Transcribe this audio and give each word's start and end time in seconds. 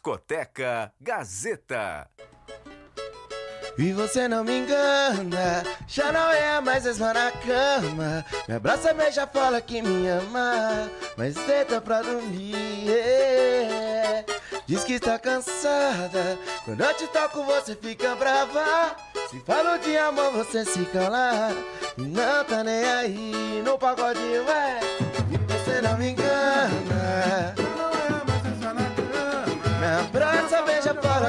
Discoteca 0.00 0.90
Gazeta. 0.98 2.08
E 3.76 3.92
você 3.92 4.26
não 4.26 4.42
me 4.42 4.60
engana, 4.60 5.62
já 5.86 6.10
não 6.10 6.32
é 6.32 6.58
mais 6.58 6.84
mesma 6.84 7.12
na 7.12 7.30
cama. 7.30 8.24
Me 8.48 8.54
abraça, 8.54 8.94
beija, 8.94 9.26
fala 9.26 9.60
que 9.60 9.82
me 9.82 10.08
ama, 10.08 10.90
mas 11.18 11.34
deita 11.34 11.82
pra 11.82 12.00
dormir. 12.00 12.54
Diz 14.66 14.84
que 14.84 14.94
está 14.94 15.18
cansada, 15.18 16.38
quando 16.64 16.80
eu 16.80 16.94
te 16.94 17.06
toco 17.08 17.44
você 17.44 17.76
fica 17.76 18.16
brava. 18.16 18.96
Se 19.30 19.38
falo 19.40 19.78
de 19.80 19.98
amor 19.98 20.32
você 20.32 20.64
se 20.64 20.82
cala, 20.86 21.50
e 21.98 22.02
não 22.02 22.44
tá 22.44 22.64
nem 22.64 22.84
aí 22.84 23.62
no 23.62 23.78
pagodinho, 23.78 24.48
é. 24.48 24.80
E 25.30 25.52
você 25.52 25.82
não 25.82 25.98
me 25.98 26.12
engana. 26.12 27.59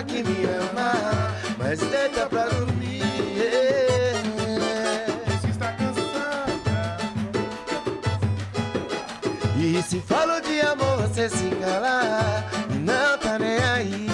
Que 0.03 0.23
me 0.23 0.45
ama, 0.45 0.93
mas 1.57 1.79
deita 1.79 2.25
pra 2.27 2.45
dormir. 2.45 3.01
E 9.57 9.81
se 9.83 9.99
falo 10.01 10.41
de 10.41 10.59
amor, 10.61 11.07
você 11.07 11.29
se 11.29 11.49
cala, 11.61 12.43
e 12.69 12.77
não 12.79 13.17
tá 13.19 13.37
nem 13.37 13.57
aí. 13.59 14.07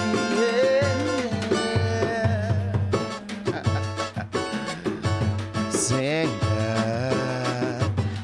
Senta, 5.70 6.28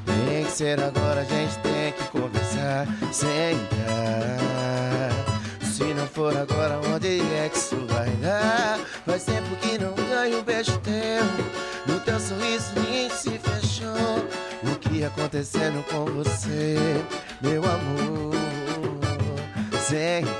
tem 0.04 0.44
que 0.44 0.50
ser 0.50 0.80
agora, 0.80 1.22
a 1.22 1.24
gente 1.24 1.58
tem 1.58 1.92
que 1.92 2.04
conversar. 2.10 2.86
Senta. 3.10 4.53
Se 5.84 5.92
não 5.92 6.06
for 6.06 6.34
agora, 6.34 6.80
onde 6.94 7.20
é 7.20 7.46
que 7.50 7.58
isso 7.58 7.76
vai 7.86 8.08
dar? 8.12 8.78
Faz 9.04 9.24
tempo 9.24 9.54
que 9.56 9.76
não 9.76 9.92
ganho 9.92 10.38
um 10.38 10.42
beijo 10.42 10.78
teu. 10.78 11.22
No 11.86 12.00
teu 12.00 12.18
sorriso 12.18 12.72
nem 12.88 13.10
se 13.10 13.38
fechou. 13.38 14.24
O 14.62 14.78
que 14.78 15.04
acontecendo 15.04 15.84
com 15.90 16.06
você, 16.06 16.76
meu 17.42 17.62
amor? 17.62 18.32
Senta. 19.78 20.30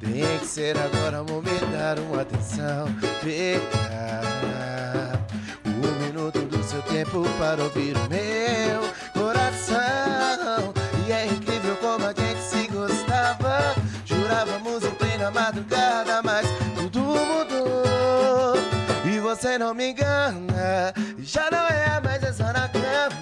Tem 0.00 0.38
que 0.38 0.46
ser 0.46 0.74
agora, 0.78 1.18
amor, 1.18 1.42
me 1.42 1.58
dar 1.76 1.98
uma 1.98 2.22
atenção. 2.22 2.86
Fica 3.20 5.12
um 5.66 6.06
minuto 6.06 6.38
do 6.38 6.64
seu 6.64 6.80
tempo 6.84 7.22
para 7.38 7.62
ouvir 7.62 7.94
o 7.98 8.08
meu 8.08 8.91
me 19.82 19.90
engana, 19.90 20.94
já 21.18 21.50
não 21.50 21.66
é 21.66 22.00
mais 22.00 22.22
essa 22.22 22.52
na 22.52 22.68
cama. 22.68 23.12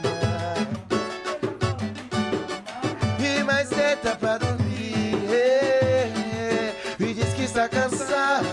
E 3.18 3.42
mais 3.42 3.70
deita 3.70 4.14
pra 4.16 4.36
dormir. 4.36 5.14
E 6.98 7.14
diz 7.14 7.32
que 7.32 7.44
está 7.44 7.66
cansada. 7.66 8.44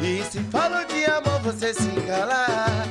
E 0.00 0.22
se 0.24 0.40
falo 0.44 0.84
de 0.86 1.04
amor, 1.04 1.40
você 1.40 1.74
se 1.74 1.90
cala. 2.06 2.83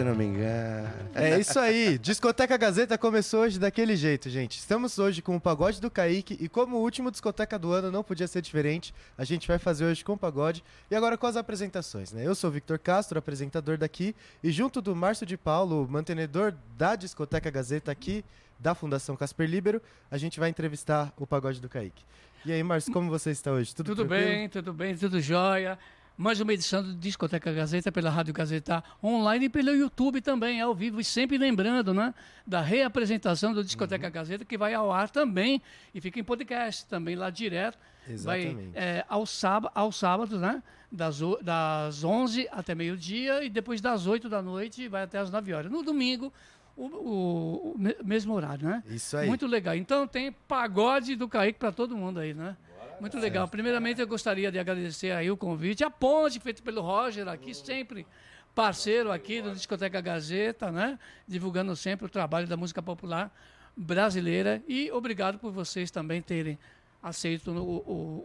Você 0.00 0.04
não 0.04 0.14
me 0.14 0.24
engana. 0.24 0.90
É 1.14 1.38
isso 1.38 1.58
aí. 1.58 1.98
Discoteca 1.98 2.56
Gazeta 2.56 2.96
começou 2.96 3.42
hoje 3.42 3.58
daquele 3.58 3.94
jeito, 3.94 4.30
gente. 4.30 4.58
Estamos 4.58 4.98
hoje 4.98 5.20
com 5.20 5.36
o 5.36 5.40
pagode 5.40 5.78
do 5.78 5.90
Kaique 5.90 6.38
e 6.40 6.48
como 6.48 6.78
o 6.78 6.80
último 6.80 7.10
discoteca 7.10 7.58
do 7.58 7.70
ano 7.70 7.90
não 7.90 8.02
podia 8.02 8.26
ser 8.26 8.40
diferente, 8.40 8.94
a 9.18 9.24
gente 9.24 9.46
vai 9.46 9.58
fazer 9.58 9.84
hoje 9.84 10.02
com 10.02 10.14
o 10.14 10.16
pagode 10.16 10.64
e 10.90 10.96
agora 10.96 11.18
com 11.18 11.26
as 11.26 11.36
apresentações, 11.36 12.12
né? 12.12 12.26
Eu 12.26 12.34
sou 12.34 12.48
o 12.48 12.52
Victor 12.54 12.78
Castro, 12.78 13.18
apresentador 13.18 13.76
daqui, 13.76 14.16
e 14.42 14.50
junto 14.50 14.80
do 14.80 14.96
Márcio 14.96 15.26
de 15.26 15.36
Paulo, 15.36 15.86
mantenedor 15.86 16.54
da 16.78 16.96
Discoteca 16.96 17.50
Gazeta 17.50 17.92
aqui 17.92 18.24
da 18.58 18.74
Fundação 18.74 19.14
Casper 19.16 19.50
Libero, 19.50 19.82
a 20.10 20.16
gente 20.16 20.40
vai 20.40 20.48
entrevistar 20.48 21.12
o 21.18 21.26
pagode 21.26 21.60
do 21.60 21.68
Kaique. 21.68 22.02
E 22.46 22.52
aí, 22.52 22.62
Márcio, 22.62 22.90
como 22.90 23.10
você 23.10 23.32
está 23.32 23.52
hoje? 23.52 23.74
Tudo, 23.74 23.94
tranquilo? 23.94 24.08
bem, 24.08 24.48
tudo 24.48 24.72
bem, 24.72 24.96
tudo 24.96 25.20
jóia. 25.20 25.78
Mais 26.22 26.38
uma 26.38 26.52
edição 26.52 26.82
do 26.82 26.92
Discoteca 26.94 27.50
Gazeta 27.50 27.90
pela 27.90 28.10
Rádio 28.10 28.34
Gazeta 28.34 28.84
online 29.02 29.46
e 29.46 29.48
pelo 29.48 29.70
YouTube 29.70 30.20
também, 30.20 30.60
ao 30.60 30.74
vivo. 30.74 31.00
E 31.00 31.04
sempre 31.04 31.38
lembrando, 31.38 31.94
né, 31.94 32.12
da 32.46 32.60
reapresentação 32.60 33.54
do 33.54 33.64
Discoteca 33.64 34.06
Uhum. 34.06 34.12
Gazeta, 34.12 34.44
que 34.44 34.58
vai 34.58 34.74
ao 34.74 34.92
ar 34.92 35.08
também 35.08 35.62
e 35.94 36.00
fica 36.00 36.20
em 36.20 36.22
podcast 36.24 36.84
também 36.84 37.16
lá 37.16 37.30
direto. 37.30 37.78
Exatamente. 38.06 38.54
Vai 38.54 38.70
é, 38.74 39.04
ao 39.08 39.24
sábado, 39.24 39.72
aos 39.74 39.96
sábados, 39.96 40.38
né, 40.38 40.62
das, 40.92 41.20
das 41.40 42.04
11 42.04 42.46
até 42.52 42.74
meio-dia 42.74 43.42
e 43.42 43.48
depois 43.48 43.80
das 43.80 44.06
8 44.06 44.28
da 44.28 44.42
noite 44.42 44.88
vai 44.88 45.04
até 45.04 45.16
as 45.18 45.30
9 45.30 45.54
horas. 45.54 45.72
No 45.72 45.82
domingo, 45.82 46.30
o, 46.76 46.84
o- 46.84 47.72
o 47.72 47.78
me- 47.78 47.96
mesmo 48.04 48.34
horário, 48.34 48.68
né? 48.68 48.82
Isso 48.90 49.16
aí. 49.16 49.26
Muito 49.26 49.46
legal. 49.46 49.74
Então 49.74 50.06
tem 50.06 50.30
pagode 50.46 51.16
do 51.16 51.26
Kaique 51.26 51.58
para 51.58 51.72
todo 51.72 51.96
mundo 51.96 52.20
aí, 52.20 52.34
né? 52.34 52.56
Muito 53.00 53.18
legal. 53.18 53.48
Primeiramente 53.48 54.00
eu 54.00 54.06
gostaria 54.06 54.50
de 54.52 54.58
agradecer 54.58 55.12
aí 55.12 55.30
o 55.30 55.36
convite, 55.36 55.82
a 55.82 55.90
ponte 55.90 56.38
feita 56.40 56.62
pelo 56.62 56.80
Roger 56.82 57.26
aqui, 57.28 57.54
sempre 57.54 58.06
parceiro 58.54 59.10
aqui 59.10 59.40
do 59.40 59.52
Discoteca 59.52 60.00
Gazeta, 60.00 60.70
né? 60.70 60.98
Divulgando 61.26 61.74
sempre 61.76 62.06
o 62.06 62.08
trabalho 62.08 62.46
da 62.46 62.56
música 62.56 62.82
popular 62.82 63.32
brasileira 63.76 64.62
e 64.68 64.90
obrigado 64.92 65.38
por 65.38 65.50
vocês 65.52 65.90
também 65.90 66.20
terem 66.20 66.58
aceito 67.02 67.50
o, 67.50 67.56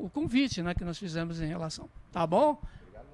o- 0.01 0.05
o 0.05 0.09
convite, 0.13 0.61
né, 0.61 0.73
que 0.73 0.83
nós 0.83 0.97
fizemos 0.97 1.39
em 1.41 1.45
relação. 1.47 1.89
Tá 2.11 2.25
bom? 2.27 2.59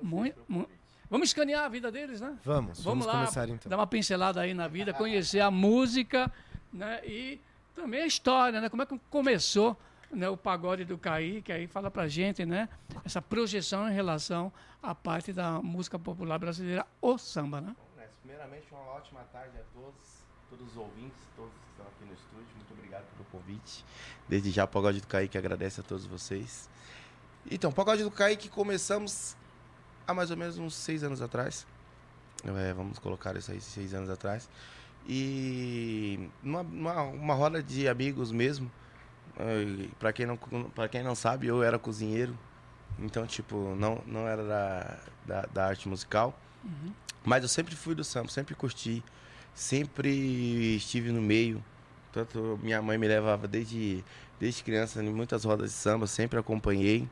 Muito, 0.02 0.36
mu- 0.48 0.68
Vamos 1.10 1.28
escanear 1.30 1.66
a 1.66 1.68
vida 1.70 1.92
deles, 1.92 2.22
né? 2.22 2.36
Vamos, 2.44 2.82
vamos 2.84 3.06
lá, 3.06 3.14
começar 3.20 3.48
então. 3.50 3.70
dar 3.70 3.78
uma 3.78 3.86
pincelada 3.86 4.40
aí 4.42 4.54
na 4.54 4.68
vida, 4.70 4.94
conhecer 4.94 5.42
a 5.42 5.52
música, 5.52 6.32
né? 6.72 7.02
E 7.06 7.38
também 7.76 8.02
a 8.02 8.06
história, 8.08 8.62
né? 8.62 8.70
Como 8.70 8.82
é 8.82 8.86
que 8.86 8.98
começou 9.10 9.78
né, 10.12 10.30
o 10.30 10.38
pagode 10.38 10.86
do 10.86 10.98
Kaique, 10.98 11.52
aí 11.52 11.68
fala 11.68 11.90
pra 11.90 12.08
gente, 12.08 12.46
né? 12.46 12.70
Essa 13.06 13.22
projeção 13.22 13.90
em 13.90 13.94
relação 13.94 14.52
à 14.82 14.94
parte 14.94 15.32
da 15.32 15.62
música 15.62 15.98
popular 15.98 16.38
brasileira, 16.38 16.86
o 17.02 17.18
samba, 17.18 17.62
né? 17.62 17.76
Primeiramente, 18.22 18.68
uma 18.72 18.82
ótima 18.92 19.22
tarde 19.32 19.58
a 19.58 19.64
todos, 19.74 20.24
todos 20.50 20.68
os 20.68 20.78
ouvintes, 20.78 21.18
todos 21.36 21.52
que 21.52 21.70
estão 21.72 21.86
aqui 21.86 22.06
no 22.06 22.14
estúdio. 22.14 22.56
Muito 22.56 22.74
obrigado 22.74 23.06
pelo 23.14 23.26
convite. 23.26 23.86
Desde 24.28 24.52
já, 24.52 24.66
o 24.66 24.68
Pagode 24.68 25.02
do 25.02 25.08
Kaique 25.08 25.38
agradece 25.38 25.82
a 25.82 25.84
todos 25.84 26.06
vocês. 26.06 26.70
Então, 27.50 27.72
Pagode 27.72 28.04
do 28.04 28.12
Kaique 28.12 28.50
começamos 28.50 29.36
há 30.08 30.14
mais 30.14 30.32
ou 30.32 30.38
menos 30.38 30.58
uns 30.58 30.76
seis 30.76 31.04
anos 31.04 31.22
atrás. 31.22 31.66
É, 32.44 32.74
vamos 32.74 33.00
colocar 33.00 33.36
isso 33.36 33.52
aí, 33.52 33.62
seis 33.62 33.94
anos 33.94 34.10
atrás. 34.10 34.50
E 35.08 36.30
numa, 36.44 36.64
numa 36.64 37.04
uma 37.04 37.34
roda 37.34 37.62
de 37.62 37.88
amigos 37.88 38.32
mesmo. 38.32 38.72
Para 40.00 40.14
quem 40.14 40.26
não 40.26 40.38
para 40.76 40.88
quem 40.88 41.04
não 41.04 41.16
sabe, 41.16 41.48
eu 41.48 41.64
era 41.64 41.80
cozinheiro. 41.80 42.38
Então, 43.00 43.26
tipo, 43.26 43.76
não, 43.76 44.02
não 44.06 44.28
era 44.28 44.44
da, 44.44 44.98
da, 45.26 45.42
da 45.54 45.66
arte 45.68 45.88
musical. 45.88 46.38
Mas 47.24 47.44
eu 47.44 47.50
sempre 47.50 47.76
fui 47.76 47.96
do 47.96 48.04
samba, 48.04 48.30
sempre 48.30 48.56
curti, 48.56 49.04
sempre 49.54 50.76
estive 50.76 51.12
no 51.12 51.22
meio. 51.22 51.64
Tanto 52.12 52.60
minha 52.62 52.82
mãe 52.82 52.98
me 52.98 53.08
levava 53.08 53.48
desde, 53.48 54.04
desde 54.40 54.64
criança 54.64 55.04
em 55.04 55.10
muitas 55.10 55.44
rodas 55.44 55.70
de 55.70 55.76
samba, 55.76 56.08
sempre 56.08 56.40
acompanhei. 56.40 57.08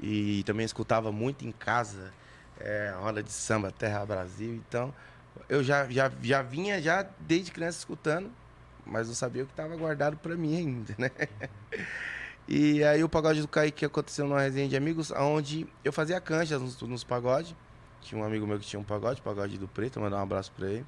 E 0.00 0.42
também 0.44 0.66
escutava 0.66 1.10
muito 1.10 1.46
em 1.46 1.52
casa, 1.52 2.12
é, 2.60 2.94
roda 3.00 3.22
de 3.22 3.32
samba 3.32 3.70
Terra 3.70 4.04
Brasil. 4.04 4.54
Então, 4.54 4.92
eu 5.48 5.62
já, 5.62 5.88
já, 5.88 6.10
já 6.22 6.42
vinha 6.42 6.80
já 6.82 7.06
desde 7.20 7.50
criança 7.50 7.78
escutando, 7.78 8.30
mas 8.86 9.08
não 9.08 9.14
sabia 9.14 9.42
o 9.42 9.46
que 9.46 9.52
estava 9.52 9.76
guardado 9.76 10.16
para 10.16 10.36
mim 10.36 10.56
ainda, 10.56 10.94
né? 10.96 11.10
E 12.48 12.84
aí 12.84 13.02
o 13.02 13.08
pagode 13.08 13.40
do 13.40 13.48
Kaique 13.48 13.84
aconteceu 13.84 14.24
numa 14.24 14.40
resenha 14.40 14.68
de 14.68 14.76
amigos, 14.76 15.10
onde 15.10 15.66
eu 15.82 15.92
fazia 15.92 16.20
canjas 16.20 16.62
nos, 16.62 16.80
nos 16.80 17.02
pagodes. 17.02 17.56
Tinha 18.00 18.20
um 18.20 18.24
amigo 18.24 18.46
meu 18.46 18.56
que 18.56 18.64
tinha 18.64 18.78
um 18.78 18.84
pagode, 18.84 19.20
pagode 19.20 19.58
do 19.58 19.66
Preto, 19.66 20.00
mandar 20.00 20.18
um 20.18 20.22
abraço 20.22 20.52
pra 20.52 20.68
ele. 20.68 20.86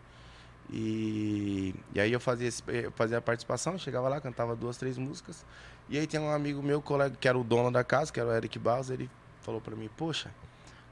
E, 0.70 1.74
e 1.92 2.00
aí 2.00 2.12
eu 2.12 2.20
fazia, 2.20 2.48
eu 2.68 2.92
fazia 2.92 3.18
a 3.18 3.20
participação, 3.20 3.76
chegava 3.76 4.08
lá, 4.08 4.20
cantava 4.20 4.54
duas, 4.54 4.76
três 4.76 4.96
músicas. 4.96 5.44
E 5.88 5.98
aí 5.98 6.06
tem 6.06 6.20
um 6.20 6.30
amigo 6.30 6.62
meu, 6.62 6.80
colega, 6.80 7.16
que 7.18 7.26
era 7.26 7.36
o 7.36 7.42
dono 7.42 7.72
da 7.72 7.82
casa, 7.82 8.12
que 8.12 8.20
era 8.20 8.28
o 8.28 8.32
Eric 8.32 8.56
Barros, 8.56 8.90
ele 8.90 9.10
falou 9.40 9.60
pra 9.60 9.74
mim, 9.74 9.90
poxa, 9.96 10.30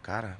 cara, 0.02 0.36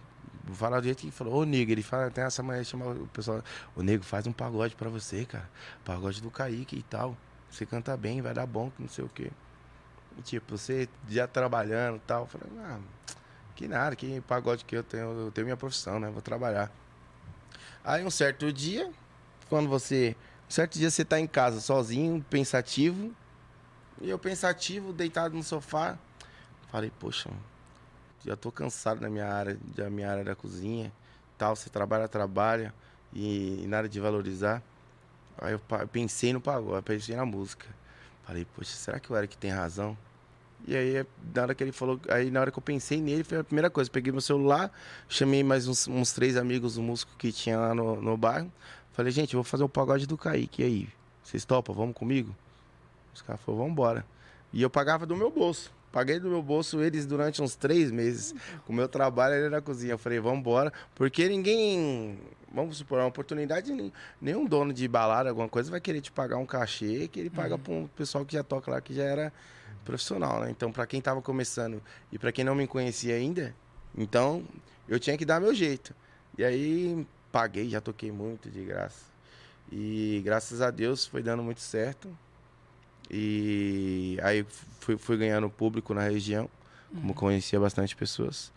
vou 0.47 0.55
falar 0.55 0.81
do 0.81 0.85
jeito 0.85 1.01
que 1.01 1.11
falou, 1.11 1.43
ô 1.43 1.45
nego, 1.45 1.73
ele 1.73 1.83
fala, 1.83 2.11
tem 2.11 2.25
essa 2.25 2.43
manhã, 2.43 2.63
chama 2.63 2.87
o 2.87 3.07
pessoal, 3.09 3.43
ô 3.75 3.83
nego, 3.83 4.05
faz 4.05 4.27
um 4.27 4.33
pagode 4.33 4.77
pra 4.77 4.89
você, 4.89 5.25
cara. 5.25 5.49
Pagode 5.85 6.23
do 6.23 6.31
Kaique 6.31 6.77
e 6.77 6.83
tal. 6.83 7.17
Você 7.51 7.67
canta 7.67 7.97
bem, 7.97 8.23
vai 8.23 8.33
dar 8.33 8.47
bom, 8.47 8.71
que 8.71 8.83
não 8.83 8.89
sei 8.89 9.05
o 9.05 9.09
quê. 9.09 9.31
E, 10.19 10.23
tipo, 10.23 10.57
você 10.57 10.89
já 11.09 11.27
trabalhando 11.27 11.97
e 11.97 12.01
tal. 12.01 12.23
Eu 12.23 12.27
falei, 12.27 12.49
ah, 12.61 12.79
que 13.55 13.67
nada, 13.67 13.97
que 13.97 14.21
pagode 14.23 14.65
que 14.65 14.77
eu 14.77 14.83
tenho, 14.83 15.27
eu 15.27 15.31
tenho 15.31 15.47
minha 15.47 15.57
profissão, 15.57 15.99
né? 15.99 16.11
Vou 16.11 16.23
trabalhar. 16.23 16.71
Aí 17.85 18.05
um 18.05 18.11
certo 18.11 18.53
dia, 18.53 18.91
quando 19.49 19.69
você. 19.69 20.17
Um 20.49 20.51
certo 20.51 20.79
dia 20.79 20.91
você 20.91 21.05
tá 21.05 21.19
em 21.19 21.27
casa 21.27 21.61
sozinho, 21.61 22.25
pensativo. 22.29 23.15
E 24.01 24.11
eu 24.11 24.19
pensativo, 24.19 24.93
deitado 24.93 25.35
no 25.37 25.43
sofá. 25.43 25.99
Falei, 26.71 26.93
poxa, 26.99 27.31
já 28.27 28.37
tô 28.37 28.51
cansado 28.51 29.01
da 29.01 29.09
minha 29.09 29.27
área, 29.27 29.57
da 29.77 29.89
minha 29.89 30.11
área 30.11 30.25
da 30.25 30.35
cozinha. 30.35 30.93
Tal, 31.39 31.55
você 31.55 31.71
trabalha, 31.71 32.09
trabalha. 32.09 32.75
E, 33.13 33.63
e 33.63 33.67
nada 33.67 33.89
de 33.89 34.01
valorizar. 34.01 34.63
Aí 35.39 35.53
eu 35.53 35.59
pa- 35.59 35.87
pensei 35.87 36.33
no 36.33 36.41
pagode, 36.41 36.83
pensei 36.83 37.15
na 37.15 37.25
música. 37.25 37.67
Falei, 38.25 38.45
poxa, 38.57 38.73
será 38.77 38.99
que 38.99 39.13
o 39.13 39.17
Eric 39.17 39.37
tem 39.39 39.51
razão? 39.51 39.97
E 40.67 40.75
aí, 40.77 41.07
na 41.33 41.43
hora 41.43 41.55
que 41.55 41.63
ele 41.63 41.71
falou, 41.71 42.01
aí 42.09 42.31
na 42.31 42.41
hora 42.41 42.51
que 42.51 42.59
eu 42.59 42.63
pensei 42.63 43.01
nele, 43.01 43.23
foi 43.23 43.39
a 43.39 43.45
primeira 43.45 43.71
coisa. 43.71 43.89
Peguei 43.89 44.11
meu 44.11 44.21
celular, 44.21 44.73
chamei 45.09 45.45
mais 45.45 45.69
uns, 45.69 45.87
uns 45.87 46.13
três 46.13 46.37
amigos, 46.37 46.77
um 46.77 46.83
músico 46.83 47.13
que 47.17 47.31
tinha 47.31 47.59
lá 47.59 47.75
no, 47.75 48.03
no 48.03 48.17
bairro. 48.17 48.51
Falei, 48.93 49.13
gente, 49.13 49.35
eu 49.35 49.39
vou 49.39 49.45
fazer 49.45 49.63
o 49.63 49.69
pagode 49.69 50.07
do 50.07 50.17
Kaique. 50.19 50.63
E 50.63 50.65
aí, 50.65 50.89
vocês 51.23 51.45
topam? 51.45 51.75
Vamos 51.75 51.95
comigo? 51.95 52.35
Os 53.15 53.23
caras 53.23 53.41
falaram, 53.43 53.59
vamos 53.59 53.73
embora. 53.73 54.05
E 54.53 54.63
eu 54.63 54.71
pagava 54.71 55.07
do 55.07 55.17
meu 55.17 55.31
bolso. 55.31 55.73
Paguei 55.97 56.21
do 56.21 56.29
meu 56.29 56.43
bolso 56.43 56.83
eles 56.83 57.07
durante 57.07 57.41
uns 57.41 57.57
três 57.57 57.91
meses. 57.91 58.35
Com 58.67 58.73
o 58.75 58.77
meu 58.77 58.87
trabalho 58.87 59.35
ali 59.35 59.49
na 59.49 59.63
cozinha. 59.63 59.95
Eu 59.95 59.99
falei, 59.99 60.21
vamos 60.21 60.41
embora. 60.41 60.71
Porque 60.95 61.27
ninguém. 61.27 62.19
Vamos 62.53 62.77
supor, 62.77 62.99
uma 62.99 63.07
oportunidade. 63.07 63.73
Nenhum 64.21 64.45
dono 64.45 64.75
de 64.75 64.87
balada, 64.87 65.31
alguma 65.31 65.49
coisa, 65.49 65.71
vai 65.71 65.81
querer 65.81 66.03
te 66.03 66.13
pagar 66.13 66.37
um 66.37 66.45
cachê 66.45 67.09
que 67.09 67.19
ele 67.19 67.31
paga 67.31 67.57
para 67.57 67.73
um 67.73 67.87
pessoal 67.87 68.27
que 68.27 68.35
já 68.35 68.45
toca 68.45 68.71
lá, 68.71 68.79
que 68.79 68.93
já 68.93 69.05
era 69.05 69.33
profissional, 69.87 70.43
né? 70.43 70.51
Então, 70.51 70.71
para 70.71 70.87
quem 70.87 71.01
tava 71.01 71.23
começando 71.23 71.83
e 72.13 72.19
para 72.19 72.31
quem 72.31 72.45
não 72.45 72.55
me 72.55 72.67
conhecia 72.67 73.15
ainda, 73.15 73.55
então 73.97 74.45
eu 74.87 75.01
tinha 75.01 75.17
que 75.17 75.25
dar 75.25 75.41
meu 75.41 75.55
jeito. 75.55 75.95
E 76.37 76.45
aí 76.45 77.07
paguei, 77.33 77.71
já 77.71 77.81
toquei 77.81 78.13
muito 78.13 78.51
de 78.51 78.63
graça. 78.67 79.07
E 79.73 80.21
graças 80.23 80.61
a 80.61 80.71
Deus 80.71 81.07
foi 81.07 81.23
dando 81.23 81.43
muito 81.43 81.61
certo. 81.61 82.15
E 83.11 84.19
aí 84.23 84.45
fui, 84.81 84.97
fui 84.97 85.17
ganhando 85.17 85.49
público 85.49 85.95
na 85.95 86.03
região, 86.03 86.49
como 86.93 87.15
conhecia 87.15 87.59
bastante 87.61 87.95
pessoas. 87.97 88.53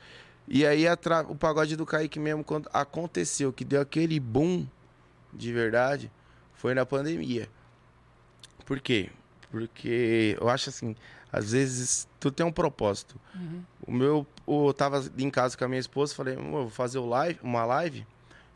E 0.47 0.65
aí 0.65 0.87
atra- 0.87 1.25
o 1.27 1.35
pagode 1.35 1.75
do 1.75 1.85
Kaique 1.85 2.19
mesmo, 2.19 2.43
quando 2.43 2.69
aconteceu, 2.73 3.53
que 3.53 3.63
deu 3.63 3.81
aquele 3.81 4.19
boom 4.19 4.65
de 5.33 5.53
verdade, 5.53 6.11
foi 6.55 6.73
na 6.73 6.85
pandemia. 6.85 7.47
Por 8.65 8.79
quê? 8.79 9.09
Porque 9.51 10.35
eu 10.39 10.49
acho 10.49 10.69
assim, 10.69 10.95
às 11.31 11.51
vezes 11.51 12.07
tu 12.19 12.31
tem 12.31 12.45
um 12.45 12.51
propósito. 12.51 13.19
O 13.85 13.91
meu, 13.91 14.25
eu 14.47 14.73
tava 14.73 15.03
em 15.17 15.29
casa 15.29 15.55
com 15.57 15.65
a 15.65 15.67
minha 15.67 15.79
esposa, 15.79 16.13
falei, 16.15 16.35
"Amor, 16.35 16.61
vou 16.63 16.69
fazer 16.69 16.99
live, 16.99 17.39
uma 17.43 17.65
live 17.65 18.05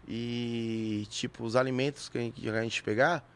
e 0.07 1.07
tipo 1.09 1.43
os 1.43 1.55
alimentos 1.55 2.09
que 2.09 2.17
a 2.17 2.61
gente 2.63 2.83
pegar, 2.83 3.27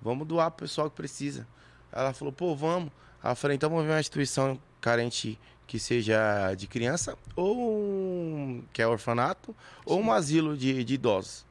vamos 0.00 0.26
doar 0.26 0.50
pro 0.50 0.66
pessoal 0.66 0.90
que 0.90 0.96
precisa. 0.96 1.46
Ela 1.92 2.12
falou, 2.12 2.32
pô, 2.32 2.54
vamos. 2.54 2.90
Eu 3.22 3.34
falei, 3.36 3.56
então 3.56 3.68
vamos 3.68 3.84
ver 3.84 3.92
uma 3.92 4.00
instituição 4.00 4.58
carente 4.80 5.38
que 5.66 5.78
seja 5.78 6.54
de 6.54 6.66
criança 6.66 7.16
ou 7.36 7.56
um, 7.56 8.64
que 8.72 8.82
é 8.82 8.86
orfanato 8.86 9.54
ou 9.84 10.00
um 10.00 10.10
asilo 10.10 10.56
de, 10.56 10.82
de 10.82 10.94
idosos. 10.94 11.46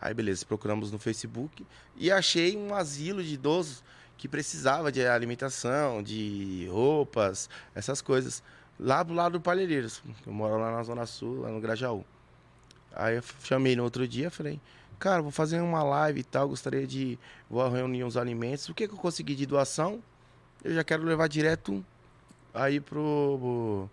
Aí 0.00 0.12
beleza, 0.14 0.44
procuramos 0.46 0.90
no 0.90 0.98
Facebook 0.98 1.64
e 1.94 2.10
achei 2.10 2.56
um 2.56 2.74
asilo 2.74 3.22
de 3.22 3.34
idosos 3.34 3.84
que 4.16 4.26
precisava 4.26 4.90
de 4.90 5.06
alimentação, 5.06 6.02
de 6.02 6.66
roupas, 6.70 7.48
essas 7.74 8.02
coisas. 8.02 8.42
Lá 8.78 9.02
do 9.02 9.14
lado 9.14 9.32
do 9.32 9.40
Palheireiros. 9.40 10.02
Eu 10.26 10.32
moro 10.32 10.58
lá 10.58 10.72
na 10.72 10.82
Zona 10.82 11.06
Sul, 11.06 11.40
lá 11.40 11.50
no 11.50 11.60
Grajaú. 11.60 12.04
Aí 12.92 13.16
eu 13.16 13.22
chamei 13.44 13.76
no 13.76 13.84
outro 13.84 14.08
dia, 14.08 14.30
falei, 14.30 14.60
cara, 15.00 15.22
vou 15.22 15.32
fazer 15.32 15.60
uma 15.60 15.82
live 15.82 16.20
e 16.20 16.24
tal, 16.24 16.48
gostaria 16.48 16.86
de. 16.86 17.18
Vou 17.48 17.66
reunir 17.68 18.04
uns 18.04 18.16
alimentos. 18.16 18.68
O 18.68 18.74
que, 18.74 18.86
que 18.86 18.94
eu 18.94 18.98
consegui 18.98 19.34
de 19.34 19.46
doação? 19.46 20.02
Eu 20.62 20.74
já 20.74 20.84
quero 20.84 21.02
levar 21.02 21.26
direto 21.26 21.84
aí 22.52 22.78
pro, 22.78 23.88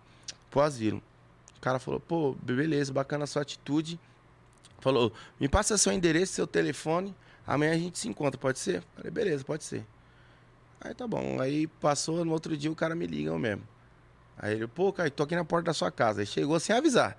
pro, 0.50 0.60
asilo. 0.60 1.02
O 1.56 1.60
cara 1.60 1.78
falou, 1.78 1.98
pô, 1.98 2.36
beleza, 2.42 2.92
bacana 2.92 3.24
a 3.24 3.26
sua 3.26 3.42
atitude. 3.42 3.98
Falou, 4.80 5.12
me 5.40 5.48
passa 5.48 5.78
seu 5.78 5.92
endereço, 5.92 6.34
seu 6.34 6.46
telefone, 6.46 7.14
amanhã 7.46 7.72
a 7.72 7.78
gente 7.78 7.98
se 7.98 8.06
encontra, 8.06 8.38
pode 8.38 8.58
ser? 8.58 8.84
Falei, 8.94 9.10
beleza, 9.10 9.42
pode 9.42 9.64
ser. 9.64 9.84
Aí 10.80 10.94
tá 10.94 11.06
bom. 11.08 11.40
Aí 11.40 11.66
passou, 11.66 12.24
no 12.24 12.32
outro 12.32 12.56
dia 12.56 12.70
o 12.70 12.76
cara 12.76 12.94
me 12.94 13.06
liga 13.06 13.36
mesmo. 13.38 13.62
Aí 14.38 14.54
ele, 14.54 14.66
pô, 14.68 14.92
cara, 14.92 15.10
tô 15.10 15.22
aqui 15.24 15.34
na 15.34 15.44
porta 15.44 15.66
da 15.66 15.74
sua 15.74 15.90
casa. 15.90 16.20
Aí 16.20 16.26
chegou 16.26 16.58
sem 16.60 16.76
avisar. 16.76 17.16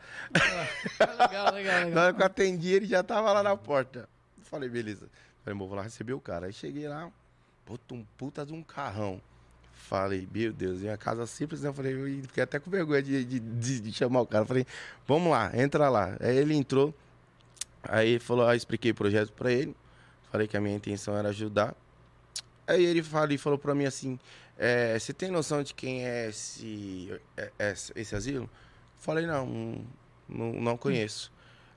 legal, 1.19 1.53
legal, 1.53 1.79
Na 1.81 1.85
legal. 1.85 2.03
hora 2.05 2.13
que 2.13 2.21
eu 2.21 2.25
atendi, 2.25 2.69
ele 2.73 2.85
já 2.85 3.03
tava 3.03 3.31
lá 3.33 3.43
na 3.43 3.55
porta. 3.57 4.07
Falei, 4.43 4.69
beleza. 4.69 5.07
Falei, 5.43 5.57
vou 5.59 5.73
lá 5.75 5.81
receber 5.83 6.13
o 6.13 6.19
cara. 6.21 6.45
Aí 6.47 6.53
cheguei 6.53 6.87
lá, 6.87 7.09
puta, 7.65 7.93
um 7.93 8.05
puta 8.17 8.45
de 8.45 8.53
um 8.53 8.63
carrão. 8.63 9.21
Falei, 9.73 10.27
meu 10.31 10.53
Deus, 10.53 10.79
minha 10.79 10.97
casa 10.97 11.25
simples, 11.25 11.61
né? 11.61 11.69
Eu 11.69 11.73
falei, 11.73 11.93
eu 11.93 12.21
fiquei 12.23 12.43
até 12.43 12.59
com 12.59 12.69
vergonha 12.69 13.01
de, 13.01 13.23
de, 13.25 13.39
de- 13.39 13.79
de 13.79 13.91
chamar 13.93 14.21
o 14.21 14.27
cara. 14.27 14.45
Falei, 14.45 14.65
vamos 15.07 15.31
lá, 15.31 15.51
entra 15.57 15.89
lá. 15.89 16.15
Aí 16.19 16.37
ele 16.37 16.53
entrou, 16.55 16.93
aí 17.83 18.19
falou, 18.19 18.45
aí 18.47 18.53
eu 18.53 18.57
expliquei 18.57 18.91
o 18.91 18.95
projeto 18.95 19.31
pra 19.33 19.51
ele. 19.51 19.75
Falei 20.31 20.47
que 20.47 20.55
a 20.55 20.61
minha 20.61 20.75
intenção 20.75 21.17
era 21.17 21.29
ajudar. 21.29 21.73
Aí 22.67 22.85
ele 22.85 23.01
falou, 23.01 23.37
falou 23.39 23.57
pra 23.57 23.73
mim 23.73 23.85
assim, 23.85 24.19
é, 24.59 24.99
você 24.99 25.13
tem 25.13 25.31
noção 25.31 25.63
de 25.63 25.73
quem 25.73 26.05
é 26.05 26.27
esse, 26.29 27.11
é- 27.37 27.51
é- 27.57 27.73
esse 27.95 28.15
asilo? 28.15 28.47
Falei, 28.97 29.25
não, 29.25 29.83
não, 30.27 30.53
não 30.53 30.77
conheço. 30.77 31.31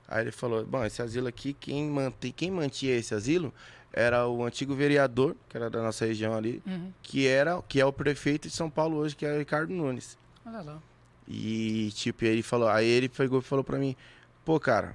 Aí 0.07 0.21
ele 0.25 0.31
falou, 0.31 0.65
bom, 0.65 0.83
esse 0.85 1.01
asilo 1.01 1.27
aqui, 1.27 1.53
quem, 1.53 1.89
mantém, 1.89 2.31
quem 2.31 2.51
mantinha 2.51 2.93
esse 2.95 3.15
asilo 3.15 3.53
era 3.93 4.27
o 4.27 4.43
antigo 4.43 4.75
vereador, 4.75 5.35
que 5.47 5.55
era 5.55 5.69
da 5.69 5.81
nossa 5.81 6.05
região 6.05 6.33
ali, 6.35 6.61
Uhum. 6.67 6.91
que, 7.01 7.25
era, 7.25 7.61
que 7.69 7.79
é 7.79 7.85
o 7.85 7.93
prefeito 7.93 8.47
de 8.49 8.53
São 8.53 8.69
Paulo 8.69 8.97
hoje, 8.97 9.15
que 9.15 9.25
é 9.25 9.33
o 9.33 9.37
Ricardo 9.39 9.73
Nunes. 9.73 10.17
Olha 10.45 10.61
lá. 10.61 10.81
E, 11.27 11.89
tipo, 11.93 12.25
ele 12.25 12.43
falou, 12.43 12.67
aí 12.67 12.85
ele 12.85 13.07
pegou 13.07 13.39
e 13.39 13.41
falou 13.41 13.63
pra 13.63 13.77
mim, 13.79 13.95
pô, 14.43 14.59
cara, 14.59 14.93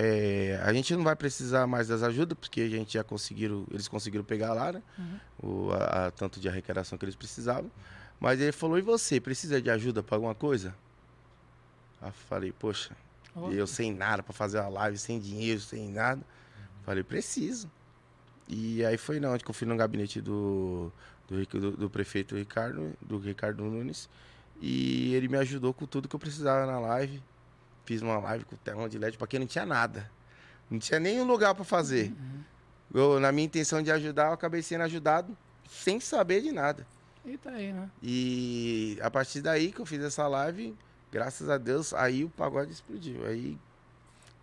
é, 0.00 0.60
a 0.64 0.72
gente 0.72 0.94
não 0.94 1.02
vai 1.02 1.16
precisar 1.16 1.66
mais 1.66 1.88
das 1.88 2.02
ajudas, 2.02 2.36
porque 2.38 2.60
a 2.60 2.68
gente 2.68 2.92
já 2.94 3.02
conseguiram, 3.04 3.66
eles 3.70 3.88
conseguiram 3.88 4.24
pegar 4.24 4.52
lá, 4.54 4.72
né? 4.72 4.82
O, 5.42 5.70
a, 5.72 6.06
a 6.06 6.10
tanto 6.10 6.38
de 6.40 6.48
arrecadação 6.48 6.96
que 6.96 7.04
eles 7.04 7.16
precisavam. 7.16 7.70
Mas 8.20 8.40
ele 8.40 8.52
falou, 8.52 8.78
e 8.78 8.82
você, 8.82 9.20
precisa 9.20 9.60
de 9.60 9.70
ajuda 9.70 10.02
pra 10.02 10.16
alguma 10.16 10.34
coisa? 10.34 10.74
Aí 12.00 12.08
eu 12.08 12.12
falei, 12.12 12.52
poxa, 12.52 12.96
e 13.52 13.56
eu 13.56 13.66
sem 13.66 13.92
nada 13.92 14.22
pra 14.22 14.32
fazer 14.32 14.58
uma 14.60 14.68
live, 14.68 14.98
sem 14.98 15.18
dinheiro, 15.20 15.60
sem 15.60 15.88
nada. 15.90 16.22
Falei, 16.84 17.02
preciso. 17.02 17.70
E 18.48 18.84
aí 18.84 18.96
foi 18.96 19.20
na 19.20 19.30
onde 19.30 19.44
que 19.44 19.50
eu 19.50 19.54
fui 19.54 19.66
no 19.66 19.76
gabinete 19.76 20.20
do, 20.20 20.90
do, 21.28 21.44
do- 21.46 21.76
do 21.76 21.90
prefeito 21.90 22.34
Ricardo, 22.36 22.92
do 23.00 23.18
Ricardo 23.18 23.62
Nunes. 23.64 24.08
E 24.60 25.14
ele 25.14 25.28
me 25.28 25.36
ajudou 25.38 25.72
com 25.74 25.86
tudo 25.86 26.08
que 26.08 26.16
eu 26.16 26.20
precisava 26.20 26.66
na 26.66 26.78
live. 26.80 27.22
Fiz 27.88 28.02
uma 28.02 28.18
live 28.18 28.44
com 28.44 28.54
telão 28.56 28.86
de 28.86 28.98
LED, 28.98 29.16
porque 29.16 29.38
não 29.38 29.46
tinha 29.46 29.64
nada. 29.64 30.10
Não 30.70 30.78
tinha 30.78 31.00
nenhum 31.00 31.24
lugar 31.24 31.54
pra 31.54 31.64
fazer. 31.64 32.12
Eu, 32.92 33.18
na 33.18 33.32
minha 33.32 33.46
intenção 33.46 33.82
de 33.82 33.90
ajudar, 33.90 34.26
eu 34.26 34.32
acabei 34.34 34.60
sendo 34.60 34.82
ajudado 34.82 35.34
sem 35.66 35.98
saber 35.98 36.42
de 36.42 36.52
nada. 36.52 36.86
E 37.24 37.38
tá 37.38 37.48
aí, 37.48 37.72
né? 37.72 37.88
E 38.02 38.98
a 39.00 39.10
partir 39.10 39.40
daí 39.40 39.72
que 39.72 39.80
eu 39.80 39.86
fiz 39.86 40.02
essa 40.02 40.28
live, 40.28 40.76
graças 41.10 41.48
a 41.48 41.56
Deus, 41.56 41.94
aí 41.94 42.24
o 42.24 42.28
pagode 42.28 42.72
explodiu. 42.72 43.24
Aí 43.24 43.56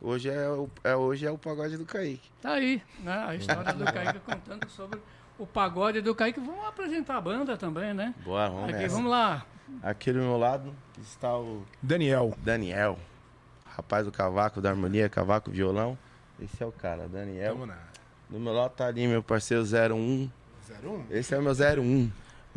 hoje 0.01 0.27
é 0.27 0.49
o, 0.49 0.67
é, 0.83 0.95
hoje 0.95 1.27
é 1.27 1.29
o 1.29 1.37
pagode 1.37 1.77
do 1.77 1.85
Kaique. 1.85 2.27
Tá 2.41 2.53
aí, 2.53 2.81
né? 3.03 3.25
A 3.27 3.35
história 3.35 3.73
do 3.73 3.85
Kaique 3.85 4.19
contando 4.21 4.67
sobre 4.71 4.99
o 5.37 5.45
pagode 5.45 6.01
do 6.01 6.15
Kaique. 6.15 6.39
Vamos 6.39 6.65
apresentar 6.65 7.17
a 7.17 7.21
banda 7.21 7.55
também, 7.55 7.93
né? 7.93 8.15
Bora, 8.25 8.49
vamos 8.49 8.69
Aqui, 8.71 8.79
nessa. 8.79 8.95
vamos 8.95 9.11
lá. 9.11 9.45
Aqui 9.83 10.11
do 10.11 10.17
meu 10.17 10.35
lado 10.35 10.73
está 10.99 11.37
o 11.37 11.63
Daniel. 11.79 12.35
Daniel, 12.43 12.97
rapaz 13.75 14.05
do 14.05 14.11
cavaco, 14.11 14.61
da 14.61 14.69
harmonia, 14.69 15.09
cavaco, 15.09 15.51
violão. 15.51 15.97
Esse 16.41 16.61
é 16.63 16.65
o 16.65 16.71
cara, 16.71 17.07
Daniel. 17.07 17.53
Tamo 17.53 17.65
na 17.65 17.77
Do 18.29 18.39
meu 18.39 18.53
lado 18.53 18.71
tá 18.71 18.87
ali 18.87 19.07
meu 19.07 19.21
parceiro 19.23 19.63
01. 19.63 20.29
01. 20.83 21.03
Esse 21.11 21.33
é 21.35 21.37
o 21.37 21.41
meu 21.43 21.53
01. 21.53 22.11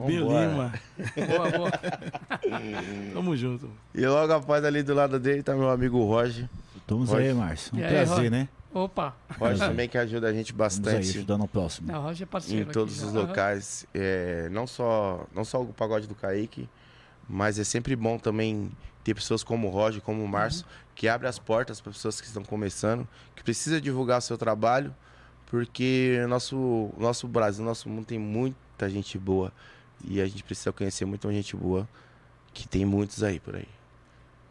Bill 0.07 0.29
Vambora. 0.29 0.47
Lima. 0.49 0.73
Boa, 1.27 1.51
boa. 1.51 1.71
Tamo 3.13 3.37
junto. 3.37 3.71
E 3.95 4.07
logo 4.07 4.33
após 4.33 4.65
ali 4.65 4.83
do 4.83 4.95
lado 4.95 5.19
dele 5.19 5.43
tá 5.43 5.55
meu 5.55 5.69
amigo 5.71 6.03
Roger. 6.05 6.49
Pode. 6.87 7.17
aí, 7.17 7.35
Márcio. 7.35 7.75
Um 7.77 7.81
E 7.81 7.85
aí, 7.85 7.91
prazer, 7.91 8.15
Rony? 8.17 8.31
né? 8.31 8.49
Opa, 8.73 9.17
Roger 9.39 9.59
também 9.69 9.89
que 9.89 9.99
ajuda 9.99 10.29
a 10.29 10.33
gente 10.33 10.53
Vamos 10.53 10.79
aí, 10.79 10.85
bastante 10.85 11.09
ajudando 11.11 11.43
o 11.45 11.49
próximo. 11.49 11.93
a 11.95 11.99
Roger 11.99 12.27
é 12.27 12.31
parceiro 12.31 12.61
em 12.61 12.63
aqui 12.65 12.73
todos 12.73 12.97
já. 13.01 13.07
os 13.07 13.15
Aham. 13.17 13.27
locais. 13.27 13.87
É, 13.95 14.49
não, 14.51 14.67
só, 14.67 15.27
não 15.35 15.45
só 15.45 15.61
o 15.63 15.67
pagode 15.73 16.07
do 16.07 16.15
Kaique, 16.15 16.69
mas 17.29 17.59
é 17.59 17.65
sempre 17.65 17.95
bom 17.95 18.19
também 18.19 18.71
ter 19.05 19.15
pessoas 19.15 19.45
como 19.45 19.69
o 19.69 19.71
Roger, 19.71 20.01
como 20.03 20.23
o 20.23 20.29
Márcio, 20.29 20.67
que 20.95 21.09
abre 21.09 21.29
as 21.29 21.39
portas 21.39 21.81
para 21.81 21.93
pessoas 21.93 22.21
que 22.21 22.27
estão 22.27 22.43
começando, 22.43 23.07
que 23.35 23.43
precisa 23.43 23.81
divulgar 23.81 24.21
seu 24.23 24.39
trabalho, 24.39 24.95
porque 25.47 26.19
nosso 26.29 26.91
nosso 26.99 27.27
Brasil, 27.29 27.65
nosso 27.65 27.89
mundo 27.89 28.07
tem 28.07 28.19
muita 28.19 28.89
gente 28.89 29.19
boa 29.19 29.53
e 30.05 30.21
a 30.21 30.27
gente 30.27 30.43
precisa 30.43 30.73
conhecer 30.73 31.05
muita 31.05 31.31
gente 31.33 31.57
boa, 31.57 31.89
que 32.53 32.67
tem 32.67 32.85
muitos 32.85 33.23
aí 33.23 33.39
por 33.41 33.57
aí. 33.57 33.78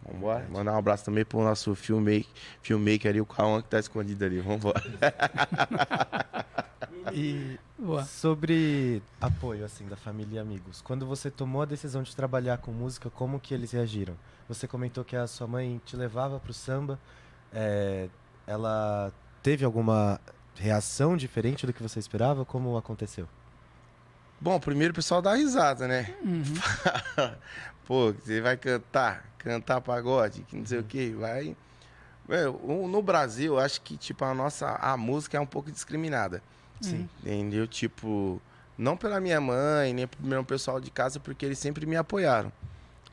Vambora. 0.07 0.47
Mandar 0.49 0.73
um 0.73 0.77
abraço 0.77 1.05
também 1.05 1.25
pro 1.25 1.43
nosso 1.43 1.75
filmmaker, 1.75 2.25
filmmaker 2.61 3.09
ali, 3.11 3.21
o 3.21 3.25
Cauã 3.25 3.61
que 3.61 3.67
tá 3.69 3.79
escondido 3.79 4.23
ali. 4.25 4.39
Vambora. 4.39 4.81
E 7.13 7.57
Boa. 7.79 8.03
sobre 8.03 9.01
apoio, 9.21 9.63
assim, 9.63 9.87
da 9.87 9.95
família 9.95 10.35
e 10.35 10.39
amigos. 10.39 10.81
Quando 10.81 11.05
você 11.05 11.31
tomou 11.31 11.61
a 11.61 11.65
decisão 11.65 12.03
de 12.03 12.13
trabalhar 12.15 12.57
com 12.57 12.71
música, 12.71 13.09
como 13.09 13.39
que 13.39 13.53
eles 13.53 13.71
reagiram? 13.71 14.13
Você 14.49 14.67
comentou 14.67 15.05
que 15.05 15.15
a 15.15 15.25
sua 15.25 15.47
mãe 15.47 15.81
te 15.85 15.95
levava 15.95 16.37
pro 16.39 16.53
samba. 16.53 16.99
é, 17.53 18.09
ela 18.45 19.11
teve 19.41 19.63
alguma 19.63 20.19
reação 20.55 21.15
diferente 21.15 21.65
do 21.65 21.71
que 21.73 21.81
você 21.81 21.97
esperava? 21.99 22.43
Como 22.43 22.75
aconteceu? 22.77 23.27
Bom, 24.39 24.59
primeiro 24.59 24.91
o 24.91 24.95
pessoal 24.95 25.21
dá 25.21 25.33
risada, 25.35 25.87
né? 25.87 26.13
Uhum. 26.21 26.43
Pô, 27.87 28.11
você 28.11 28.41
vai 28.41 28.57
cantar, 28.57 29.23
cantar 29.37 29.79
pagode, 29.79 30.41
que 30.43 30.57
não 30.57 30.65
sei 30.65 30.79
o 30.79 30.83
que, 30.83 31.11
vai. 31.11 31.55
Meu, 32.27 32.53
o- 32.61 32.85
no 32.87 33.01
Brasil, 33.01 33.57
acho 33.57 33.79
que, 33.81 33.95
tipo, 33.95 34.25
a 34.25 34.33
nossa, 34.33 34.75
a 34.75 34.97
música 34.97 35.37
é 35.37 35.39
um 35.39 35.45
pouco 35.45 35.71
discriminada. 35.71 36.43
Sim. 36.81 37.07
Entendeu? 37.21 37.65
Tipo, 37.65 38.41
não 38.77 38.97
pela 38.97 39.21
minha 39.21 39.39
mãe, 39.39 39.93
nem 39.93 40.05
pelo 40.05 40.27
meu 40.27 40.43
pessoal 40.43 40.81
de 40.81 40.91
casa, 40.91 41.17
porque 41.17 41.45
eles 41.45 41.57
sempre 41.59 41.85
me 41.85 41.95
apoiaram. 41.95 42.51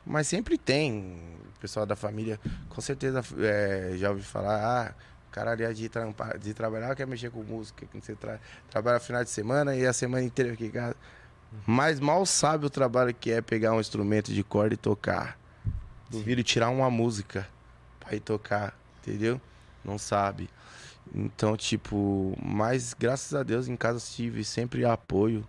Mas 0.05 0.27
sempre 0.27 0.57
tem, 0.57 1.17
o 1.55 1.59
pessoal 1.61 1.85
da 1.85 1.95
família, 1.95 2.37
com 2.67 2.81
certeza 2.81 3.21
é, 3.39 3.93
já 3.95 4.09
ouvi 4.09 4.23
falar, 4.23 4.89
ah, 4.89 4.93
o 5.29 5.31
cara 5.31 5.51
ali 5.51 5.63
é 5.63 5.71
de, 5.71 5.87
trampar, 5.87 6.37
de 6.37 6.53
trabalhar 6.53 6.93
quer 6.95 7.07
mexer 7.07 7.31
com 7.31 7.41
música, 7.43 7.85
que 7.85 7.99
você 8.01 8.13
tra 8.13 8.39
trabalha 8.69 8.99
final 8.99 9.23
de 9.23 9.29
semana 9.29 9.73
e 9.73 9.85
a 9.87 9.93
semana 9.93 10.23
inteira 10.23 10.51
aqui 10.53 10.65
em 10.65 10.71
casa. 10.71 10.95
Mas 11.65 11.99
mal 11.99 12.25
sabe 12.25 12.65
o 12.65 12.69
trabalho 12.69 13.13
que 13.13 13.31
é 13.31 13.41
pegar 13.41 13.73
um 13.73 13.79
instrumento 13.79 14.33
de 14.33 14.43
corda 14.43 14.73
e 14.73 14.77
tocar. 14.77 15.37
Duvido 16.09 16.43
tirar 16.43 16.69
uma 16.69 16.89
música 16.89 17.47
pra 17.99 18.15
ir 18.15 18.19
tocar, 18.19 18.77
entendeu? 19.01 19.39
Não 19.83 19.97
sabe. 19.97 20.49
Então, 21.13 21.55
tipo, 21.55 22.35
mas 22.43 22.93
graças 22.93 23.33
a 23.33 23.43
Deus 23.43 23.67
em 23.67 23.75
casa 23.75 23.99
tive 23.99 24.43
sempre 24.43 24.85
apoio. 24.85 25.45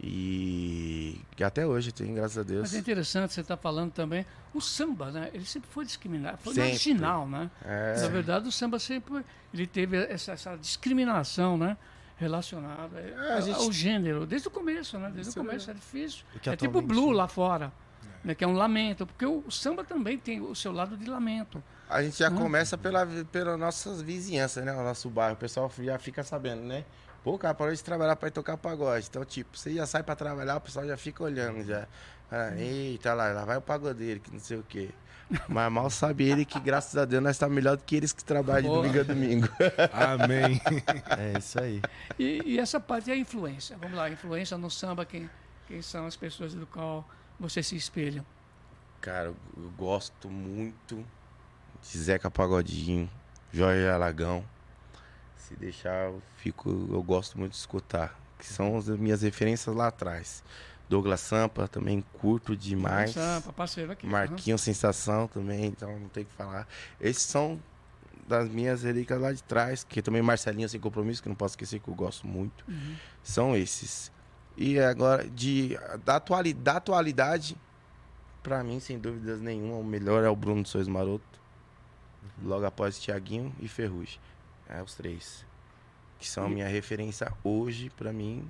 E, 0.00 1.20
até 1.42 1.66
hoje 1.66 1.90
tem, 1.90 2.14
graças 2.14 2.38
a 2.38 2.42
Deus. 2.44 2.62
Mas 2.62 2.74
é 2.74 2.78
interessante 2.78 3.32
você 3.32 3.40
estar 3.40 3.56
falando 3.56 3.92
também. 3.92 4.24
O 4.54 4.60
samba, 4.60 5.10
né? 5.10 5.28
Ele 5.34 5.44
sempre 5.44 5.68
foi 5.70 5.84
discriminado, 5.84 6.38
foi 6.38 6.54
Sempre. 6.54 6.70
marginal, 6.70 7.28
né? 7.28 7.50
É. 7.64 8.00
Na 8.00 8.08
verdade, 8.08 8.48
o 8.48 8.52
samba 8.52 8.78
sempre 8.78 9.24
ele 9.52 9.66
teve 9.66 9.96
essa, 9.96 10.32
essa 10.32 10.56
discriminação, 10.56 11.58
né? 11.58 11.76
Relacionada 12.18 12.98
É, 12.98 13.14
a 13.30 13.34
ao- 13.36 13.42
gente- 13.42 13.56
ao 13.56 13.72
gênero, 13.72 14.26
desde 14.26 14.48
o 14.48 14.50
começo, 14.50 14.98
né? 14.98 15.06
Desde 15.14 15.30
Isso 15.30 15.38
o 15.38 15.42
é 15.42 15.46
começo 15.46 15.70
é 15.70 15.74
difícil. 15.74 16.24
E 16.34 16.38
que 16.40 16.50
É 16.50 16.56
tipo 16.56 16.82
blue 16.82 17.10
lá 17.12 17.28
fora, 17.28 17.72
né? 18.24 18.34
que 18.34 18.42
é 18.42 18.46
um 18.46 18.54
lamento, 18.54 19.06
porque 19.06 19.24
o, 19.24 19.44
o 19.46 19.50
samba 19.52 19.84
também 19.84 20.18
tem 20.18 20.40
o 20.40 20.54
seu 20.54 20.72
lado 20.72 20.96
de 20.96 21.08
lamento. 21.08 21.62
A 21.88 22.02
gente 22.02 22.18
já 22.18 22.28
Hum. 22.28 22.34
começa 22.36 22.76
pela, 22.76 23.06
pela 23.30 23.56
nossas 23.56 24.02
vizinhanças, 24.02 24.64
né? 24.64 24.72
O 24.72 24.82
nosso 24.82 25.08
bairro. 25.08 25.34
O 25.34 25.38
pessoal 25.38 25.70
já 25.78 25.98
fica 25.98 26.22
sabendo, 26.24 26.62
né? 26.62 26.84
Pô, 27.22 27.38
cara 27.38 27.54
parou 27.54 27.72
de 27.74 27.82
trabalhar 27.82 28.16
pra 28.16 28.28
ir 28.28 28.32
tocar 28.32 28.56
pagode. 28.56 29.06
Então, 29.08 29.24
tipo, 29.24 29.56
você 29.56 29.72
já 29.74 29.86
sai 29.86 30.02
pra 30.02 30.14
trabalhar, 30.16 30.56
o 30.56 30.60
pessoal 30.60 30.86
já 30.86 30.96
fica 30.96 31.22
olhando 31.22 31.64
já. 31.64 31.86
Ah, 32.30 32.52
eita, 32.56 33.14
lá, 33.14 33.28
lá 33.32 33.44
vai 33.44 33.56
o 33.56 33.62
pagodeiro, 33.62 34.20
que 34.20 34.30
não 34.32 34.38
sei 34.40 34.58
o 34.58 34.62
quê. 34.62 34.90
Mas 35.48 35.72
mal 35.72 35.90
sabe 35.90 36.28
ele 36.28 36.44
que, 36.44 36.58
graças 36.58 36.96
a 36.96 37.04
Deus, 37.04 37.22
nós 37.22 37.36
estamos 37.36 37.54
melhor 37.54 37.76
do 37.76 37.84
que 37.84 37.96
eles 37.96 38.12
que 38.12 38.24
trabalham 38.24 38.82
de 38.82 38.88
domingo 38.88 39.00
a 39.00 39.02
domingo. 39.02 39.48
Amém. 39.92 40.60
É 41.18 41.38
isso 41.38 41.60
aí. 41.60 41.82
E, 42.18 42.42
e 42.44 42.58
essa 42.58 42.80
parte 42.80 43.10
é 43.10 43.14
a 43.14 43.16
influência. 43.16 43.76
Vamos 43.76 43.96
lá, 43.96 44.04
a 44.04 44.10
influência 44.10 44.56
no 44.56 44.70
samba, 44.70 45.04
quem, 45.04 45.28
quem 45.66 45.82
são 45.82 46.06
as 46.06 46.16
pessoas 46.16 46.54
do 46.54 46.66
qual 46.66 47.06
você 47.38 47.62
se 47.62 47.76
espelha? 47.76 48.24
Cara, 49.00 49.26
eu, 49.26 49.36
eu 49.56 49.70
gosto 49.76 50.28
muito 50.28 51.04
de 51.82 51.98
Zeca 51.98 52.30
Pagodinho, 52.30 53.08
Jorge 53.52 53.86
Alagão. 53.86 54.44
Se 55.36 55.54
deixar, 55.56 56.06
eu 56.06 56.22
fico, 56.36 56.68
eu 56.90 57.02
gosto 57.02 57.38
muito 57.38 57.52
de 57.52 57.58
escutar. 57.58 58.18
Que 58.38 58.46
são 58.46 58.76
as 58.76 58.88
minhas 58.88 59.22
referências 59.22 59.74
lá 59.74 59.88
atrás. 59.88 60.44
Douglas 60.88 61.20
Sampa 61.20 61.68
também 61.68 62.02
curto 62.20 62.56
demais. 62.56 63.10
Sampa, 63.10 63.52
parceiro 63.52 63.92
aqui. 63.92 64.06
Marquinho 64.06 64.58
Sensação 64.58 65.28
também, 65.28 65.66
então 65.66 65.98
não 65.98 66.08
tem 66.08 66.22
o 66.22 66.26
que 66.26 66.32
falar. 66.32 66.66
Esses 67.00 67.22
são 67.22 67.60
das 68.26 68.48
minhas 68.48 68.82
relíquias 68.82 69.20
lá 69.20 69.32
de 69.32 69.42
trás, 69.42 69.82
que 69.82 70.02
também 70.02 70.20
Marcelinho 70.20 70.68
Sem 70.68 70.78
Compromisso, 70.78 71.22
que 71.22 71.28
não 71.28 71.36
posso 71.36 71.52
esquecer 71.52 71.80
que 71.80 71.88
eu 71.88 71.94
gosto 71.94 72.26
muito. 72.26 72.64
Uhum. 72.68 72.96
São 73.22 73.56
esses. 73.56 74.12
E 74.56 74.78
agora, 74.78 75.28
de, 75.28 75.78
da, 76.04 76.16
atuali, 76.16 76.52
da 76.52 76.76
atualidade, 76.76 77.56
pra 78.42 78.62
mim, 78.62 78.80
sem 78.80 78.98
dúvidas 78.98 79.40
nenhuma, 79.40 79.76
o 79.76 79.84
melhor 79.84 80.24
é 80.24 80.28
o 80.28 80.36
Bruno 80.36 80.66
Sois 80.66 80.86
Maroto. 80.86 81.38
Logo 82.42 82.64
após 82.66 82.98
Tiaguinho 82.98 83.54
e 83.60 83.66
Ferrugem. 83.66 84.20
É 84.68 84.82
os 84.82 84.94
três. 84.94 85.44
Que 86.18 86.28
são 86.28 86.46
a 86.46 86.48
minha 86.48 86.68
referência 86.68 87.32
hoje, 87.42 87.90
pra 87.90 88.12
mim. 88.12 88.46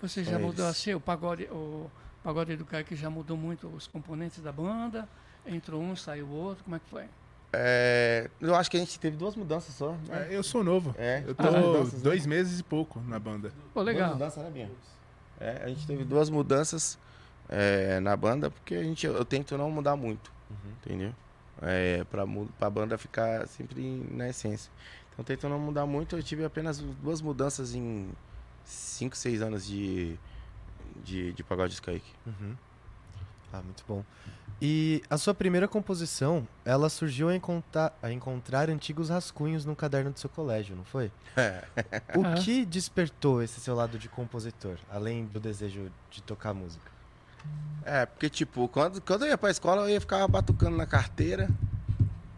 Você 0.00 0.24
já 0.24 0.38
mudou 0.38 0.64
eles. 0.66 0.76
assim, 0.78 0.94
o 0.94 1.00
pagode, 1.00 1.44
o 1.44 1.90
pagode 2.22 2.56
do 2.56 2.64
Kaique 2.64 2.94
já 2.96 3.10
mudou 3.10 3.36
muito 3.36 3.68
os 3.68 3.86
componentes 3.86 4.42
da 4.42 4.52
banda? 4.52 5.08
Entrou 5.46 5.80
um, 5.82 5.94
saiu 5.96 6.26
o 6.26 6.32
outro, 6.32 6.64
como 6.64 6.76
é 6.76 6.78
que 6.78 6.88
foi? 6.90 7.04
É, 7.52 8.30
eu 8.40 8.54
acho 8.54 8.70
que 8.70 8.76
a 8.76 8.80
gente 8.80 8.98
teve 9.00 9.16
duas 9.16 9.34
mudanças 9.34 9.74
só. 9.74 9.92
né? 10.06 10.28
É, 10.30 10.36
eu 10.36 10.42
sou 10.42 10.62
novo. 10.62 10.94
É, 10.96 11.24
Eu 11.26 11.34
duas 11.34 11.52
tô 11.54 11.60
mudanças, 11.60 11.94
né? 11.94 12.00
dois 12.02 12.24
meses 12.26 12.60
e 12.60 12.62
pouco 12.62 13.00
na 13.00 13.18
banda. 13.18 13.50
Pô, 13.74 13.82
Duas 13.82 13.94
legal. 13.94 14.12
mudanças, 14.12 14.42
né, 14.44 14.50
Binha? 14.50 14.70
É, 15.40 15.62
a 15.64 15.68
gente 15.68 15.86
teve 15.86 16.04
duas 16.04 16.30
mudanças 16.30 16.98
é, 17.48 17.98
na 18.00 18.16
banda, 18.16 18.50
porque 18.50 18.74
a 18.74 18.82
gente, 18.84 19.04
eu 19.06 19.24
tento 19.24 19.56
não 19.58 19.70
mudar 19.70 19.96
muito, 19.96 20.30
entendeu? 20.84 21.12
É, 21.62 22.04
pra, 22.04 22.24
pra 22.58 22.70
banda 22.70 22.96
ficar 22.96 23.46
sempre 23.48 24.06
na 24.10 24.28
essência. 24.28 24.70
Então, 25.12 25.24
tento 25.24 25.48
não 25.48 25.58
mudar 25.58 25.84
muito. 25.86 26.16
Eu 26.16 26.22
tive 26.22 26.44
apenas 26.44 26.78
duas 26.78 27.20
mudanças 27.20 27.74
em 27.74 28.08
5, 28.70 29.16
6 29.16 29.42
anos 29.42 29.66
de, 29.66 30.16
de, 31.04 31.32
de 31.32 31.42
pagode 31.44 31.74
de 31.74 31.82
Kaique. 31.82 32.10
Uhum. 32.26 32.54
Ah, 33.52 33.62
muito 33.62 33.82
bom. 33.88 34.04
E 34.62 35.02
a 35.10 35.16
sua 35.18 35.34
primeira 35.34 35.66
composição, 35.66 36.46
ela 36.64 36.88
surgiu 36.88 37.28
a 37.28 37.34
encontrar, 37.34 37.96
a 38.02 38.12
encontrar 38.12 38.68
antigos 38.70 39.08
rascunhos 39.08 39.64
no 39.64 39.74
caderno 39.74 40.12
do 40.12 40.18
seu 40.20 40.30
colégio, 40.30 40.76
não 40.76 40.84
foi? 40.84 41.10
O 42.16 42.24
Ah. 42.24 42.34
que 42.34 42.64
despertou 42.64 43.42
esse 43.42 43.60
seu 43.60 43.74
lado 43.74 43.98
de 43.98 44.08
compositor, 44.08 44.76
além 44.90 45.24
do 45.24 45.40
desejo 45.40 45.90
de 46.10 46.22
tocar 46.22 46.52
música? 46.54 46.90
É, 47.84 48.04
porque, 48.06 48.28
tipo, 48.28 48.68
quando, 48.68 49.00
quando 49.00 49.22
eu 49.24 49.28
ia 49.30 49.38
pra 49.38 49.50
escola, 49.50 49.82
eu 49.82 49.88
ia 49.88 50.00
ficar 50.00 50.26
batucando 50.28 50.76
na 50.76 50.86
carteira. 50.86 51.48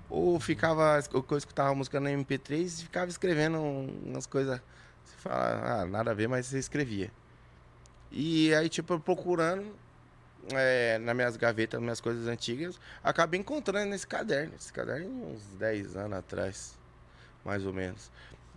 Ou 0.09 0.39
ficava, 0.39 1.03
ou 1.13 1.27
eu 1.31 1.39
escutava 1.39 1.75
música 1.75 1.99
no 1.99 2.09
MP3 2.09 2.67
e 2.81 2.83
ficava 2.85 3.11
escrevendo 3.11 3.59
umas 3.61 4.27
coisas. 4.27 4.61
Você 5.05 5.17
fala, 5.17 5.83
ah, 5.83 5.87
nada 5.87 6.11
a 6.11 6.15
ver, 6.15 6.29
mas 6.29 6.47
você 6.47 6.59
escrevia. 6.59 7.11
E 8.11 8.55
aí, 8.55 8.69
tipo, 8.69 8.99
procurando 9.01 9.75
é, 10.53 10.99
nas 10.99 11.15
minhas 11.15 11.37
gavetas, 11.37 11.79
nas 11.79 11.83
minhas 11.83 12.01
coisas 12.01 12.27
antigas, 12.27 12.79
acabei 13.03 13.41
encontrando 13.41 13.91
nesse 13.91 14.07
caderno. 14.07 14.55
Esse 14.55 14.73
caderno 14.73 15.33
uns 15.33 15.45
10 15.59 15.97
anos 15.97 16.19
atrás, 16.19 16.79
mais 17.45 17.65
ou 17.65 17.73
menos. 17.73 18.11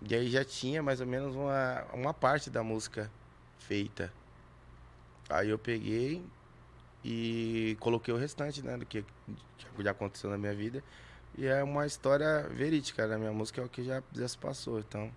E 0.09 0.13
aí 0.13 0.29
já 0.29 0.43
tinha 0.43 0.83
mais 0.83 0.99
ou 0.99 1.07
menos 1.07 1.35
uma, 1.35 1.85
uma 1.93 2.13
parte 2.13 2.49
da 2.49 2.63
música 2.63 3.09
feita. 3.59 4.11
Aí 5.29 5.49
eu 5.49 5.57
peguei 5.57 6.23
e 7.03 7.77
coloquei 7.79 8.13
o 8.13 8.17
restante, 8.17 8.61
né, 8.61 8.77
do 8.77 8.85
que 8.85 9.03
já 9.79 9.91
aconteceu 9.91 10.29
na 10.29 10.37
minha 10.37 10.53
vida. 10.53 10.83
E 11.37 11.45
é 11.45 11.63
uma 11.63 11.85
história 11.85 12.47
verídica, 12.49 13.07
na 13.07 13.17
minha 13.17 13.31
música 13.31 13.61
é 13.61 13.65
o 13.65 13.69
que 13.69 13.83
já, 13.83 14.01
já 14.13 14.27
se 14.27 14.37
passou, 14.37 14.79
então... 14.79 15.11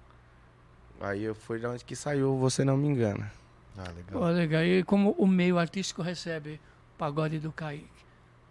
Aí 1.00 1.22
eu 1.22 1.34
fui 1.34 1.58
de 1.60 1.66
onde 1.66 1.84
que 1.84 1.94
saiu, 1.94 2.36
você 2.36 2.64
não 2.64 2.76
me 2.76 2.88
engana. 2.88 3.30
Ah, 3.76 3.84
legal. 3.90 4.20
Pô, 4.20 4.26
legal. 4.28 4.62
E 4.64 4.82
como 4.82 5.12
o 5.12 5.26
meio 5.26 5.58
artístico 5.58 6.02
recebe 6.02 6.60
o 6.94 6.98
pagode 6.98 7.38
do 7.38 7.52
Kaique? 7.52 7.86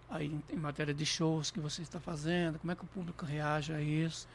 Aí 0.10 0.28
em- 0.50 0.56
matéria 0.56 0.94
de 0.94 1.06
shows 1.06 1.52
que 1.52 1.60
você 1.60 1.82
está 1.82 2.00
fazendo, 2.00 2.58
como 2.60 2.72
é 2.72 2.76
que 2.76 2.84
o 2.84 2.88
público 2.88 3.26
reage 3.26 3.74
a 3.74 3.82
isso? 3.82 4.28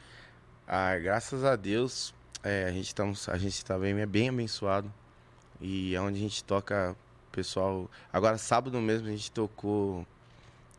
Ah, 0.67 0.95
graças 0.99 1.43
a 1.43 1.55
Deus, 1.55 2.13
é, 2.43 2.65
a 2.65 2.71
gente 2.71 2.85
estamos, 2.85 3.27
a 3.27 3.37
gente 3.37 3.53
está 3.55 3.77
bem, 3.79 4.05
bem 4.05 4.29
abençoado. 4.29 4.91
E 5.59 5.95
é 5.95 6.01
onde 6.01 6.19
a 6.19 6.21
gente 6.21 6.43
toca, 6.43 6.95
pessoal. 7.31 7.89
Agora 8.11 8.37
sábado 8.37 8.79
mesmo 8.79 9.07
a 9.07 9.11
gente 9.11 9.31
tocou 9.31 10.05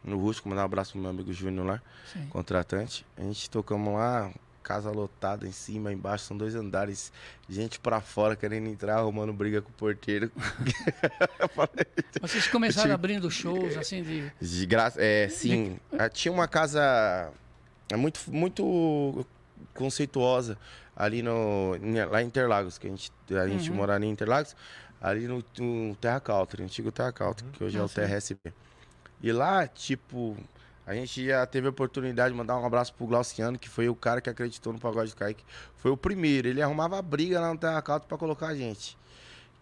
no 0.05 0.19
Rústico, 0.19 0.49
mandar 0.49 0.63
um 0.63 0.67
abraço 0.67 0.93
pro 0.93 1.01
meu 1.01 1.11
amigo 1.11 1.33
Júnior 1.33 1.67
lá, 1.67 1.83
Sim. 2.13 2.27
contratante. 2.29 3.05
A 3.17 3.23
gente 3.23 3.51
tocamos 3.51 3.93
lá, 3.95 4.31
casa 4.65 4.91
lotada 4.91 5.47
em 5.47 5.53
cima, 5.53 5.93
embaixo, 5.93 6.25
são 6.25 6.37
dois 6.37 6.55
andares. 6.57 7.13
Gente 7.49 7.79
pra 7.79 8.01
fora 8.01 8.35
querendo 8.35 8.67
entrar, 8.69 8.97
arrumando 8.97 9.33
briga 9.33 9.63
com 9.63 9.69
o 9.71 9.75
porteiro. 9.75 10.33
Vocês 12.21 12.47
começaram 12.49 12.83
tive- 12.87 12.95
abrindo 12.95 13.31
shows, 13.31 13.77
assim, 13.77 14.03
de... 14.03 14.33
de 14.41 14.67
graça, 14.67 15.01
é, 15.03 15.29
sim. 15.29 15.79
Ah, 15.99 16.09
Tinha 16.09 16.33
uma 16.33 16.49
casa 16.49 17.31
é 17.91 17.97
muito, 17.97 18.19
muito 18.29 19.27
conceituosa 19.75 20.59
ali 20.97 21.23
no, 21.23 21.73
lá 22.11 22.23
em 22.23 22.27
Interlagos, 22.27 22.79
que 22.79 22.87
a 22.87 22.91
gente, 22.91 23.13
a 23.31 23.47
gente 23.47 23.71
Uhum. 23.71 23.77
mora 23.77 23.95
ali 23.95 24.07
em 24.07 24.11
Interlagos, 24.11 24.57
ali 25.01 25.27
no, 25.27 25.45
no 25.59 25.95
Terra 25.97 26.21
Country, 26.21 26.63
antigo 26.63 26.91
Terra 26.91 27.13
Country, 27.13 27.47
que 27.53 27.63
hoje 27.65 27.77
é 27.77 27.81
Ah, 27.81 27.85
o 27.85 27.89
sim. 27.89 27.95
Terra 27.97 28.15
SB. 28.17 28.39
E 29.23 29.33
lá, 29.33 29.67
tipo, 29.67 30.37
a 30.87 30.95
gente 30.95 31.27
já 31.27 31.47
teve 31.47 31.67
a 31.67 31.71
oportunidade 31.71 32.33
de 32.33 32.39
mandar 32.39 32.59
um 32.59 32.67
abraço 32.67 32.93
pro 32.95 33.07
Glauciano, 33.07 33.59
que 33.59 33.69
foi 33.69 33.89
o 33.89 33.95
cara 33.95 34.21
que 34.21 34.29
acreditou 34.29 34.73
no 34.73 34.79
Pagode 34.79 35.11
do 35.11 35.17
Kaique. 35.17 35.45
Foi 35.77 35.91
o 35.91 35.97
primeiro, 35.97 36.49
ele 36.49 36.61
arrumava 36.61 37.01
briga 37.01 37.41
lá 37.41 37.53
no 37.53 37.59
Terra 37.59 37.81
Country 37.81 38.07
pra 38.09 38.19
colocar 38.19 38.49
a 38.49 38.55
gente. 38.55 38.97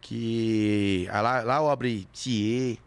Que 0.00 1.08
ah, 1.12 1.20
lá, 1.20 1.40
lá 1.42 1.56
eu 1.58 1.70
abri 1.70 2.08
Thier, 2.12 2.78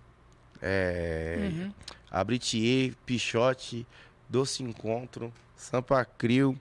é, 0.61 1.49
Uhum. 1.51 1.71
Abri 2.11 2.39
Thier, 2.39 2.93
Pichote, 3.05 3.87
Doce 4.27 4.63
Encontro, 4.63 5.31
Sampa 5.55 6.03
Crio. 6.03 6.59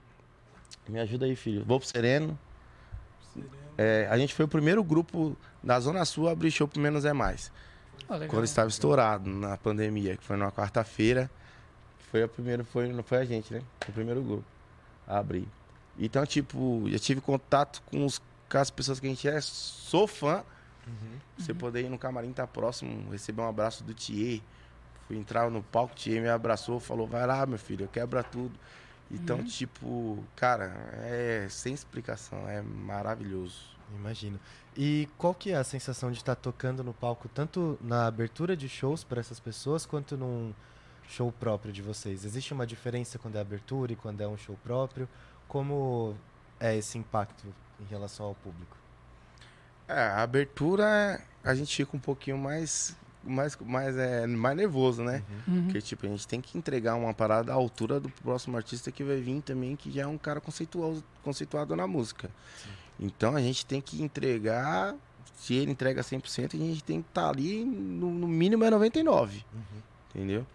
Me 0.87 0.99
ajuda 0.99 1.25
aí, 1.25 1.35
filho. 1.35 1.63
Vou 1.65 1.79
pro 1.79 1.87
Sereno. 1.87 2.37
É, 3.77 4.07
a 4.09 4.17
gente 4.17 4.33
foi 4.33 4.45
o 4.45 4.47
primeiro 4.47 4.83
grupo 4.83 5.35
da 5.61 5.79
Zona 5.79 6.05
Sul 6.05 6.29
a 6.29 6.31
abrir 6.31 6.51
show 6.51 6.67
pro 6.67 6.79
Menos 6.79 7.03
é 7.03 7.11
Mais. 7.11 7.51
Legal. 8.09 8.29
Quando 8.29 8.45
estava 8.45 8.69
estourado 8.69 9.29
na 9.29 9.57
pandemia, 9.57 10.15
que 10.15 10.23
foi 10.23 10.37
numa 10.37 10.51
quarta-feira. 10.51 11.29
Foi 12.15 12.23
a 12.23 12.29
primeira, 12.29 12.63
foi, 12.63 12.87
não 12.93 13.03
foi 13.03 13.17
a 13.17 13.25
gente, 13.25 13.53
né? 13.53 13.61
Foi 13.81 13.89
o 13.89 13.93
primeiro 13.93 14.23
grupo 14.23 14.45
a 15.05 15.17
abrir. 15.17 15.45
Então, 15.99 16.25
tipo, 16.25 16.85
já 16.87 16.97
tive 16.97 17.19
contato 17.19 17.83
com, 17.87 18.05
os, 18.05 18.21
com 18.49 18.57
as 18.57 18.69
pessoas 18.69 19.01
que 19.01 19.05
a 19.05 19.09
gente 19.09 19.27
é, 19.27 19.41
sou 19.41 20.07
fã. 20.07 20.41
Você 21.37 21.53
poder 21.53 21.81
ir 21.81 21.89
no 21.89 21.97
camarim, 21.97 22.31
tá 22.31 22.47
próximo, 22.47 23.11
receber 23.11 23.41
um 23.41 23.49
abraço 23.49 23.83
do 23.83 23.93
Thier. 23.93 24.39
Fui 25.09 25.17
entrar 25.17 25.51
no 25.51 25.61
palco, 25.61 25.91
o 25.91 25.97
Thier 25.97 26.21
me 26.21 26.29
abraçou, 26.29 26.79
falou, 26.79 27.05
vai 27.05 27.27
lá, 27.27 27.45
meu 27.45 27.59
filho, 27.59 27.85
quebra 27.89 28.23
tudo. 28.23 28.57
Então, 29.11 29.43
tipo, 29.43 30.23
cara, 30.37 30.71
é 31.03 31.47
sem 31.49 31.73
explicação, 31.73 32.47
é 32.47 32.61
maravilhoso. 32.61 33.59
Imagino. 33.93 34.39
E 34.73 35.09
qual 35.17 35.33
que 35.33 35.51
é 35.51 35.57
a 35.57 35.65
sensação 35.65 36.13
de 36.13 36.19
estar 36.19 36.35
tocando 36.35 36.81
no 36.81 36.93
palco, 36.93 37.27
tanto 37.27 37.77
na 37.81 38.07
abertura 38.07 38.55
de 38.55 38.69
shows 38.69 39.03
para 39.03 39.19
essas 39.19 39.37
pessoas, 39.37 39.85
quanto 39.85 40.15
num 40.15 40.53
show 41.09 41.31
próprio 41.31 41.71
de 41.71 41.81
vocês? 41.81 42.25
Existe 42.25 42.53
uma 42.53 42.65
diferença 42.65 43.17
quando 43.19 43.35
é 43.35 43.41
abertura 43.41 43.93
e 43.93 43.95
quando 43.95 44.21
é 44.21 44.27
um 44.27 44.37
show 44.37 44.57
próprio? 44.63 45.07
Como 45.47 46.15
é 46.59 46.75
esse 46.75 46.97
impacto 46.97 47.45
em 47.79 47.85
relação 47.85 48.25
ao 48.25 48.35
público? 48.35 48.75
É, 49.87 49.99
a 49.99 50.23
abertura 50.23 51.21
a 51.43 51.53
gente 51.53 51.75
fica 51.75 51.95
um 51.95 51.99
pouquinho 51.99 52.37
mais, 52.37 52.97
mais, 53.23 53.55
mais, 53.57 53.95
é, 53.97 54.25
mais 54.25 54.57
nervoso, 54.57 55.03
né? 55.03 55.23
Uhum. 55.47 55.65
Porque, 55.65 55.81
tipo, 55.81 56.05
a 56.05 56.09
gente 56.09 56.27
tem 56.27 56.41
que 56.41 56.57
entregar 56.57 56.95
uma 56.95 57.13
parada 57.13 57.51
à 57.51 57.55
altura 57.55 57.99
do 57.99 58.09
próximo 58.09 58.57
artista 58.57 58.91
que 58.91 59.03
vai 59.03 59.17
vir 59.21 59.41
também, 59.41 59.75
que 59.75 59.91
já 59.91 60.03
é 60.03 60.07
um 60.07 60.17
cara 60.17 60.41
conceituado, 60.41 61.03
conceituado 61.23 61.75
na 61.75 61.85
música. 61.85 62.31
Então 62.99 63.35
a 63.35 63.41
gente 63.41 63.65
tem 63.65 63.79
que 63.79 64.01
entregar, 64.01 64.95
se 65.35 65.53
ele 65.53 65.71
entrega 65.71 66.01
100%, 66.01 66.55
a 66.55 66.57
gente 66.57 66.83
tem 66.83 67.01
que 67.01 67.09
estar 67.09 67.29
ali, 67.29 67.63
no, 67.63 68.09
no 68.11 68.27
mínimo 68.27 68.63
é 68.63 68.71
99%, 68.71 69.45
entendeu? 70.09 70.47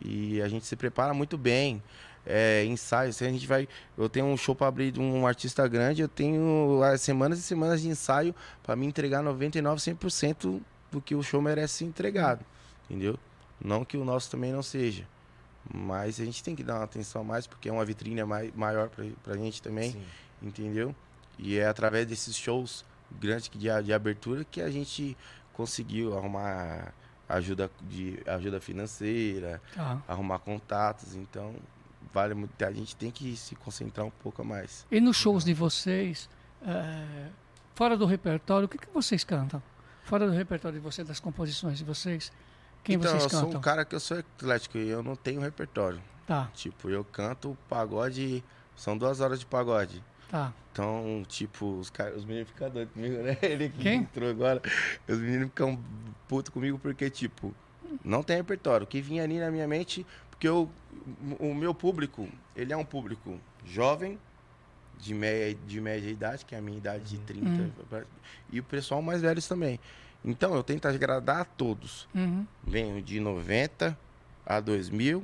E 0.00 0.40
a 0.42 0.48
gente 0.48 0.66
se 0.66 0.76
prepara 0.76 1.12
muito 1.14 1.36
bem. 1.38 1.82
É, 2.28 2.64
ensaio, 2.64 3.12
se 3.12 3.24
a 3.24 3.28
gente 3.30 3.46
vai. 3.46 3.68
Eu 3.96 4.08
tenho 4.08 4.26
um 4.26 4.36
show 4.36 4.54
para 4.54 4.66
abrir 4.66 4.90
de 4.90 5.00
um 5.00 5.26
artista 5.26 5.66
grande, 5.68 6.02
eu 6.02 6.08
tenho 6.08 6.82
as 6.82 7.00
semanas 7.00 7.38
e 7.38 7.42
semanas 7.42 7.80
de 7.82 7.88
ensaio 7.88 8.34
para 8.64 8.74
me 8.74 8.84
entregar 8.84 9.22
99, 9.22 9.80
100% 9.80 10.60
do 10.90 11.00
que 11.00 11.14
o 11.14 11.22
show 11.22 11.40
merece 11.40 11.74
ser 11.74 11.84
entregado, 11.84 12.44
entendeu? 12.90 13.16
Não 13.64 13.84
que 13.84 13.96
o 13.96 14.04
nosso 14.04 14.28
também 14.30 14.52
não 14.52 14.62
seja. 14.62 15.06
Mas 15.72 16.20
a 16.20 16.24
gente 16.24 16.42
tem 16.42 16.54
que 16.56 16.62
dar 16.64 16.74
uma 16.76 16.84
atenção 16.84 17.20
a 17.22 17.24
mais, 17.24 17.46
porque 17.46 17.68
é 17.68 17.72
uma 17.72 17.84
vitrine 17.84 18.22
mai- 18.24 18.52
maior 18.56 18.88
pra, 18.88 19.04
pra 19.22 19.36
gente 19.36 19.62
também, 19.62 19.92
Sim. 19.92 20.02
entendeu? 20.42 20.94
E 21.38 21.56
é 21.58 21.66
através 21.66 22.06
desses 22.06 22.36
shows 22.36 22.84
grandes 23.20 23.48
de, 23.54 23.70
a- 23.70 23.80
de 23.80 23.92
abertura 23.92 24.44
que 24.44 24.60
a 24.60 24.70
gente 24.70 25.16
conseguiu 25.52 26.16
arrumar 26.18 26.92
ajuda, 27.28 27.70
de, 27.82 28.18
ajuda 28.26 28.60
financeira, 28.60 29.60
Tá. 29.74 30.02
arrumar 30.08 30.38
contatos. 30.38 31.14
Então, 31.14 31.54
vale 32.12 32.34
muito. 32.34 32.60
A 32.64 32.72
gente 32.72 32.94
tem 32.96 33.10
que 33.10 33.36
se 33.36 33.54
concentrar 33.56 34.06
um 34.06 34.10
pouco 34.10 34.42
a 34.42 34.44
mais. 34.44 34.86
E 34.90 35.00
nos 35.00 35.16
shows 35.16 35.44
de 35.44 35.52
vocês, 35.54 36.28
é, 36.66 37.28
fora 37.74 37.96
do 37.96 38.06
repertório, 38.06 38.66
o 38.66 38.68
que, 38.68 38.78
que 38.78 38.88
vocês 38.92 39.24
cantam? 39.24 39.62
Fora 40.04 40.26
do 40.26 40.32
repertório 40.32 40.78
de 40.78 40.84
vocês, 40.84 41.06
das 41.06 41.18
composições 41.18 41.78
de 41.78 41.84
vocês, 41.84 42.32
quem 42.84 42.94
então, 42.96 43.10
vocês 43.10 43.24
eu 43.24 43.30
sou 43.30 43.40
cantam? 43.42 43.58
um 43.58 43.62
cara 43.62 43.84
que 43.84 43.94
eu 43.94 44.00
sou 44.00 44.18
eclético 44.18 44.78
e 44.78 44.88
eu 44.88 45.02
não 45.02 45.16
tenho 45.16 45.40
repertório. 45.40 46.00
Tá, 46.26 46.48
Tipo, 46.54 46.88
eu 46.90 47.04
canto 47.04 47.56
pagode, 47.68 48.42
são 48.76 48.96
duas 48.96 49.20
horas 49.20 49.40
de 49.40 49.46
pagode. 49.46 50.02
Tá. 50.30 50.52
Então, 50.72 51.22
tipo, 51.28 51.78
os, 51.78 51.88
caras, 51.90 52.16
os 52.16 52.24
meninos 52.24 52.48
ficam 52.48 52.68
doidos 52.70 52.92
comigo, 52.92 53.16
né? 53.22 53.38
Ele 53.42 53.68
que 53.70 53.78
Quem? 53.78 54.00
entrou 54.00 54.28
agora. 54.28 54.60
Os 55.08 55.18
meninos 55.18 55.48
ficam 55.48 55.78
putos 56.28 56.50
comigo 56.52 56.78
porque, 56.78 57.08
tipo, 57.08 57.54
não 58.04 58.22
tem 58.22 58.36
repertório. 58.36 58.84
O 58.84 58.86
que 58.86 59.00
vinha 59.00 59.22
ali 59.22 59.38
na 59.38 59.50
minha 59.50 59.66
mente, 59.66 60.04
porque 60.30 60.46
eu, 60.46 60.68
o 61.40 61.54
meu 61.54 61.74
público, 61.74 62.28
ele 62.54 62.72
é 62.72 62.76
um 62.76 62.84
público 62.84 63.38
jovem, 63.64 64.18
de 64.98 65.12
média, 65.14 65.58
de 65.66 65.80
média 65.80 66.10
idade, 66.10 66.44
que 66.44 66.54
é 66.54 66.58
a 66.58 66.60
minha 66.62 66.78
idade 66.78 67.04
de 67.04 67.18
30, 67.18 67.46
Uhum. 67.48 68.02
e 68.50 68.60
o 68.60 68.64
pessoal 68.64 69.00
mais 69.02 69.20
velhos 69.22 69.46
também. 69.46 69.78
Então, 70.24 70.54
eu 70.54 70.62
tento 70.62 70.86
agradar 70.88 71.40
a 71.42 71.44
todos. 71.44 72.08
Uhum. 72.14 72.46
Venho 72.66 73.00
de 73.02 73.20
90 73.20 73.96
a 74.44 74.58
2000 74.60 75.22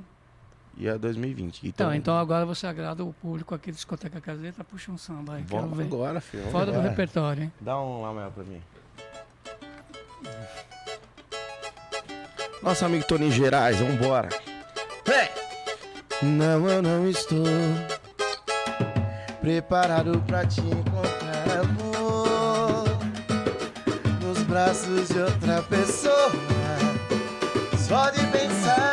e 0.76 0.88
a 0.88 0.96
2020. 0.96 1.58
Então, 1.66 1.68
Então, 1.68 1.94
então 1.94 2.18
agora 2.18 2.44
você 2.46 2.66
agrada 2.66 3.04
o 3.04 3.12
público 3.12 3.54
aqui 3.54 3.70
do 3.70 3.74
Discoteca 3.74 4.20
Caseta, 4.20 4.64
puxa 4.64 4.90
um 4.90 4.98
samba 4.98 5.34
aí, 5.34 5.44
vamos 5.46 5.76
ver. 5.76 5.84
agora, 5.84 6.20
filho. 6.20 6.44
Fora 6.50 6.66
do 6.66 6.72
agora. 6.72 6.88
repertório, 6.88 7.42
hein? 7.44 7.52
Dá 7.60 7.78
um 7.80 8.02
lá, 8.02 8.12
Mel, 8.12 8.30
pra 8.32 8.44
mim. 8.44 8.60
Nosso 12.62 12.84
amigo 12.84 13.04
Toninho 13.04 13.32
Gerais, 13.32 13.78
vambora. 13.78 14.28
Vem! 15.04 15.28
Não, 16.22 16.68
eu 16.68 16.80
não 16.80 17.08
estou 17.08 17.44
preparado 19.40 20.22
pra 20.26 20.46
te 20.46 20.60
encontrar, 20.60 21.60
amor. 21.60 22.84
Nos 24.22 24.42
braços 24.44 25.08
de 25.08 25.18
outra 25.18 25.60
pessoa. 25.62 26.30
Só 27.76 28.08
de 28.10 28.24
pensar 28.28 28.91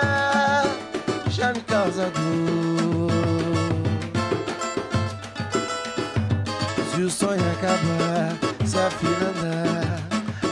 já 1.40 1.54
me 1.54 1.62
causa 1.62 2.12
dor. 2.12 3.12
Se 6.92 7.02
o 7.02 7.10
sonho 7.10 7.42
acabar, 7.54 8.38
se 8.68 8.78
a 8.78 8.92
fila 8.92 9.30
andar, 9.30 10.02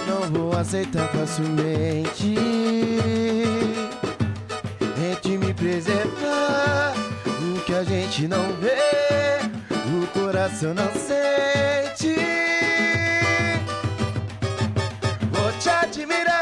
não 0.07 0.21
vou 0.31 0.57
aceitar 0.57 1.09
facilmente. 1.09 2.35
Tente 4.95 5.37
me 5.37 5.53
preservar, 5.53 6.93
o 7.41 7.59
que 7.65 7.73
a 7.73 7.83
gente 7.83 8.27
não 8.29 8.53
vê, 8.53 8.77
o 9.91 10.07
coração 10.17 10.73
não 10.73 10.89
sente. 10.93 12.15
Vou 15.33 15.51
te 15.59 15.69
admirar, 15.69 16.36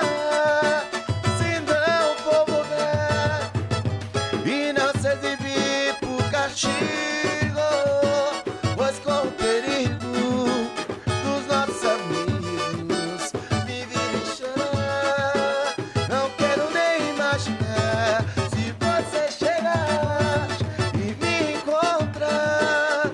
por 6.55 6.61
castigo, 6.61 7.67
pois 8.77 8.99
com 8.99 9.27
o 9.27 9.31
perigo 9.31 9.95
dos 11.05 11.45
nossos 11.47 11.83
amigos 11.83 13.33
me 13.65 13.85
chorar. 14.37 15.75
Não 16.09 16.29
quero 16.37 16.69
nem 16.71 17.09
imaginar 17.13 18.23
se 18.49 18.73
você 18.79 19.45
chegar 19.45 20.47
e 20.93 21.13
me 21.21 21.55
encontrar. 21.57 23.11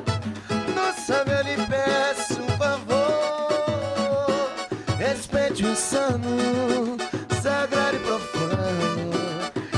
No 0.75 0.93
samba 1.03 1.31
eu 1.31 1.43
lhe 1.43 1.57
peço 1.65 2.41
um 2.43 2.49
favor, 2.57 4.51
respeite 4.99 5.63
o 5.65 5.71
insano, 5.71 6.97
sagrado 7.41 7.95
e 7.95 7.99
profano 7.99 9.11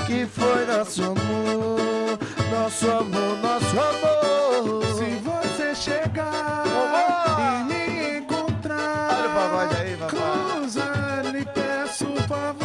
que 0.06 0.26
foi 0.26 0.65
nosso 0.65 1.02
amor, 1.04 2.19
nosso 2.52 2.91
amor, 2.91 3.23
amor. 3.80 4.86
Se 4.96 5.16
você 5.20 5.76
chegar 5.76 6.64
Vambora! 6.66 7.60
e 7.60 7.64
me 7.66 8.20
encontrar, 8.20 9.10
Olha 9.10 9.30
o 9.30 9.34
pagode 9.34 9.76
aí, 9.82 9.98
cruza, 10.08 11.32
lhe 11.32 11.46
peço 11.46 12.06
um 12.06 12.18
favor. 12.28 12.64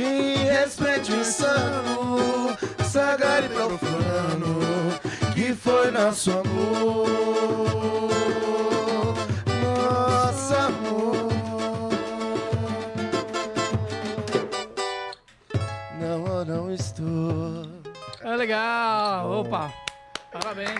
E 0.00 0.36
respeite 0.44 1.12
o 1.12 1.16
insano, 1.20 2.56
sagrado 2.84 3.46
e 3.46 3.48
profano, 3.50 4.58
que 5.34 5.54
foi 5.54 5.90
nosso 5.90 6.30
amor. 6.30 8.05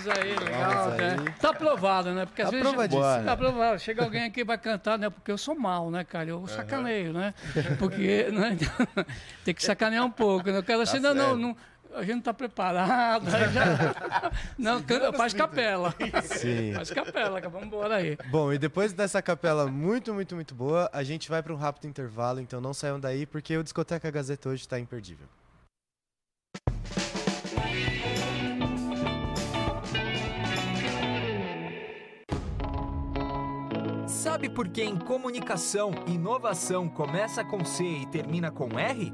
Parabéns 0.07 0.09
aí, 0.09 0.39
legal. 0.39 0.85
Vamos 0.85 0.97
né? 0.99 1.17
aí. 1.19 1.33
Tá 1.41 1.51
aprovado, 1.51 2.13
né? 2.13 2.27
Porque 2.27 2.43
às 2.43 2.51
vezes. 2.51 2.67
Aprovadíssimo. 2.67 3.25
Tá 3.25 3.33
aprovado. 3.33 3.79
Chega 3.79 4.05
alguém 4.05 4.25
aqui 4.25 4.41
e 4.41 4.45
vai 4.45 4.59
cantar, 4.59 4.99
né? 4.99 5.11
Porque 5.11 5.31
eu 5.31 5.39
sou 5.39 5.55
mal, 5.55 5.91
né, 5.91 6.05
cara? 6.05 6.31
Eu 6.31 6.47
sacaneio, 6.47 7.13
né? 7.13 7.35
Porque 7.79 8.29
né? 8.31 8.57
tem 9.45 9.55
que 9.55 9.63
sacanear 9.63 10.05
um 10.05 10.11
pouco. 10.11 10.51
Né? 10.51 10.59
O 10.59 10.65
cara 10.65 10.83
assim, 10.83 11.01
não, 11.01 11.15
não, 11.15 11.37
não. 11.37 11.57
A 11.95 12.03
gente 12.03 12.17
não 12.17 12.21
tá 12.21 12.35
preparado. 12.35 13.25
já... 13.31 14.33
Não, 14.59 14.83
canta, 14.83 15.13
faz 15.15 15.33
capela. 15.33 15.95
Sim. 16.25 16.75
Faz 16.75 16.91
capela, 16.91 17.41
vamos 17.41 17.67
embora 17.67 17.97
aí. 17.97 18.19
Bom, 18.29 18.53
e 18.53 18.59
depois 18.59 18.93
dessa 18.93 19.23
capela 19.23 19.67
muito, 19.67 20.13
muito, 20.13 20.35
muito 20.35 20.55
boa, 20.55 20.91
a 20.93 21.03
gente 21.03 21.31
vai 21.31 21.43
para 21.43 21.55
um 21.55 21.57
rápido 21.57 21.87
intervalo, 21.87 22.39
então 22.39 22.61
não 22.61 22.75
saiam 22.75 23.01
daí, 23.01 23.25
porque 23.25 23.57
o 23.57 23.63
Discoteca 23.63 24.11
Gazeta 24.11 24.51
hoje 24.51 24.61
está 24.63 24.79
imperdível. 24.79 25.27
Sabe 34.37 34.51
por 34.51 34.69
que 34.69 34.83
em 34.83 34.99
comunicação, 34.99 35.93
inovação 36.07 36.91
começa 36.91 37.43
com 37.43 37.65
C 37.65 37.83
e 37.85 38.05
termina 38.05 38.51
com 38.51 38.79
R? 38.79 39.11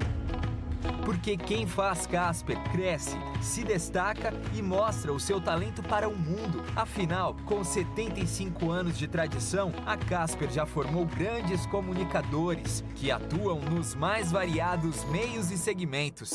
Porque 1.04 1.36
quem 1.36 1.64
faz 1.64 2.08
Casper 2.08 2.60
cresce, 2.72 3.16
se 3.40 3.62
destaca 3.62 4.34
e 4.52 4.60
mostra 4.60 5.12
o 5.12 5.20
seu 5.20 5.40
talento 5.40 5.80
para 5.80 6.08
o 6.08 6.16
mundo. 6.16 6.64
Afinal, 6.74 7.36
com 7.46 7.62
75 7.62 8.68
anos 8.68 8.98
de 8.98 9.06
tradição, 9.06 9.72
a 9.86 9.96
Casper 9.96 10.50
já 10.50 10.66
formou 10.66 11.06
grandes 11.06 11.66
comunicadores 11.66 12.82
que 12.96 13.12
atuam 13.12 13.60
nos 13.60 13.94
mais 13.94 14.32
variados 14.32 15.04
meios 15.04 15.52
e 15.52 15.56
segmentos. 15.56 16.32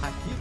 Aqui 0.00 0.31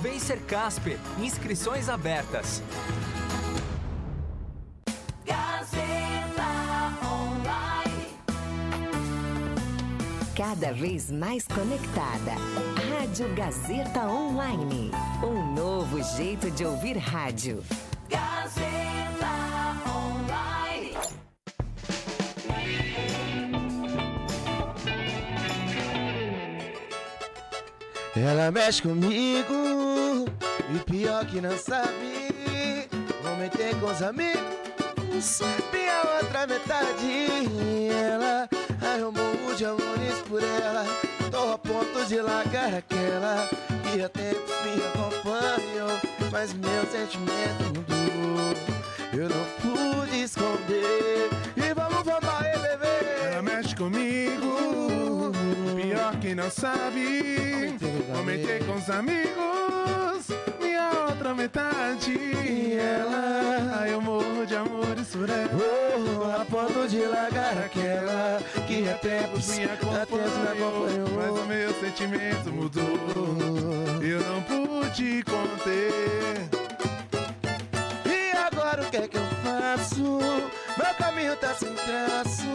Vem 0.00 0.18
ser 0.18 0.40
Casper. 0.42 0.98
Inscrições 1.18 1.88
abertas. 1.88 2.62
Cada 10.36 10.72
vez 10.72 11.10
mais 11.10 11.46
conectada. 11.46 12.32
Rádio 12.98 13.34
Gazeta 13.34 14.06
Online. 14.06 14.92
Um 15.22 15.52
novo 15.52 16.02
jeito 16.16 16.50
de 16.50 16.64
ouvir 16.64 16.96
rádio. 16.96 17.62
Ela 28.26 28.50
mexe 28.50 28.82
comigo 28.82 30.26
e 30.74 30.78
pior 30.80 31.24
que 31.24 31.40
não 31.40 31.56
sabe. 31.56 32.88
Vou 33.22 33.36
meter 33.36 33.78
com 33.78 33.86
os 33.86 34.02
amigos, 34.02 34.42
minha 35.72 36.02
outra 36.16 36.46
metade. 36.46 37.88
Ela, 37.92 38.48
ai 38.82 39.02
eu 39.02 39.12
morro 39.12 39.54
de 39.54 39.64
amores 39.64 40.18
por 40.26 40.42
ela. 40.42 40.84
Tô 41.30 41.52
a 41.52 41.58
ponto 41.58 42.04
de 42.06 42.20
largar 42.20 42.74
aquela 42.74 43.48
que 43.84 44.02
há 44.02 44.08
tempos 44.08 44.54
me 44.64 44.84
acompanhou, 44.86 46.00
mas 46.32 46.52
meu 46.54 46.86
sentimento 46.90 47.64
mudou. 47.66 48.56
Eu 49.12 49.28
não 49.28 49.44
pude 49.62 50.22
esconder 50.22 51.30
e 51.56 51.74
vamos 51.74 52.02
vamos. 52.04 52.47
Ela 53.38 53.42
mexe 53.42 53.76
comigo, 53.76 55.30
pior 55.76 56.16
que 56.20 56.34
não 56.34 56.50
sabe. 56.50 57.78
Comentei 58.12 58.58
com 58.58 58.74
os 58.74 58.90
amigos, 58.90 60.26
minha 60.60 60.90
outra 61.08 61.32
metade. 61.36 62.10
E 62.10 62.76
ela, 62.76 63.78
Ai, 63.78 63.94
eu 63.94 64.00
morro 64.00 64.44
de 64.44 64.56
amores 64.56 65.06
por 65.12 65.30
ela. 65.30 65.50
Oh, 65.54 66.40
a 66.40 66.44
ponto 66.46 66.88
de 66.88 66.98
largar 67.04 67.56
aquela 67.58 68.40
que 68.66 68.88
há 68.88 68.94
tempos, 68.94 69.56
Me 69.56 69.64
acompanhou, 69.66 71.08
mas 71.14 71.40
o 71.40 71.46
meu 71.46 71.72
sentimento 71.74 72.52
mudou. 72.52 72.82
Eu 74.02 74.18
não 74.18 74.42
pude 74.42 75.22
conter. 75.22 76.48
E 78.04 78.36
agora 78.36 78.82
o 78.82 78.90
que 78.90 78.96
é 78.96 79.06
que 79.06 79.16
eu 79.16 79.26
faço? 79.44 80.57
Meu 80.88 80.94
caminho 80.94 81.36
tá 81.36 81.54
sem 81.54 81.74
traço. 81.74 82.46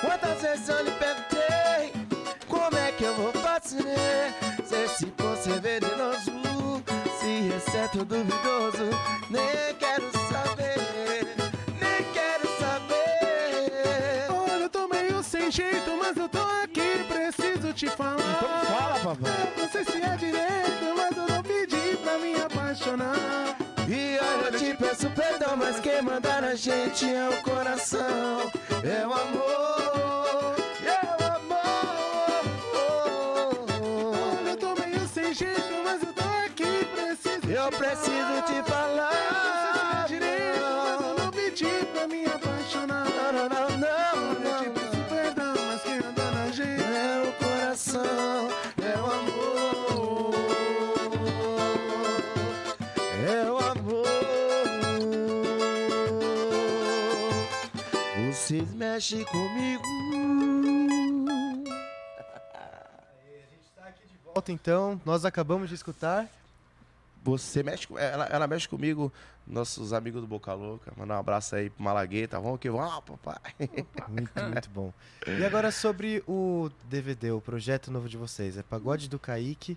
Quantas 0.00 0.40
vezes 0.40 0.68
eu 0.68 0.84
lhe 0.84 0.90
perguntei 0.92 1.92
como 2.46 2.78
é 2.78 2.92
que 2.92 3.02
eu 3.02 3.12
vou 3.16 3.32
fazer? 3.32 4.32
Se 4.64 4.84
esse 4.84 5.06
poço 5.06 5.50
é 5.50 5.58
venenoso, 5.58 6.30
se 7.20 7.76
é 7.76 7.88
tudo 7.88 8.04
duvidoso, 8.04 8.88
nem 9.30 9.74
quero 9.80 10.08
saber, 10.30 11.34
nem 11.80 12.04
quero 12.12 12.48
saber. 12.60 14.30
Olha, 14.30 14.62
eu 14.62 14.70
tô 14.70 14.86
meio 14.86 15.20
sem 15.24 15.50
jeito, 15.50 15.90
mas 15.98 16.16
eu 16.16 16.28
tô 16.28 16.42
aqui, 16.62 17.04
preciso 17.08 17.72
te 17.72 17.88
falar. 17.88 18.14
Então 18.14 18.76
fala, 18.76 18.98
papai. 19.00 19.52
Não 19.58 19.68
sei 19.68 19.84
se 19.84 20.00
é 20.00 20.16
direito, 20.16 20.94
mas 20.96 21.16
eu 21.16 21.26
não 21.26 21.42
pedi 21.42 21.96
pra 21.96 22.16
me 22.18 22.36
apaixonar. 22.36 23.45
Peço 25.26 25.38
perdão, 25.38 25.56
mas 25.56 25.80
quem 25.80 26.02
manda 26.02 26.40
na 26.40 26.54
gente 26.54 27.04
é 27.04 27.28
o 27.28 27.42
coração, 27.42 28.50
é 28.84 29.06
o 29.06 29.12
amor, 29.12 30.56
é 30.84 31.00
o 31.06 31.24
amor. 31.34 32.46
Olha, 34.40 34.50
eu 34.50 34.56
tô 34.56 34.74
meio 34.74 35.06
sem 35.08 35.34
jeito, 35.34 35.82
mas 35.84 36.02
eu 36.02 36.12
tô 36.12 36.24
aqui, 36.44 36.84
preciso 36.94 37.50
Eu 37.50 37.70
preciso 37.70 38.42
te 38.46 38.70
falar. 38.70 39.05
Mexem 58.96 59.24
comigo. 59.24 59.82
Volta 64.24 64.50
então, 64.50 64.98
nós 65.04 65.26
acabamos 65.26 65.68
de 65.68 65.74
escutar. 65.74 66.26
Você 67.22 67.62
mexe 67.62 67.86
com. 67.86 67.98
Ela, 67.98 68.24
ela 68.24 68.46
mexe 68.46 68.66
comigo, 68.66 69.12
nossos 69.46 69.92
amigos 69.92 70.22
do 70.22 70.26
Boca 70.26 70.54
Louca. 70.54 70.94
Mandar 70.96 71.16
um 71.16 71.18
abraço 71.18 71.56
aí 71.56 71.68
pro 71.68 71.84
Malagueta. 71.84 72.40
Vamos 72.40 72.58
que 72.58 72.70
vamos, 72.70 73.04
papai. 73.04 73.38
Muito, 74.08 74.42
muito 74.42 74.70
bom. 74.70 74.90
E 75.26 75.44
agora 75.44 75.70
sobre 75.70 76.24
o 76.26 76.70
DVD, 76.84 77.32
o 77.32 77.40
projeto 77.42 77.90
novo 77.90 78.08
de 78.08 78.16
vocês, 78.16 78.56
é 78.56 78.62
Pagode 78.62 79.10
do 79.10 79.18
Kaique. 79.18 79.76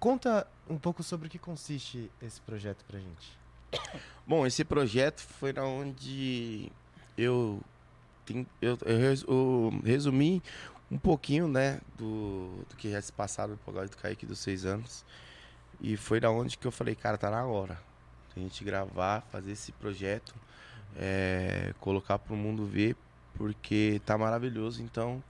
Conta 0.00 0.48
um 0.68 0.78
pouco 0.78 1.04
sobre 1.04 1.28
o 1.28 1.30
que 1.30 1.38
consiste 1.38 2.10
esse 2.20 2.40
projeto 2.40 2.84
pra 2.88 2.98
gente. 2.98 3.38
Bom, 4.26 4.44
esse 4.44 4.64
projeto 4.64 5.20
foi 5.20 5.52
na 5.52 5.62
onde 5.62 6.72
eu, 7.16 7.62
tem- 8.26 8.46
eu, 8.60 8.78
eu 8.84 8.98
res- 8.98 9.24
eu 9.28 9.80
resumi 9.84 10.42
um 10.90 10.98
pouquinho, 10.98 11.48
né, 11.48 11.80
do, 11.96 12.64
do 12.68 12.76
que 12.76 12.90
já 12.90 13.00
se 13.02 13.12
passado 13.12 13.50
no 13.50 13.56
Pagode 13.58 13.90
do 13.90 13.96
Kaique 13.96 14.26
dos 14.26 14.38
seis 14.40 14.64
anos. 14.64 15.04
E 15.80 15.96
foi 15.96 16.20
da 16.20 16.30
onde 16.30 16.56
que 16.58 16.66
eu 16.66 16.72
falei, 16.72 16.94
cara, 16.94 17.18
tá 17.18 17.30
na 17.30 17.44
hora. 17.44 17.78
A 18.36 18.40
gente 18.40 18.64
gravar, 18.64 19.22
fazer 19.32 19.52
esse 19.52 19.72
projeto, 19.72 20.34
é, 20.96 21.74
colocar 21.80 22.18
pro 22.18 22.36
mundo 22.36 22.66
ver, 22.66 22.96
porque 23.34 24.00
tá 24.04 24.16
maravilhoso. 24.18 24.82
Então, 24.82 25.22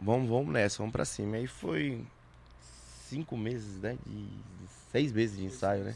vamos, 0.00 0.28
vamos 0.28 0.52
nessa, 0.52 0.78
vamos 0.78 0.92
pra 0.92 1.04
cima. 1.04 1.36
Aí 1.36 1.46
foi 1.46 2.04
cinco 3.08 3.36
meses, 3.36 3.80
né, 3.80 3.96
de 4.06 4.28
seis 4.90 5.12
meses 5.12 5.36
de 5.38 5.44
ensaio, 5.44 5.84
né? 5.84 5.94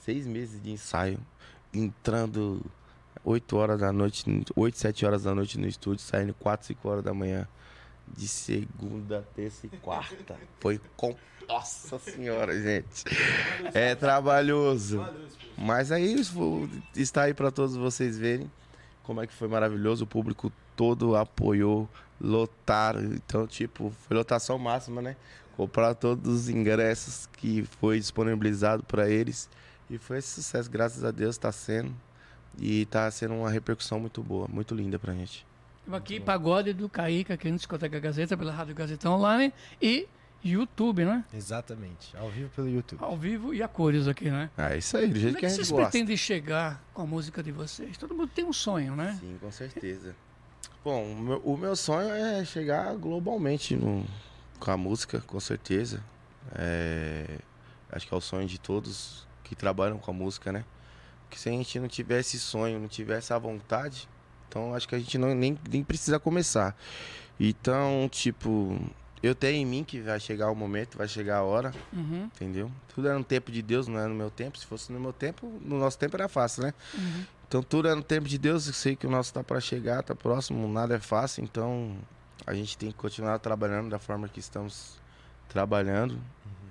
seis 0.00 0.26
meses 0.26 0.62
de 0.62 0.70
ensaio, 0.70 1.18
entrando 1.72 2.64
8 3.24 3.56
horas 3.56 3.80
da 3.80 3.92
noite, 3.92 4.24
8, 4.54 4.78
7 4.78 5.06
horas 5.06 5.22
da 5.24 5.34
noite 5.34 5.58
no 5.58 5.66
estúdio, 5.66 6.04
saindo 6.04 6.34
4, 6.34 6.66
5 6.68 6.88
horas 6.88 7.04
da 7.04 7.14
manhã. 7.14 7.46
De 8.16 8.26
segunda, 8.26 9.26
terça 9.36 9.66
e 9.66 9.68
quarta. 9.68 10.36
Foi 10.60 10.80
com. 10.96 11.14
Nossa 11.46 11.98
senhora, 11.98 12.58
gente. 12.60 13.04
É 13.74 13.94
trabalhoso. 13.94 15.06
Mas 15.56 15.90
é 15.90 16.00
isso. 16.00 16.68
Está 16.96 17.24
aí 17.24 17.34
para 17.34 17.50
todos 17.50 17.76
vocês 17.76 18.18
verem 18.18 18.50
como 19.02 19.22
é 19.22 19.26
que 19.26 19.32
foi 19.32 19.48
maravilhoso. 19.48 20.04
O 20.04 20.06
público 20.06 20.52
todo 20.76 21.16
apoiou, 21.16 21.88
lotaram. 22.20 23.02
Então, 23.14 23.46
tipo, 23.46 23.90
foi 24.06 24.16
lotação 24.16 24.58
máxima, 24.58 25.00
né? 25.00 25.16
Comprar 25.56 25.94
todos 25.94 26.42
os 26.42 26.48
ingressos 26.48 27.26
que 27.32 27.64
foi 27.80 27.98
disponibilizado 27.98 28.82
para 28.84 29.08
eles. 29.08 29.48
E 29.90 29.96
foi 29.96 30.20
sucesso, 30.20 30.70
graças 30.70 31.04
a 31.04 31.10
Deus, 31.10 31.34
está 31.34 31.50
sendo. 31.50 31.94
E 32.56 32.82
está 32.82 33.10
sendo 33.10 33.34
uma 33.34 33.50
repercussão 33.50 34.00
muito 34.00 34.22
boa, 34.22 34.48
muito 34.48 34.74
linda 34.74 34.98
pra 34.98 35.12
gente. 35.14 35.46
Estamos 35.80 35.98
aqui, 35.98 36.20
Pagode 36.20 36.72
do 36.72 36.88
Caíca, 36.88 37.34
aqui 37.34 37.50
no 37.50 37.56
Discoteca 37.56 37.98
Gazeta, 38.00 38.36
pela 38.36 38.52
Rádio 38.52 38.74
Gazeta 38.74 39.08
Online 39.10 39.52
e 39.80 40.06
YouTube, 40.44 41.04
né? 41.04 41.24
Exatamente. 41.32 42.16
Ao 42.16 42.28
vivo 42.30 42.50
pelo 42.54 42.68
YouTube. 42.68 43.02
Ao 43.02 43.16
vivo 43.16 43.54
e 43.54 43.62
a 43.62 43.68
cores 43.68 44.06
aqui, 44.06 44.30
né? 44.30 44.50
É 44.56 44.76
isso 44.76 44.96
aí, 44.96 45.08
do 45.08 45.18
jeito 45.18 45.34
Como 45.34 45.38
é 45.38 45.40
que 45.40 45.46
a 45.46 45.48
que 45.48 45.54
gente 45.54 45.56
vocês 45.66 45.70
gosta. 45.70 45.90
pretendem 45.90 46.16
chegar 46.16 46.82
com 46.92 47.02
a 47.02 47.06
música 47.06 47.42
de 47.42 47.50
vocês? 47.52 47.96
Todo 47.96 48.14
mundo 48.14 48.30
tem 48.34 48.44
um 48.44 48.52
sonho, 48.52 48.94
né? 48.94 49.16
Sim, 49.20 49.36
com 49.40 49.50
certeza. 49.50 50.14
Bom, 50.84 51.12
o 51.12 51.16
meu, 51.20 51.38
o 51.44 51.56
meu 51.56 51.74
sonho 51.76 52.10
é 52.10 52.44
chegar 52.44 52.94
globalmente 52.96 53.74
no, 53.74 54.04
com 54.60 54.70
a 54.70 54.76
música, 54.76 55.20
com 55.26 55.40
certeza. 55.40 56.02
É, 56.54 57.38
acho 57.90 58.06
que 58.06 58.14
é 58.14 58.16
o 58.16 58.20
sonho 58.20 58.46
de 58.46 58.58
todos 58.58 59.26
que 59.42 59.54
trabalham 59.56 59.98
com 59.98 60.10
a 60.10 60.14
música, 60.14 60.52
né? 60.52 60.64
Porque 61.28 61.38
se 61.38 61.48
a 61.48 61.52
gente 61.52 61.78
não 61.78 61.88
tivesse 61.88 62.36
esse 62.36 62.44
sonho, 62.46 62.80
não 62.80 62.88
tivesse 62.88 63.32
a 63.34 63.38
vontade, 63.38 64.08
então 64.48 64.74
acho 64.74 64.88
que 64.88 64.94
a 64.94 64.98
gente 64.98 65.18
não, 65.18 65.34
nem, 65.34 65.58
nem 65.70 65.84
precisa 65.84 66.18
começar. 66.18 66.74
Então, 67.38 68.08
tipo, 68.10 68.80
eu 69.22 69.34
tenho 69.34 69.56
em 69.62 69.66
mim 69.66 69.84
que 69.84 70.00
vai 70.00 70.18
chegar 70.18 70.50
o 70.50 70.54
momento, 70.54 70.96
vai 70.96 71.06
chegar 71.06 71.38
a 71.38 71.42
hora, 71.42 71.72
Uhum. 71.92 72.24
entendeu? 72.34 72.70
Tudo 72.94 73.08
é 73.08 73.12
no 73.12 73.22
tempo 73.22 73.52
de 73.52 73.60
Deus, 73.62 73.86
não 73.86 73.98
é 74.00 74.06
no 74.06 74.14
meu 74.14 74.30
tempo. 74.30 74.58
Se 74.58 74.64
fosse 74.66 74.90
no 74.90 74.98
meu 74.98 75.12
tempo, 75.12 75.46
no 75.62 75.78
nosso 75.78 75.98
tempo 75.98 76.16
era 76.16 76.28
fácil, 76.28 76.62
né? 76.62 76.74
Então 77.46 77.62
tudo 77.62 77.88
é 77.88 77.94
no 77.94 78.02
tempo 78.02 78.26
de 78.26 78.38
Deus. 78.38 78.66
Eu 78.66 78.72
sei 78.72 78.96
que 78.96 79.06
o 79.06 79.10
nosso 79.10 79.32
tá 79.32 79.44
para 79.44 79.60
chegar, 79.60 80.02
tá 80.02 80.14
próximo, 80.14 80.66
nada 80.68 80.96
é 80.96 80.98
fácil. 80.98 81.44
Então 81.44 81.96
a 82.46 82.54
gente 82.54 82.76
tem 82.76 82.90
que 82.90 82.96
continuar 82.96 83.38
trabalhando 83.38 83.88
da 83.90 83.98
forma 83.98 84.28
que 84.28 84.40
estamos 84.40 84.98
trabalhando 85.48 86.18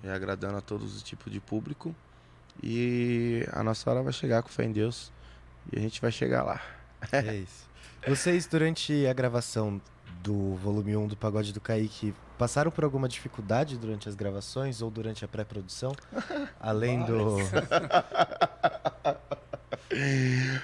e 0.03 0.09
agradando 0.09 0.57
a 0.57 0.61
todos 0.61 0.95
os 0.95 1.01
tipos 1.03 1.31
de 1.31 1.39
público. 1.39 1.95
E 2.61 3.45
a 3.51 3.63
nossa 3.63 3.89
hora 3.89 4.01
vai 4.01 4.13
chegar 4.13 4.41
com 4.41 4.49
fé 4.49 4.65
em 4.65 4.71
Deus 4.71 5.11
e 5.71 5.77
a 5.77 5.81
gente 5.81 6.01
vai 6.01 6.11
chegar 6.11 6.43
lá. 6.43 6.61
É 7.11 7.35
isso. 7.35 7.67
Vocês, 8.07 8.47
durante 8.47 9.05
a 9.05 9.13
gravação 9.13 9.81
do 10.23 10.55
volume 10.55 10.95
1 10.95 11.07
do 11.07 11.17
Pagode 11.17 11.53
do 11.53 11.61
Kaique, 11.61 12.13
passaram 12.37 12.71
por 12.71 12.83
alguma 12.83 13.07
dificuldade 13.07 13.77
durante 13.77 14.09
as 14.09 14.15
gravações 14.15 14.81
ou 14.81 14.89
durante 14.89 15.23
a 15.23 15.27
pré-produção? 15.27 15.93
Além 16.59 17.03
do. 17.03 17.37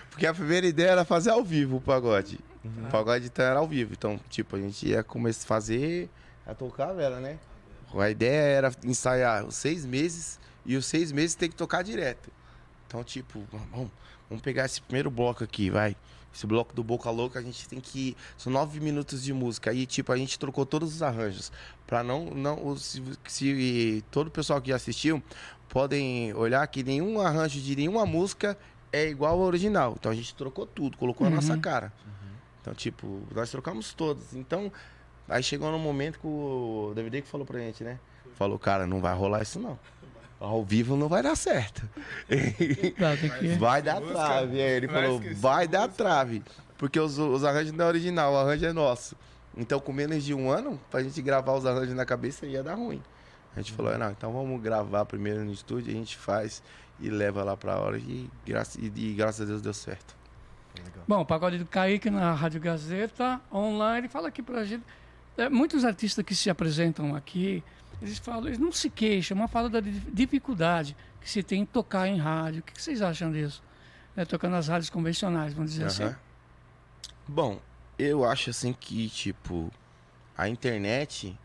Porque 0.10 0.26
a 0.26 0.34
primeira 0.34 0.68
ideia 0.68 0.92
era 0.92 1.06
fazer 1.06 1.32
ao 1.32 1.44
vivo 1.44 1.78
o 1.78 1.82
pagode. 1.82 2.40
O 2.64 2.90
pagode 2.90 3.26
então 3.26 3.44
era 3.44 3.60
ao 3.60 3.68
vivo. 3.68 3.94
Então, 3.94 4.20
tipo, 4.30 4.56
a 4.56 4.60
gente 4.60 4.88
ia 4.88 5.04
começar 5.04 5.44
a 5.44 5.48
fazer, 5.48 6.10
a 6.46 6.54
tocar 6.54 6.90
a 6.90 6.94
vela, 6.94 7.20
né? 7.20 7.40
A 7.94 8.10
ideia 8.10 8.42
era 8.42 8.72
ensaiar 8.84 9.50
seis 9.52 9.86
meses 9.86 10.40
e 10.66 10.76
os 10.76 10.86
seis 10.86 11.12
meses 11.12 11.36
tem 11.36 11.50
que 11.50 11.56
tocar 11.56 11.84
direto. 11.84 12.32
Então, 12.88 13.04
tipo, 13.04 13.44
vamos, 13.52 13.92
vamos 14.30 14.42
pegar 14.44 14.66
esse 14.66 14.82
primeiro 14.82 15.10
bloco 15.10 15.44
aqui, 15.44 15.70
vai. 15.70 15.96
Esse 16.34 16.48
bloco 16.48 16.74
do 16.74 16.84
Boca 16.84 17.12
Louca, 17.12 17.38
a 17.38 17.42
gente 17.42 17.68
tem 17.70 17.80
que. 17.80 18.18
São 18.38 18.52
nove 18.52 18.80
minutos 18.80 19.24
de 19.24 19.32
música. 19.32 19.70
Aí, 19.70 19.86
tipo, 19.86 20.12
a 20.12 20.18
gente 20.18 20.40
trocou 20.40 20.66
todos 20.66 20.96
os 20.96 21.04
arranjos. 21.04 21.52
Pra 21.86 22.04
não. 22.04 22.26
não 22.26 22.76
se, 22.76 23.04
se 23.28 24.04
todo 24.10 24.28
o 24.28 24.32
pessoal 24.32 24.60
que 24.60 24.74
assistiu 24.74 25.22
podem 25.70 26.34
olhar 26.34 26.66
que 26.68 26.84
nenhum 26.84 27.20
arranjo 27.20 27.60
de 27.60 27.76
nenhuma 27.76 28.06
música 28.06 28.58
é 28.92 29.08
igual 29.08 29.34
ao 29.34 29.46
original. 29.46 29.96
Então 30.00 30.12
a 30.12 30.16
gente 30.16 30.34
trocou 30.36 30.66
tudo, 30.66 30.98
colocou 30.98 31.26
a 31.26 31.30
nossa 31.30 31.58
cara. 31.58 31.92
Então, 32.62 32.74
tipo, 32.74 33.22
nós 33.36 33.52
trocamos 33.52 33.94
todos. 33.94 34.34
Então, 34.34 34.72
aí 35.28 35.44
chegou 35.44 35.72
no 35.72 35.78
momento 35.78 36.20
que 36.20 36.26
o 36.26 36.94
DVD 36.96 37.22
que 37.22 37.28
falou 37.28 37.46
pra 37.46 37.60
gente, 37.60 37.84
né? 37.84 38.00
Falou, 38.36 38.58
cara, 38.58 38.88
não 38.88 39.02
vai 39.02 39.14
rolar 39.14 39.42
isso 39.42 39.60
não. 39.60 39.78
Ao 40.44 40.62
vivo 40.62 40.98
não 40.98 41.08
vai 41.08 41.24
dar 41.24 41.38
certo. 41.38 41.88
Vai 43.58 43.82
dar 43.82 44.02
trave. 44.02 44.62
Aí 44.62 44.72
ele 44.72 44.90
falou, 44.90 45.22
vai 45.36 45.68
dar 45.70 45.88
trave. 45.88 46.44
Porque 46.78 47.00
os, 47.00 47.18
os 47.18 47.46
arranjos 47.46 47.72
não 47.72 47.86
é 47.86 47.88
original, 47.88 48.34
o 48.34 48.38
arranjo 48.38 48.66
é 48.66 48.74
nosso. 48.74 49.16
Então, 49.56 49.80
com 49.80 49.94
menos 49.94 50.22
de 50.22 50.34
um 50.34 50.52
ano, 50.52 50.78
pra 50.92 51.02
gente 51.02 51.22
gravar 51.22 51.54
os 51.54 51.66
arranjos 51.66 51.96
na 51.96 52.06
cabeça, 52.06 52.46
ia 52.46 52.62
dar 52.62 52.74
ruim. 52.74 53.02
A 53.56 53.62
gente 53.62 53.72
falou, 53.72 53.98
não, 53.98 54.12
então 54.12 54.34
vamos 54.34 54.62
gravar 54.62 55.06
primeiro 55.06 55.46
no 55.46 55.54
estúdio, 55.54 55.94
a 55.94 55.96
gente 55.96 56.18
faz 56.18 56.62
e 57.00 57.10
leva 57.10 57.42
lá 57.42 57.56
pra 57.56 57.80
hora. 57.80 57.98
E, 57.98 58.30
graça, 58.46 58.78
e, 58.82 58.92
e 58.94 59.14
graças 59.14 59.42
a 59.42 59.46
Deus 59.46 59.62
deu 59.62 59.74
certo. 59.74 60.14
Bom, 61.08 61.24
Pagode 61.24 61.58
do 61.58 61.66
Kaique 61.66 62.10
na 62.10 62.34
Rádio 62.34 62.60
Gazeta 62.60 63.40
Online. 63.50 64.10
Fala 64.10 64.28
aqui 64.28 64.42
pra 64.42 64.66
gente. 64.66 64.84
É, 65.38 65.48
muitos 65.48 65.86
artistas 65.86 66.26
que 66.26 66.36
se 66.36 66.50
apresentam 66.50 67.16
aqui, 67.16 67.64
eles 68.02 68.18
falam, 68.18 68.48
eles 68.48 68.60
não 68.60 68.72
se 68.72 68.90
queixam, 68.90 69.38
mas 69.38 69.50
falam 69.52 69.70
da 69.70 69.80
di- 69.80 69.92
dificuldade 70.12 70.96
que 71.22 71.30
se 71.30 71.42
tem 71.44 71.62
em 71.62 71.66
tocar 71.66 72.08
em 72.08 72.18
rádio. 72.18 72.60
O 72.60 72.64
que 72.64 72.82
vocês 72.82 73.02
acham 73.02 73.32
disso? 73.32 73.62
É, 74.16 74.26
tocar 74.26 74.50
nas 74.50 74.68
rádios 74.68 74.90
convencionais, 74.90 75.54
vamos 75.54 75.72
dizer 75.72 75.86
assim. 75.86 76.04
Aham. 76.04 76.16
Bom, 77.28 77.62
eu 77.98 78.26
acho 78.26 78.50
assim 78.50 78.74
que, 78.74 79.10
tipo, 79.10 79.72
a 80.38 80.50
internet 80.50 81.38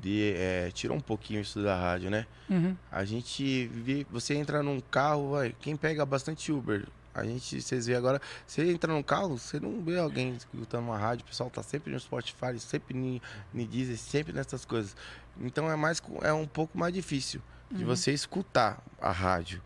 de, 0.00 0.32
é, 0.36 0.70
tirou 0.72 0.96
um 0.96 1.00
pouquinho 1.00 1.40
isso 1.40 1.62
da 1.62 1.76
rádio, 1.78 2.10
né? 2.10 2.26
Uhum. 2.48 2.76
A 2.90 3.04
gente 3.04 3.66
vê, 3.66 4.06
você 4.10 4.34
entra 4.34 4.62
num 4.62 4.80
carro, 4.80 5.32
vai, 5.32 5.54
quem 5.60 5.76
pega 5.76 6.06
bastante 6.06 6.52
Uber, 6.52 6.86
a 7.14 7.22
gente, 7.24 7.60
vocês 7.60 7.86
vê 7.86 7.94
agora, 7.94 8.20
você 8.46 8.70
entra 8.70 8.92
num 8.92 9.02
carro, 9.02 9.38
você 9.38 9.60
não 9.60 9.82
vê 9.82 9.98
alguém 9.98 10.34
escutando 10.34 10.84
uma 10.84 10.98
rádio, 10.98 11.24
o 11.24 11.28
pessoal 11.28 11.48
tá 11.50 11.62
sempre 11.62 11.92
no 11.92 12.00
Spotify, 12.00 12.58
sempre 12.58 12.96
no, 12.96 13.20
no 13.52 13.66
Deezer, 13.66 13.96
sempre 13.98 14.32
nessas 14.32 14.64
coisas. 14.64 14.96
Então 15.40 15.70
é 15.70 15.76
mais, 15.76 16.02
é 16.22 16.32
um 16.32 16.46
pouco 16.46 16.76
mais 16.78 16.92
difícil 16.92 17.40
de 17.70 17.84
você 17.84 18.12
escutar 18.12 18.82
a 19.00 19.10
rádio. 19.10 19.60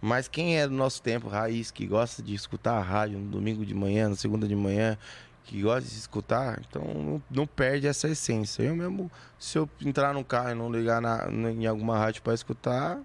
Mas 0.00 0.28
quem 0.28 0.58
é 0.58 0.68
do 0.68 0.74
nosso 0.74 1.00
tempo, 1.00 1.28
raiz, 1.28 1.70
que 1.70 1.86
gosta 1.86 2.22
de 2.22 2.34
escutar 2.34 2.74
a 2.76 2.82
rádio 2.82 3.18
no 3.18 3.30
domingo 3.30 3.64
de 3.64 3.72
manhã, 3.72 4.08
na 4.10 4.16
segunda 4.16 4.46
de 4.46 4.54
manhã, 4.54 4.98
que 5.44 5.62
gosta 5.62 5.88
de 5.88 5.96
escutar, 5.96 6.60
então 6.68 6.82
não, 6.84 7.22
não 7.30 7.46
perde 7.46 7.86
essa 7.86 8.08
essência. 8.08 8.62
Eu 8.62 8.76
mesmo, 8.76 9.10
se 9.38 9.56
eu 9.56 9.68
entrar 9.80 10.12
no 10.12 10.22
carro 10.24 10.50
e 10.50 10.54
não 10.54 10.70
ligar 10.70 11.00
na, 11.00 11.26
em 11.30 11.66
alguma 11.66 11.96
rádio 11.98 12.22
para 12.22 12.34
escutar, 12.34 12.98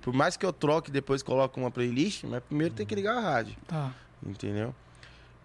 por 0.00 0.12
mais 0.14 0.36
que 0.36 0.46
eu 0.46 0.52
troque 0.52 0.90
e 0.90 0.92
depois 0.92 1.22
coloque 1.22 1.58
uma 1.58 1.70
playlist, 1.70 2.24
mas 2.24 2.42
primeiro 2.44 2.74
tem 2.74 2.86
que 2.86 2.94
ligar 2.94 3.16
a 3.16 3.20
rádio, 3.20 3.56
Tá. 3.66 3.92
entendeu? 4.24 4.72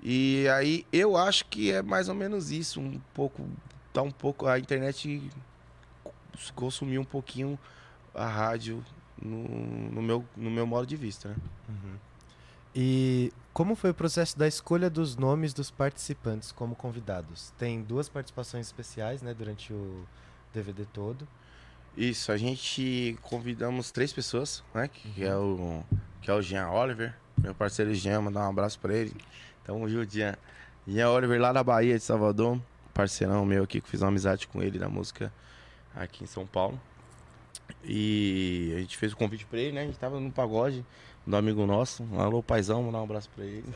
E 0.04 0.48
aí 0.50 0.86
eu 0.94 1.18
acho 1.18 1.46
que 1.46 1.72
é 1.72 1.82
mais 1.82 2.10
ou 2.10 2.16
menos 2.16 2.52
isso, 2.52 2.80
um 2.80 3.00
pouco, 3.14 3.44
tá 3.92 4.02
um 4.04 4.12
pouco, 4.12 4.46
a 4.46 4.60
internet 4.60 5.32
consumiu 6.56 7.02
um 7.02 7.06
pouquinho 7.06 7.58
a 8.14 8.28
rádio 8.28 8.84
no, 9.22 9.48
no 9.92 10.02
meu, 10.02 10.26
no 10.36 10.50
meu 10.50 10.66
modo 10.66 10.86
de 10.86 10.96
vista, 10.96 11.30
né? 11.30 11.36
E 12.76 13.32
como 13.54 13.74
foi 13.74 13.92
o 13.92 13.94
processo 13.94 14.38
da 14.38 14.48
escolha 14.48 14.90
dos 14.90 15.16
nomes 15.16 15.54
dos 15.54 15.72
participantes 15.72 16.52
como 16.52 16.76
convidados? 16.76 17.54
Tem 17.58 17.82
duas 17.82 18.10
participações 18.10 18.66
especiais, 18.66 19.22
né, 19.22 19.34
durante 19.34 19.72
o 19.72 20.06
DVD 20.54 20.86
todo. 20.86 21.26
Isso, 21.96 22.34
a 22.34 22.38
gente 22.38 23.18
convidamos 23.22 23.92
três 23.92 24.12
pessoas, 24.12 24.62
né? 24.74 24.90
Que 24.90 25.24
é 25.24 25.34
o, 25.34 25.82
que 26.22 26.30
é 26.30 26.34
o 26.34 26.42
Jean 26.42 26.68
Oliver, 26.68 27.16
meu 27.38 27.56
parceiro 27.56 27.94
Jean, 27.94 28.20
mandar 28.20 28.42
um 28.42 28.50
abraço 28.50 28.78
pra 28.78 28.94
ele. 28.94 29.16
Tamo 29.64 29.88
junto, 29.88 30.12
Jean. 30.12 30.36
Jean 30.86 31.10
Oliver 31.10 31.40
lá 31.40 31.54
da 31.54 31.64
Bahia, 31.64 31.98
de 31.98 32.04
Salvador, 32.04 32.60
parceirão 32.94 33.46
meu 33.46 33.64
aqui, 33.64 33.80
que 33.80 33.90
fiz 33.90 34.02
uma 34.02 34.10
amizade 34.10 34.48
com 34.48 34.62
ele 34.62 34.78
na 34.78 34.90
música 34.90 35.32
aqui 35.96 36.24
em 36.24 36.28
São 36.28 36.46
Paulo. 36.46 36.80
E 37.84 38.74
a 38.76 38.80
gente 38.80 38.98
fez 38.98 39.14
o 39.14 39.18
convite 39.18 39.46
pra 39.46 39.60
ele, 39.60 39.72
né? 39.74 39.82
A 39.82 39.86
gente 39.86 39.98
tava 39.98 40.20
no 40.20 40.32
pagode 40.32 40.86
do 41.26 41.36
amigo 41.36 41.66
nosso. 41.66 42.04
Um 42.04 42.20
Alô, 42.20 42.44
paizão, 42.44 42.84
mandar 42.84 43.00
um 43.00 43.04
abraço 43.04 43.30
pra 43.30 43.44
ele. 43.44 43.66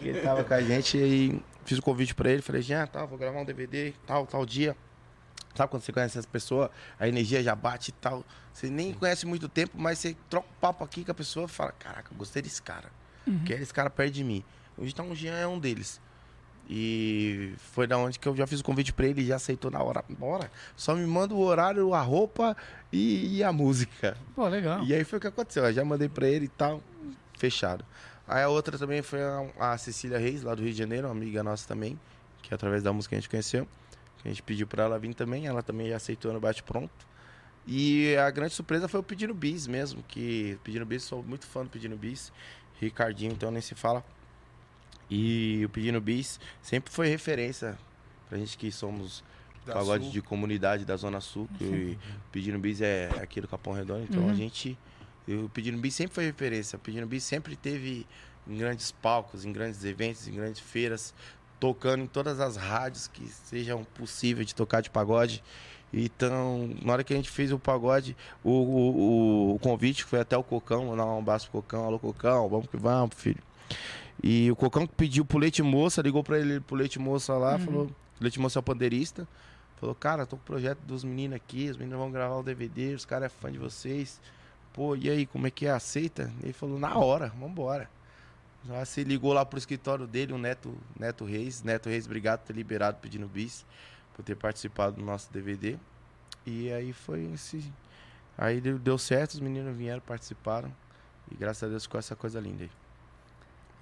E 0.00 0.08
ele 0.08 0.20
tava 0.20 0.42
com 0.42 0.54
a 0.54 0.60
gente 0.60 0.98
e 0.98 1.40
fiz 1.64 1.78
o 1.78 1.82
convite 1.82 2.14
pra 2.14 2.30
ele. 2.30 2.42
Falei, 2.42 2.60
Jean, 2.60 2.86
tal, 2.86 3.06
vou 3.06 3.16
gravar 3.16 3.40
um 3.40 3.44
DVD, 3.44 3.94
tal, 4.04 4.26
tal 4.26 4.44
dia. 4.44 4.76
Sabe 5.54 5.70
quando 5.70 5.82
você 5.82 5.92
conhece 5.92 6.18
as 6.18 6.26
pessoas, 6.26 6.70
a 6.98 7.06
energia 7.06 7.42
já 7.42 7.54
bate 7.54 7.90
e 7.90 7.92
tal. 7.92 8.24
Você 8.52 8.68
nem 8.68 8.92
conhece 8.92 9.26
muito 9.26 9.48
tempo, 9.48 9.76
mas 9.78 9.98
você 9.98 10.16
troca 10.28 10.48
um 10.48 10.60
papo 10.60 10.82
aqui 10.82 11.04
com 11.04 11.12
a 11.12 11.14
pessoa 11.14 11.46
e 11.46 11.48
fala, 11.48 11.72
caraca, 11.72 12.12
eu 12.12 12.16
gostei 12.16 12.42
desse 12.42 12.60
cara. 12.62 12.90
Quero 13.44 13.62
esse 13.62 13.72
cara 13.72 13.88
perto 13.90 14.12
de 14.12 14.24
mim. 14.24 14.42
Hoje 14.76 14.92
então 14.92 15.10
o 15.10 15.14
Jean 15.14 15.36
é 15.36 15.46
um 15.46 15.58
deles. 15.58 16.00
E 16.68 17.54
foi 17.72 17.86
da 17.86 17.98
onde 17.98 18.18
que 18.18 18.26
eu 18.26 18.36
já 18.36 18.46
fiz 18.46 18.60
o 18.60 18.64
convite 18.64 18.92
pra 18.92 19.06
ele 19.06 19.22
e 19.22 19.26
já 19.26 19.36
aceitou 19.36 19.70
na 19.70 19.82
hora. 19.82 20.04
Bora. 20.08 20.50
Só 20.76 20.94
me 20.94 21.06
manda 21.06 21.34
o 21.34 21.40
horário, 21.40 21.92
a 21.92 22.00
roupa 22.00 22.56
e, 22.92 23.38
e 23.38 23.44
a 23.44 23.52
música. 23.52 24.16
Pô, 24.34 24.48
legal. 24.48 24.82
E 24.84 24.94
aí 24.94 25.04
foi 25.04 25.18
o 25.18 25.20
que 25.20 25.26
aconteceu. 25.26 25.64
Eu 25.64 25.72
já 25.72 25.84
mandei 25.84 26.08
pra 26.08 26.26
ele 26.26 26.46
e 26.46 26.48
tal, 26.48 26.82
fechado. 27.38 27.84
Aí 28.26 28.42
a 28.42 28.48
outra 28.48 28.78
também 28.78 29.02
foi 29.02 29.22
a, 29.22 29.46
a 29.58 29.78
Cecília 29.78 30.18
Reis, 30.18 30.42
lá 30.42 30.54
do 30.54 30.62
Rio 30.62 30.72
de 30.72 30.78
Janeiro, 30.78 31.06
uma 31.08 31.12
amiga 31.12 31.42
nossa 31.42 31.66
também, 31.66 31.98
que 32.40 32.54
através 32.54 32.82
da 32.82 32.92
música 32.92 33.16
a 33.16 33.18
gente 33.18 33.28
conheceu. 33.28 33.66
Que 34.18 34.28
a 34.28 34.30
gente 34.30 34.42
pediu 34.42 34.66
pra 34.66 34.84
ela 34.84 34.98
vir 34.98 35.12
também, 35.14 35.46
ela 35.46 35.62
também 35.62 35.88
já 35.88 35.96
aceitou 35.96 36.32
no 36.32 36.40
bate-pronto. 36.40 37.12
E 37.66 38.16
a 38.16 38.30
grande 38.30 38.54
surpresa 38.54 38.88
foi 38.88 39.00
o 39.00 39.02
Pedindo 39.02 39.34
Bis 39.34 39.66
mesmo, 39.66 40.02
que 40.08 40.58
Pedindo 40.64 40.86
Bis, 40.86 41.02
sou 41.02 41.22
muito 41.22 41.46
fã 41.46 41.62
do 41.62 41.70
Pedindo 41.70 41.96
Bis. 41.96 42.32
Ricardinho, 42.80 43.32
então 43.32 43.50
nem 43.50 43.60
se 43.60 43.74
fala. 43.74 44.04
E 45.14 45.62
o 45.64 45.68
Pedindo 45.68 46.00
Bis 46.00 46.40
sempre 46.62 46.90
foi 46.90 47.06
referência 47.08 47.76
pra 48.30 48.38
gente 48.38 48.56
que 48.56 48.72
somos 48.72 49.22
Da 49.66 49.74
pagode 49.74 50.04
Sul. 50.04 50.12
de 50.14 50.22
comunidade 50.22 50.86
da 50.86 50.96
Zona 50.96 51.20
Sul, 51.20 51.46
que 51.58 51.98
o 52.00 52.30
Pedindo 52.32 52.58
Bis 52.58 52.80
é 52.80 53.10
aqui 53.20 53.38
do 53.40 53.46
Capão 53.46 53.74
Redondo, 53.74 54.04
então 54.08 54.22
Uhum. 54.22 54.30
a 54.30 54.34
gente. 54.34 54.78
O 55.28 55.48
Pedindo 55.50 55.76
Bis 55.78 55.94
sempre 55.94 56.14
foi 56.14 56.24
referência. 56.24 56.76
O 56.76 56.80
Pedindo 56.80 57.06
Bis 57.06 57.22
sempre 57.24 57.54
teve 57.56 58.06
em 58.48 58.56
grandes 58.56 58.90
palcos, 58.90 59.44
em 59.44 59.52
grandes 59.52 59.84
eventos, 59.84 60.26
em 60.26 60.32
grandes 60.32 60.60
feiras, 60.60 61.12
tocando 61.60 62.02
em 62.04 62.06
todas 62.06 62.40
as 62.40 62.56
rádios 62.56 63.06
que 63.06 63.28
sejam 63.28 63.84
possível 63.84 64.44
de 64.44 64.54
tocar 64.54 64.80
de 64.80 64.88
pagode. 64.90 65.44
Então, 65.92 66.70
na 66.82 66.94
hora 66.94 67.04
que 67.04 67.12
a 67.12 67.16
gente 67.16 67.30
fez 67.30 67.52
o 67.52 67.58
pagode, 67.58 68.16
o, 68.42 68.50
o, 68.50 68.96
o- 69.52 69.54
o 69.56 69.58
convite 69.58 70.02
foi 70.04 70.18
até 70.20 70.36
o 70.38 70.42
Cocão, 70.42 70.86
mandar 70.86 71.04
um 71.04 71.18
abraço 71.18 71.50
pro 71.50 71.60
Cocão, 71.60 71.84
alô 71.84 71.98
Cocão, 71.98 72.48
vamos 72.48 72.66
que 72.66 72.76
vamos, 72.78 73.14
filho. 73.14 73.42
E 74.22 74.50
o 74.50 74.56
Cocão 74.56 74.86
que 74.86 74.94
pediu 74.94 75.24
pro 75.24 75.38
Leite 75.38 75.62
Moça, 75.62 76.00
ligou 76.00 76.22
pra 76.22 76.38
ele 76.38 76.60
pro 76.60 76.76
Leite 76.76 76.98
Moça 76.98 77.34
lá, 77.34 77.58
falou, 77.58 77.90
Leite 78.20 78.38
Moça 78.38 78.58
é 78.58 78.60
o 78.60 78.62
pandeirista, 78.62 79.26
falou, 79.76 79.94
cara, 79.94 80.24
tô 80.24 80.36
com 80.36 80.42
o 80.42 80.46
projeto 80.46 80.78
dos 80.80 81.02
meninos 81.02 81.36
aqui, 81.36 81.68
os 81.68 81.76
meninos 81.76 81.98
vão 81.98 82.10
gravar 82.10 82.36
o 82.36 82.42
DVD, 82.42 82.94
os 82.94 83.04
caras 83.04 83.26
é 83.26 83.28
fã 83.28 83.50
de 83.50 83.58
vocês. 83.58 84.20
Pô, 84.72 84.94
e 84.94 85.10
aí, 85.10 85.26
como 85.26 85.46
é 85.46 85.50
que 85.50 85.66
é? 85.66 85.70
Aceita? 85.70 86.32
Ele 86.42 86.52
falou, 86.52 86.78
na 86.78 86.96
hora, 86.96 87.28
vambora. 87.28 87.90
Já 88.64 88.84
se 88.84 89.02
ligou 89.02 89.32
lá 89.32 89.44
pro 89.44 89.58
escritório 89.58 90.06
dele, 90.06 90.32
o 90.32 90.38
Neto, 90.38 90.72
Neto 90.98 91.24
Reis. 91.24 91.62
Neto 91.62 91.88
Reis, 91.88 92.06
obrigado 92.06 92.40
por 92.40 92.46
ter 92.46 92.52
liberado 92.52 92.98
pedindo 93.02 93.26
bis, 93.26 93.66
por 94.14 94.24
ter 94.24 94.36
participado 94.36 94.96
do 94.96 95.02
nosso 95.02 95.32
DVD. 95.32 95.76
E 96.46 96.72
aí 96.72 96.92
foi 96.92 97.24
esse. 97.34 97.72
Aí 98.38 98.60
deu 98.60 98.96
certo, 98.96 99.32
os 99.32 99.40
meninos 99.40 99.76
vieram, 99.76 100.00
participaram. 100.00 100.72
E 101.30 101.34
graças 101.34 101.64
a 101.64 101.68
Deus 101.68 101.82
ficou 101.82 101.98
essa 101.98 102.14
coisa 102.14 102.40
linda 102.40 102.64
aí. 102.64 102.70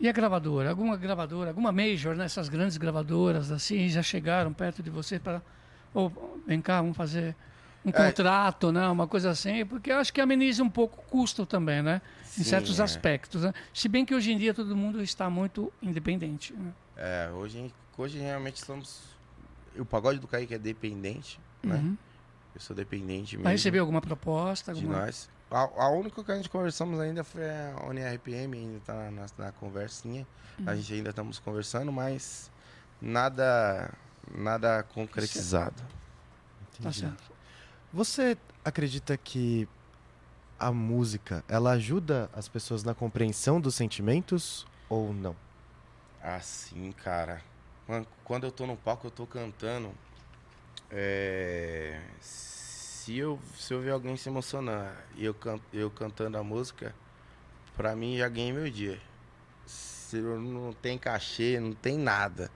E 0.01 0.09
a 0.09 0.13
gravadora? 0.13 0.71
Alguma 0.71 0.97
gravadora, 0.97 1.51
alguma 1.51 1.71
major, 1.71 2.17
né? 2.17 2.25
essas 2.25 2.49
grandes 2.49 2.79
gravadoras 2.79 3.53
assim, 3.53 3.89
já 3.91 4.03
chegaram 4.03 4.53
perto 4.53 4.83
de 4.83 4.89
você 4.89 5.19
para. 5.19 5.43
Ou 5.93 6.41
vem 6.47 6.61
cá, 6.63 6.81
vamos 6.81 6.97
fazer 6.97 7.37
um 7.85 7.91
É. 7.91 7.93
contrato, 7.93 8.73
né? 8.73 8.89
Uma 8.89 9.07
coisa 9.07 9.31
assim, 9.31 9.67
porque 9.67 9.93
eu 9.93 9.97
acho 9.99 10.13
que 10.13 10.21
ameniza 10.21 10.63
um 10.63 10.71
pouco 10.71 11.01
o 11.01 11.03
custo 11.05 11.45
também, 11.45 11.83
né? 11.83 12.01
em 12.39 12.43
Sim, 12.43 12.45
certos 12.45 12.81
é. 12.81 12.83
aspectos. 12.83 13.43
Né? 13.43 13.53
Se 13.75 13.89
bem 13.89 14.05
que 14.07 14.15
hoje 14.15 14.33
em 14.33 14.39
dia 14.39 14.55
todo 14.55 14.75
mundo 14.75 15.03
está 15.03 15.29
muito 15.29 15.71
independente. 15.83 16.53
Né? 16.55 16.73
É, 16.97 17.31
hoje, 17.35 17.73
hoje 17.99 18.19
realmente 18.19 18.65
somos. 18.65 19.03
O 19.77 19.85
pagode 19.85 20.19
do 20.19 20.27
Kaique 20.27 20.55
é 20.55 20.59
dependente, 20.59 21.39
né? 21.63 21.77
Uhum. 21.77 21.97
Eu 22.55 22.61
sou 22.61 22.75
dependente 22.75 23.37
mesmo. 23.37 23.45
Vai 23.45 23.53
receber 23.53 23.79
alguma 23.81 24.01
proposta? 24.01 24.73
de 24.73 24.81
Alguma... 24.81 25.07
nós. 25.07 25.29
A, 25.51 25.85
a 25.85 25.89
única 25.91 26.23
que 26.23 26.31
a 26.31 26.37
gente 26.37 26.49
conversamos 26.49 27.01
ainda 27.01 27.25
foi 27.25 27.43
a 27.49 27.85
ONRPM, 27.87 28.57
ainda 28.57 28.81
tá 28.81 29.11
na, 29.11 29.27
na 29.37 29.53
conversinha. 29.53 30.27
Uhum. 30.59 30.69
A 30.69 30.77
gente 30.77 30.95
ainda 30.95 31.11
estamos 31.11 31.39
conversando, 31.39 31.91
mas 31.91 32.51
nada 33.01 33.93
nada 34.33 34.83
concretizado. 34.83 35.83
Tá 36.83 36.93
certo. 36.93 37.33
Você 37.93 38.39
acredita 38.65 39.17
que 39.17 39.69
a 40.59 40.71
música, 40.71 41.43
ela 41.49 41.73
ajuda 41.73 42.31
as 42.35 42.49
pessoas 42.49 42.85
na 42.85 42.95
compreensão 42.95 43.61
dos 43.61 43.75
sentimentos 43.75 44.67
ou 44.89 45.13
não? 45.13 45.35
Assim, 46.23 46.93
cara. 46.93 47.43
Mano, 47.89 48.07
Quando 48.25 48.45
eu 48.45 48.53
tô 48.53 48.67
no 48.67 48.77
palco, 48.77 49.07
eu 49.07 49.11
tô 49.11 49.27
cantando. 49.27 49.91
é, 50.91 52.01
Se, 53.11 53.19
eu, 53.19 53.41
se 53.57 53.75
eu 53.75 53.81
ver 53.81 53.91
alguém 53.91 54.17
se 54.17 54.29
emocionar 54.29 54.95
e 55.17 55.25
eu, 55.25 55.35
can, 55.35 55.59
eu 55.73 55.91
cantando 55.91 56.39
a 56.39 56.45
música, 56.45 56.95
pra 57.77 57.97
mim 57.97 58.17
já 58.17 58.29
ganhei 58.29 58.53
meu 58.53 58.71
dia. 58.71 59.01
Se 59.67 60.19
eu 60.19 60.39
não 60.41 60.73
tem 60.73 60.97
cachê, 60.97 61.59
não 61.59 61.73
tem 61.73 61.99
nada. 61.99 62.49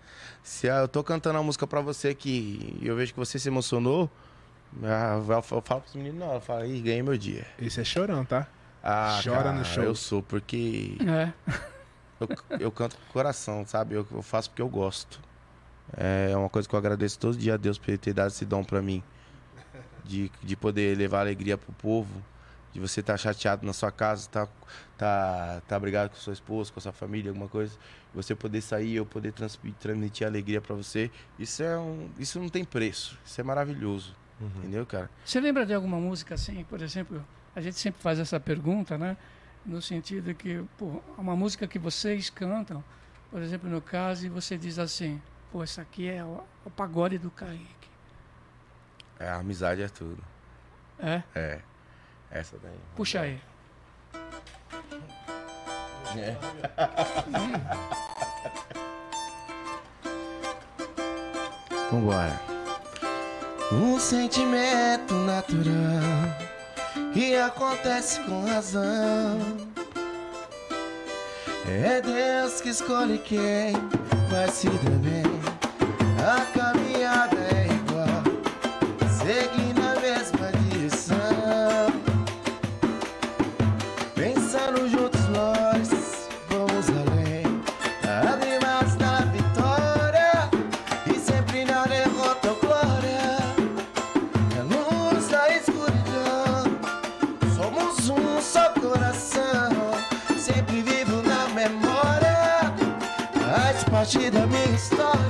Se 0.44 0.68
eu 0.68 0.86
tô 0.86 1.02
cantando 1.02 1.40
a 1.40 1.42
música 1.42 1.66
pra 1.66 1.80
você 1.80 2.14
que 2.14 2.78
eu 2.80 2.94
vejo 2.94 3.12
que 3.12 3.18
você 3.18 3.36
se 3.36 3.48
emocionou, 3.48 4.08
ah, 4.84 5.18
eu 5.28 5.42
falo 5.42 5.80
pros 5.80 5.96
meninos, 5.96 6.20
não, 6.20 6.34
eu 6.34 6.40
falo, 6.40 6.64
ih, 6.66 6.80
ganhei 6.80 7.02
meu 7.02 7.18
dia. 7.18 7.44
Esse 7.60 7.80
é 7.80 7.84
chorão, 7.84 8.24
tá? 8.24 8.46
Ah, 8.80 9.20
Chora 9.24 9.36
cara, 9.42 9.52
no 9.54 9.64
show. 9.64 9.82
Eu 9.82 9.96
sou, 9.96 10.22
porque 10.22 10.96
É. 11.04 11.32
eu, 12.20 12.28
eu 12.60 12.70
canto 12.70 12.96
com 12.96 13.02
o 13.10 13.12
coração, 13.12 13.66
sabe? 13.66 13.96
Eu, 13.96 14.06
eu 14.12 14.22
faço 14.22 14.50
porque 14.50 14.62
eu 14.62 14.68
gosto. 14.68 15.18
É 15.96 16.32
uma 16.36 16.48
coisa 16.48 16.68
que 16.68 16.74
eu 16.76 16.78
agradeço 16.78 17.18
todo 17.18 17.36
dia 17.36 17.54
a 17.54 17.56
Deus 17.56 17.76
por 17.76 17.88
ele 17.88 17.98
ter 17.98 18.12
dado 18.12 18.28
esse 18.28 18.44
dom 18.44 18.62
pra 18.62 18.80
mim. 18.80 19.02
De, 20.04 20.30
de 20.42 20.56
poder 20.56 20.96
levar 20.96 21.20
alegria 21.20 21.56
pro 21.56 21.72
povo. 21.72 22.22
De 22.72 22.80
você 22.80 23.00
estar 23.00 23.16
chateado 23.16 23.64
na 23.64 23.72
sua 23.72 23.92
casa, 23.92 24.28
tá, 24.28 24.48
tá, 24.98 25.62
tá 25.68 25.78
brigado 25.78 26.10
com 26.10 26.16
sua 26.16 26.32
esposa, 26.32 26.72
com 26.72 26.80
a 26.80 26.82
sua 26.82 26.92
família, 26.92 27.30
alguma 27.30 27.48
coisa. 27.48 27.76
Você 28.12 28.34
poder 28.34 28.60
sair 28.60 28.88
e 28.88 28.96
eu 28.96 29.06
poder 29.06 29.32
transmitir, 29.32 29.74
transmitir 29.78 30.26
alegria 30.26 30.60
pra 30.60 30.74
você. 30.74 31.10
Isso, 31.38 31.62
é 31.62 31.78
um, 31.78 32.08
isso 32.18 32.40
não 32.40 32.48
tem 32.48 32.64
preço. 32.64 33.18
Isso 33.24 33.40
é 33.40 33.44
maravilhoso. 33.44 34.16
Entendeu, 34.40 34.84
cara? 34.84 35.08
Você 35.24 35.40
lembra 35.40 35.64
de 35.64 35.72
alguma 35.72 35.98
música 35.98 36.34
assim, 36.34 36.64
por 36.64 36.82
exemplo? 36.82 37.24
A 37.54 37.60
gente 37.60 37.78
sempre 37.78 38.02
faz 38.02 38.18
essa 38.18 38.40
pergunta, 38.40 38.98
né? 38.98 39.16
No 39.64 39.80
sentido 39.80 40.34
que, 40.34 40.62
pô, 40.76 41.00
uma 41.16 41.36
música 41.36 41.66
que 41.66 41.78
vocês 41.78 42.28
cantam, 42.28 42.82
por 43.30 43.40
exemplo, 43.40 43.70
no 43.70 43.80
caso, 43.80 44.26
e 44.26 44.28
você 44.28 44.58
diz 44.58 44.78
assim, 44.78 45.22
pô, 45.50 45.62
essa 45.62 45.82
aqui 45.82 46.08
é 46.08 46.24
o, 46.24 46.42
o 46.64 46.70
pagode 46.70 47.18
do 47.18 47.30
Kaique. 47.30 47.83
É, 49.24 49.28
a 49.28 49.36
amizade 49.36 49.80
é 49.80 49.88
tudo. 49.88 50.22
É? 50.98 51.22
É. 51.34 51.60
Essa 52.30 52.58
daí. 52.62 52.78
Puxa 52.94 53.22
aí. 53.22 53.40
Vambora. 61.90 62.38
Um 63.72 63.98
sentimento 63.98 65.14
natural 65.14 66.36
que 67.14 67.34
acontece 67.34 68.20
com 68.24 68.44
razão. 68.44 69.40
É 71.66 72.02
Deus 72.02 72.60
que 72.60 72.68
escolhe 72.68 73.16
quem 73.16 73.72
vai 74.28 74.50
se 74.50 74.68
dar 74.68 74.98
bem. 74.98 75.24
A 76.20 76.44
caminhada 76.52 76.93
Faz 103.94 104.12
parte 104.12 105.23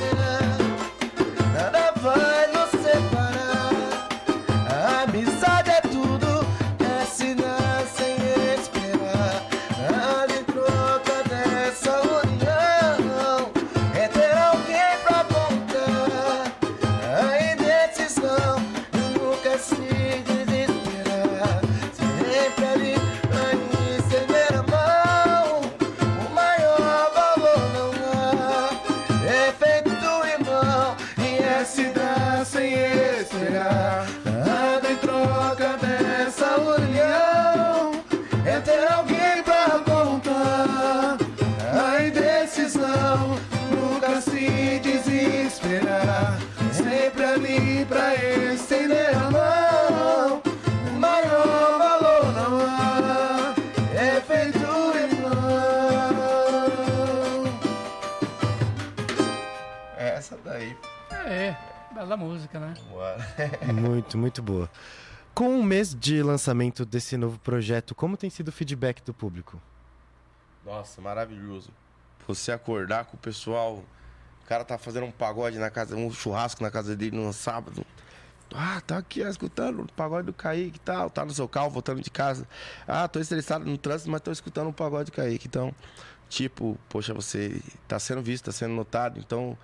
Muito, 64.34 64.42
boa. 64.42 64.70
Com 65.32 65.48
um 65.48 65.62
mês 65.62 65.94
de 65.94 66.20
lançamento 66.20 66.84
desse 66.84 67.16
novo 67.16 67.38
projeto, 67.38 67.94
como 67.94 68.16
tem 68.16 68.28
sido 68.28 68.48
o 68.48 68.52
feedback 68.52 69.00
do 69.00 69.14
público? 69.14 69.62
Nossa, 70.66 71.00
maravilhoso. 71.00 71.70
Você 72.26 72.50
acordar 72.50 73.04
com 73.04 73.16
o 73.16 73.20
pessoal. 73.20 73.84
O 74.42 74.46
cara 74.48 74.64
tá 74.64 74.76
fazendo 74.76 75.06
um 75.06 75.12
pagode 75.12 75.56
na 75.56 75.70
casa, 75.70 75.94
um 75.94 76.10
churrasco 76.10 76.64
na 76.64 76.70
casa 76.70 76.96
dele 76.96 77.16
no 77.16 77.32
sábado. 77.32 77.86
Ah, 78.52 78.80
tá 78.84 78.98
aqui 78.98 79.20
escutando 79.20 79.82
o 79.82 79.92
pagode 79.92 80.26
do 80.26 80.32
Kaique 80.32 80.78
e 80.78 80.80
tal. 80.80 81.08
Tá 81.08 81.24
no 81.24 81.32
seu 81.32 81.46
carro, 81.48 81.70
voltando 81.70 82.02
de 82.02 82.10
casa. 82.10 82.44
Ah, 82.88 83.06
tô 83.06 83.20
estressado 83.20 83.64
no 83.64 83.78
trânsito, 83.78 84.10
mas 84.10 84.20
tô 84.20 84.32
escutando 84.32 84.70
o 84.70 84.72
pagode 84.72 85.12
do 85.12 85.14
Kaique. 85.14 85.46
Então, 85.46 85.72
tipo, 86.28 86.76
poxa, 86.88 87.14
você 87.14 87.62
tá 87.86 88.00
sendo 88.00 88.20
visto, 88.20 88.46
tá 88.46 88.52
sendo 88.52 88.74
notado. 88.74 89.20
Então, 89.20 89.56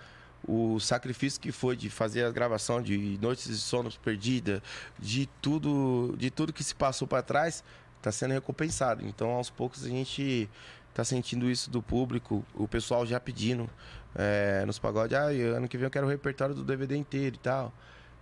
o 0.47 0.81
sacrifício 0.81 1.41
que 1.41 1.53
foi 1.53 1.77
de 1.77 1.91
fazer 1.91 2.25
a 2.25 2.31
gravação 2.31 2.83
de 2.83 3.19
Noites 3.21 3.49
de 3.49 3.59
Sonos 3.59 3.97
Perdida, 3.97 4.63
de 4.99 5.27
tudo, 5.41 6.15
de 6.19 6.31
tudo 6.31 6.53
que 6.53 6.65
se 6.65 6.75
passou 6.75 7.07
para 7.07 7.23
trás, 7.23 7.63
tá 8.01 8.11
sendo 8.11 8.33
recompensado. 8.33 9.07
Então, 9.07 9.31
aos 9.31 9.51
poucos 9.51 9.85
a 9.85 9.89
gente 9.89 10.49
tá 10.95 11.05
sentindo 11.05 11.51
isso 11.51 11.71
do 11.71 11.83
público, 11.83 12.45
o 12.55 12.67
pessoal 12.67 13.07
já 13.07 13.21
pedindo 13.21 13.69
é, 14.15 14.65
nos 14.67 14.79
pagodes, 14.79 15.17
ah, 15.17 15.27
ano 15.27 15.69
que 15.69 15.77
vem 15.77 15.85
eu 15.85 15.91
quero 15.91 16.07
o 16.07 16.11
repertório 16.11 16.55
do 16.55 16.65
DVD 16.65 16.97
inteiro 16.97 17.37
e 17.37 17.39
tal. 17.39 17.73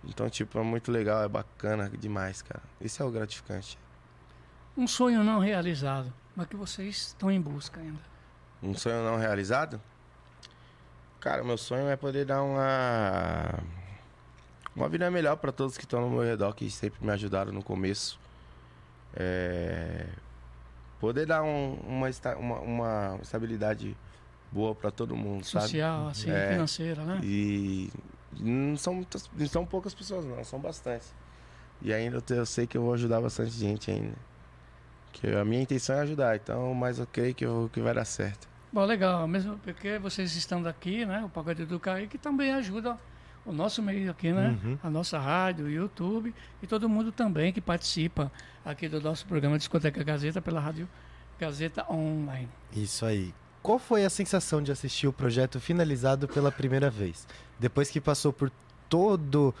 Então, 0.03 0.29
tipo, 0.29 0.57
é 0.57 0.63
muito 0.63 0.91
legal, 0.91 1.23
é 1.23 1.27
bacana 1.27 1.89
demais, 1.89 2.41
cara. 2.41 2.63
Isso 2.79 3.01
é 3.01 3.05
o 3.05 3.11
gratificante. 3.11 3.77
Um 4.77 4.87
sonho 4.87 5.23
não 5.23 5.39
realizado, 5.39 6.13
mas 6.35 6.47
que 6.47 6.55
vocês 6.55 7.07
estão 7.07 7.29
em 7.29 7.41
busca 7.41 7.81
ainda. 7.81 7.99
Um 8.61 8.73
sonho 8.73 9.03
não 9.03 9.17
realizado? 9.17 9.81
Cara, 11.19 11.43
meu 11.43 11.57
sonho 11.57 11.87
é 11.89 11.95
poder 11.95 12.25
dar 12.25 12.41
uma 12.41 13.59
uma 14.75 14.87
vida 14.87 15.09
melhor 15.11 15.35
para 15.35 15.51
todos 15.51 15.77
que 15.77 15.83
estão 15.83 16.01
no 16.01 16.09
meu 16.09 16.21
redor, 16.23 16.53
que 16.53 16.69
sempre 16.69 17.03
me 17.05 17.11
ajudaram 17.11 17.51
no 17.51 17.61
começo. 17.63 18.17
É... 19.15 20.05
Poder 20.99 21.25
dar 21.25 21.43
um- 21.43 21.73
uma, 21.85 22.07
uma, 22.37 22.59
uma 22.59 23.19
estabilidade 23.21 23.95
boa 24.51 24.73
para 24.75 24.91
todo 24.91 25.15
mundo, 25.15 25.45
sabe? 25.45 25.65
Social, 25.65 26.07
assim, 26.09 26.29
É. 26.31 26.49
financeira, 26.51 27.03
né? 27.03 27.19
E 27.23 27.89
não 28.39 28.75
são, 28.77 28.95
muitas, 28.95 29.29
não 29.33 29.47
são 29.47 29.65
poucas 29.65 29.93
pessoas, 29.93 30.25
não, 30.25 30.43
são 30.43 30.59
bastantes. 30.59 31.13
E 31.81 31.93
ainda 31.93 32.21
eu, 32.29 32.35
eu 32.37 32.45
sei 32.45 32.67
que 32.67 32.77
eu 32.77 32.81
vou 32.81 32.93
ajudar 32.93 33.21
bastante 33.21 33.51
gente 33.51 33.89
ainda. 33.91 34.15
Que 35.13 35.27
a 35.27 35.45
minha 35.45 35.61
intenção 35.61 35.95
é 35.95 36.01
ajudar, 36.01 36.35
então, 36.35 36.73
mas 36.73 36.99
eu 36.99 37.07
creio 37.07 37.33
que, 37.33 37.45
eu- 37.45 37.69
que 37.71 37.79
vai 37.81 37.93
dar 37.93 38.05
certo. 38.05 38.47
Bom, 38.71 38.85
legal, 38.85 39.27
mesmo 39.27 39.57
porque 39.59 39.97
vocês 39.97 40.35
estando 40.35 40.67
aqui, 40.67 41.05
né? 41.05 41.23
O 41.25 41.29
Pagode 41.29 41.65
do 41.65 41.79
Kaique 41.79 42.17
também 42.17 42.51
ajuda 42.51 42.97
o 43.45 43.51
nosso 43.51 43.81
meio 43.81 44.11
aqui, 44.11 44.31
né? 44.31 44.57
Uhum. 44.63 44.77
A 44.83 44.89
nossa 44.89 45.17
rádio, 45.17 45.65
o 45.65 45.69
YouTube 45.69 46.33
e 46.61 46.67
todo 46.67 46.87
mundo 46.87 47.11
também 47.11 47.51
que 47.51 47.59
participa 47.59 48.31
aqui 48.63 48.87
do 48.87 49.01
nosso 49.01 49.25
programa 49.25 49.57
Discoteca 49.57 50.03
Gazeta 50.03 50.39
pela 50.39 50.59
Rádio 50.59 50.87
Gazeta 51.39 51.85
Online. 51.91 52.47
Isso 52.75 53.05
aí. 53.05 53.33
Qual 53.63 53.79
foi 53.79 54.05
a 54.05 54.09
sensação 54.09 54.61
de 54.61 54.71
assistir 54.71 55.07
o 55.07 55.13
projeto 55.13 55.59
finalizado 55.59 56.27
pela 56.27 56.51
primeira 56.51 56.89
vez? 56.89 57.27
Depois 57.57 57.89
que 57.89 57.99
passou 57.99 58.31
por 58.31 58.51
todo 58.87 59.53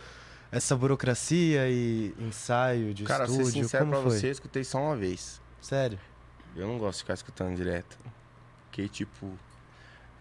essa 0.51 0.75
burocracia 0.75 1.67
e 1.69 2.13
ensaio 2.19 2.93
de 2.93 3.03
Cara, 3.03 3.25
estúdio, 3.25 3.45
ser 3.45 3.51
sincero 3.51 3.85
como 3.85 3.95
pra 3.95 4.09
foi? 4.09 4.17
você, 4.17 4.27
eu 4.27 4.31
escutei 4.31 4.63
só 4.63 4.79
uma 4.79 4.95
vez. 4.95 5.41
Sério? 5.61 5.99
Eu 6.55 6.67
não 6.67 6.77
gosto 6.77 6.97
de 6.97 7.03
ficar 7.03 7.13
escutando 7.15 7.55
direto. 7.55 7.97
Que 8.71 8.87
tipo. 8.87 9.31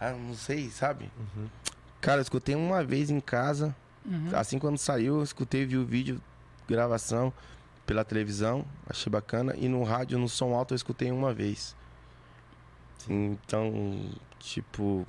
Ah, 0.01 0.13
não 0.13 0.35
sei, 0.35 0.71
sabe? 0.71 1.11
Uhum. 1.19 1.49
Cara, 2.01 2.19
eu 2.19 2.23
escutei 2.23 2.55
uma 2.55 2.85
vez 2.85 3.11
em 3.11 3.21
casa. 3.21 3.75
Uhum. 4.05 4.31
Assim 4.33 4.59
quando 4.59 4.79
saiu, 4.79 5.17
eu 5.17 5.23
escutei, 5.23 5.67
vi 5.67 5.77
o 5.77 5.85
vídeo, 5.85 6.21
gravação 6.67 7.33
pela 7.85 8.05
televisão, 8.05 8.65
achei 8.89 9.11
bacana. 9.11 9.55
E 9.57 9.69
no 9.69 9.83
rádio, 9.83 10.19
no 10.19 10.29
som 10.29 10.55
alto, 10.55 10.75
eu 10.75 10.77
escutei 10.77 11.11
uma 11.11 11.33
vez. 11.35 11.75
Então, 13.09 14.11
tipo, 14.39 15.07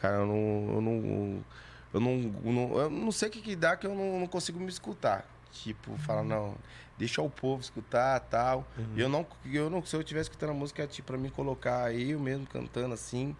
cara, 0.00 0.18
eu 0.18 0.26
não. 0.26 0.74
Eu 0.74 0.80
não, 0.80 1.44
eu 1.92 2.00
não, 2.00 2.10
eu 2.44 2.52
não, 2.52 2.78
eu 2.78 2.90
não 2.90 3.12
sei 3.12 3.28
o 3.28 3.32
que, 3.32 3.40
que 3.40 3.56
dá 3.56 3.76
que 3.76 3.86
eu 3.86 3.94
não, 3.94 4.20
não 4.20 4.26
consigo 4.26 4.58
me 4.58 4.68
escutar. 4.68 5.26
Tipo, 5.52 5.96
falar, 5.98 6.22
não, 6.22 6.56
deixa 6.96 7.20
o 7.20 7.28
povo 7.28 7.60
escutar 7.60 8.18
tal. 8.20 8.66
Eu 8.96 9.08
não, 9.08 9.26
eu 9.44 9.68
não, 9.68 9.84
se 9.84 9.94
eu 9.94 10.00
estiver 10.00 10.20
escutando 10.22 10.50
a 10.50 10.54
música, 10.54 10.86
tipo, 10.86 11.08
pra 11.08 11.18
me 11.18 11.30
colocar 11.30 11.92
eu 11.94 12.18
mesmo 12.18 12.46
cantando 12.46 12.94
assim, 12.94 13.36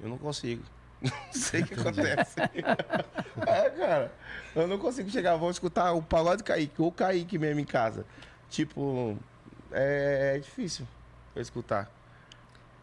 eu 0.00 0.08
não 0.08 0.16
consigo. 0.18 0.62
Não 1.02 1.10
sei 1.32 1.62
o 1.62 1.66
que 1.66 1.72
acontece. 1.72 2.36
é, 3.46 3.70
cara. 3.70 4.12
Eu 4.54 4.68
não 4.68 4.76
consigo 4.78 5.08
chegar, 5.08 5.34
vou 5.36 5.50
escutar 5.50 5.92
o 5.94 6.02
pagode 6.02 6.42
Kaique, 6.44 6.74
ou 6.82 6.92
Kaique 6.92 7.38
mesmo 7.38 7.58
em 7.58 7.64
casa. 7.64 8.04
Tipo, 8.50 9.16
é, 9.72 10.34
é 10.36 10.38
difícil 10.38 10.86
eu 11.34 11.40
escutar. 11.40 11.90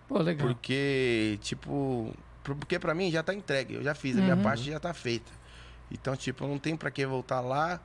Pô, 0.07 0.17
legal. 0.17 0.47
Porque, 0.47 1.37
tipo, 1.41 2.11
porque 2.43 2.79
pra 2.79 2.95
mim 2.95 3.11
já 3.11 3.21
tá 3.21 3.35
entregue, 3.35 3.75
eu 3.75 3.83
já 3.83 3.93
fiz, 3.93 4.17
a 4.17 4.21
minha 4.21 4.35
Uhum. 4.35 4.41
parte 4.41 4.63
já 4.63 4.79
tá 4.79 4.93
feita. 4.95 5.31
Então, 5.91 6.15
tipo, 6.15 6.43
eu 6.43 6.47
não 6.47 6.57
tenho 6.57 6.75
pra 6.77 6.89
que 6.89 7.05
voltar 7.05 7.39
lá 7.41 7.79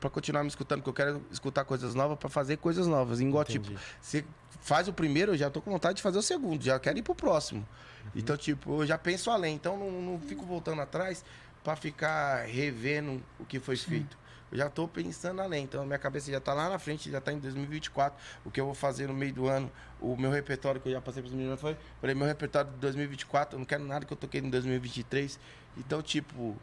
pra 0.00 0.08
continuar 0.08 0.42
me 0.42 0.48
escutando, 0.48 0.82
porque 0.82 1.02
eu 1.02 1.06
quero 1.06 1.22
escutar 1.30 1.64
coisas 1.64 1.94
novas 1.94 2.18
pra 2.18 2.28
fazer 2.28 2.56
coisas 2.58 2.86
novas. 2.86 3.20
Igual, 3.20 3.44
tipo, 3.44 3.66
Entendi. 3.66 3.82
você 4.00 4.24
faz 4.60 4.88
o 4.88 4.92
primeiro, 4.92 5.32
eu 5.32 5.36
já 5.36 5.50
tô 5.50 5.60
com 5.60 5.70
vontade 5.70 5.96
de 5.96 6.02
fazer 6.02 6.18
o 6.18 6.22
segundo, 6.22 6.62
já 6.62 6.78
quero 6.78 6.98
ir 6.98 7.02
pro 7.02 7.14
próximo. 7.14 7.60
Uhum. 7.60 8.10
Então, 8.16 8.36
tipo, 8.36 8.82
eu 8.82 8.86
já 8.86 8.98
penso 8.98 9.30
além, 9.30 9.54
então 9.54 9.76
não, 9.76 9.90
não 9.90 10.20
fico 10.20 10.44
voltando 10.44 10.80
atrás 10.80 11.24
pra 11.62 11.76
ficar 11.76 12.46
revendo 12.46 13.22
o 13.38 13.44
que 13.44 13.58
foi 13.58 13.76
feito. 13.76 14.16
Eu 14.50 14.56
já 14.56 14.70
tô 14.70 14.88
pensando 14.88 15.42
além, 15.42 15.64
então 15.64 15.84
minha 15.84 15.98
cabeça 15.98 16.30
já 16.30 16.40
tá 16.40 16.54
lá 16.54 16.70
na 16.70 16.78
frente, 16.78 17.10
já 17.10 17.20
tá 17.20 17.32
em 17.32 17.38
2024. 17.38 18.18
O 18.44 18.50
que 18.50 18.58
eu 18.58 18.64
vou 18.64 18.74
fazer 18.74 19.06
no 19.06 19.12
meio 19.12 19.32
do 19.32 19.46
ano, 19.46 19.70
o 20.00 20.16
meu 20.16 20.30
repertório 20.30 20.80
que 20.80 20.88
eu 20.88 20.92
já 20.92 21.00
passei 21.00 21.22
pros 21.22 21.34
meninos 21.34 21.60
foi, 21.60 21.76
falei, 22.00 22.14
meu 22.14 22.26
repertório 22.26 22.70
de 22.70 22.78
2024, 22.78 23.56
eu 23.56 23.58
não 23.58 23.66
quero 23.66 23.84
nada 23.84 24.06
que 24.06 24.12
eu 24.12 24.16
toquei 24.16 24.40
em 24.40 24.48
2023. 24.48 25.38
Então, 25.76 26.00
tipo, 26.00 26.56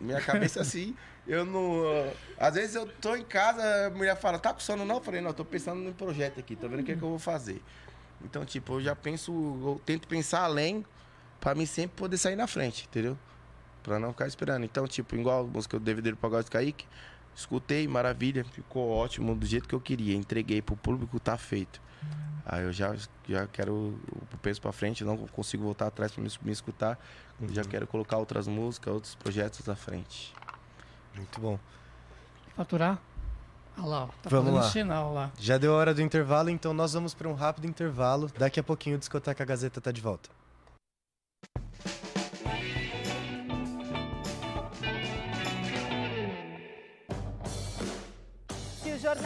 minha 0.00 0.20
cabeça 0.20 0.60
assim, 0.60 0.96
eu 1.26 1.44
não. 1.44 1.82
Às 2.38 2.54
vezes 2.54 2.74
eu 2.74 2.86
tô 2.86 3.14
em 3.14 3.24
casa, 3.24 3.86
a 3.86 3.90
mulher 3.90 4.16
fala, 4.16 4.38
tá 4.38 4.52
com 4.52 4.60
sono 4.60 4.84
não? 4.84 4.96
Eu 4.96 5.02
falei, 5.02 5.20
não, 5.20 5.30
eu 5.30 5.34
tô 5.34 5.44
pensando 5.44 5.80
no 5.80 5.92
projeto 5.92 6.40
aqui, 6.40 6.56
tô 6.56 6.68
vendo 6.68 6.80
o 6.80 6.84
que, 6.84 6.92
é 6.92 6.96
que 6.96 7.02
eu 7.02 7.08
vou 7.08 7.18
fazer. 7.18 7.62
Então, 8.24 8.44
tipo, 8.44 8.74
eu 8.74 8.80
já 8.80 8.94
penso, 8.94 9.32
eu 9.32 9.80
tento 9.84 10.06
pensar 10.06 10.42
além 10.42 10.84
pra 11.40 11.54
mim 11.54 11.66
sempre 11.66 11.96
poder 11.96 12.16
sair 12.16 12.36
na 12.36 12.46
frente, 12.46 12.86
entendeu? 12.88 13.18
Pra 13.82 13.98
não 13.98 14.12
ficar 14.12 14.26
esperando. 14.26 14.64
Então, 14.64 14.86
tipo, 14.86 15.16
igual 15.16 15.40
a 15.40 15.46
música 15.46 15.78
do 15.78 16.02
do 16.02 16.16
Pagode 16.16 16.50
Kaique, 16.50 16.86
escutei, 17.34 17.86
maravilha, 17.88 18.44
ficou 18.44 18.90
ótimo, 18.90 19.34
do 19.34 19.46
jeito 19.46 19.68
que 19.68 19.74
eu 19.74 19.80
queria, 19.80 20.14
entreguei 20.14 20.60
pro 20.62 20.76
público, 20.76 21.18
tá 21.20 21.36
feito. 21.36 21.80
Aí 22.44 22.64
eu 22.64 22.72
já, 22.72 22.94
já 23.28 23.46
quero, 23.46 23.98
eu 24.32 24.38
penso 24.42 24.60
pra 24.60 24.72
frente, 24.72 25.04
não 25.04 25.16
consigo 25.28 25.62
voltar 25.62 25.86
atrás 25.86 26.10
pra 26.12 26.22
me, 26.22 26.28
me 26.42 26.50
escutar, 26.52 26.98
eu 27.40 27.48
já 27.52 27.62
quero 27.62 27.86
colocar 27.86 28.16
outras 28.18 28.48
músicas, 28.48 28.92
outros 28.92 29.14
projetos 29.14 29.68
à 29.68 29.76
frente. 29.76 30.34
Muito 31.14 31.40
bom. 31.40 31.58
Faturar? 32.56 32.98
Olha 33.78 33.86
lá, 33.86 34.04
ó, 34.04 34.06
tá 34.06 34.28
Vamos 34.28 34.46
fazendo 34.46 34.62
lá. 34.64 34.70
sinal 34.70 35.14
lá. 35.14 35.32
Já 35.38 35.56
deu 35.56 35.72
a 35.72 35.76
hora 35.76 35.94
do 35.94 36.02
intervalo, 36.02 36.50
então 36.50 36.74
nós 36.74 36.92
vamos 36.92 37.14
para 37.14 37.28
um 37.28 37.34
rápido 37.34 37.66
intervalo. 37.66 38.30
Daqui 38.38 38.60
a 38.60 38.62
pouquinho 38.62 38.96
o 38.96 38.98
Discoteca 38.98 39.44
Gazeta 39.44 39.80
tá 39.80 39.90
de 39.90 40.00
volta. 40.00 40.28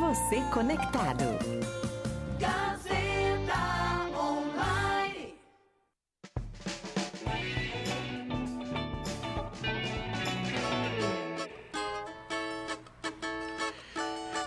Você 0.00 0.40
conectado. 0.50 1.24
Gazeta 2.38 3.52
Online. 4.18 5.34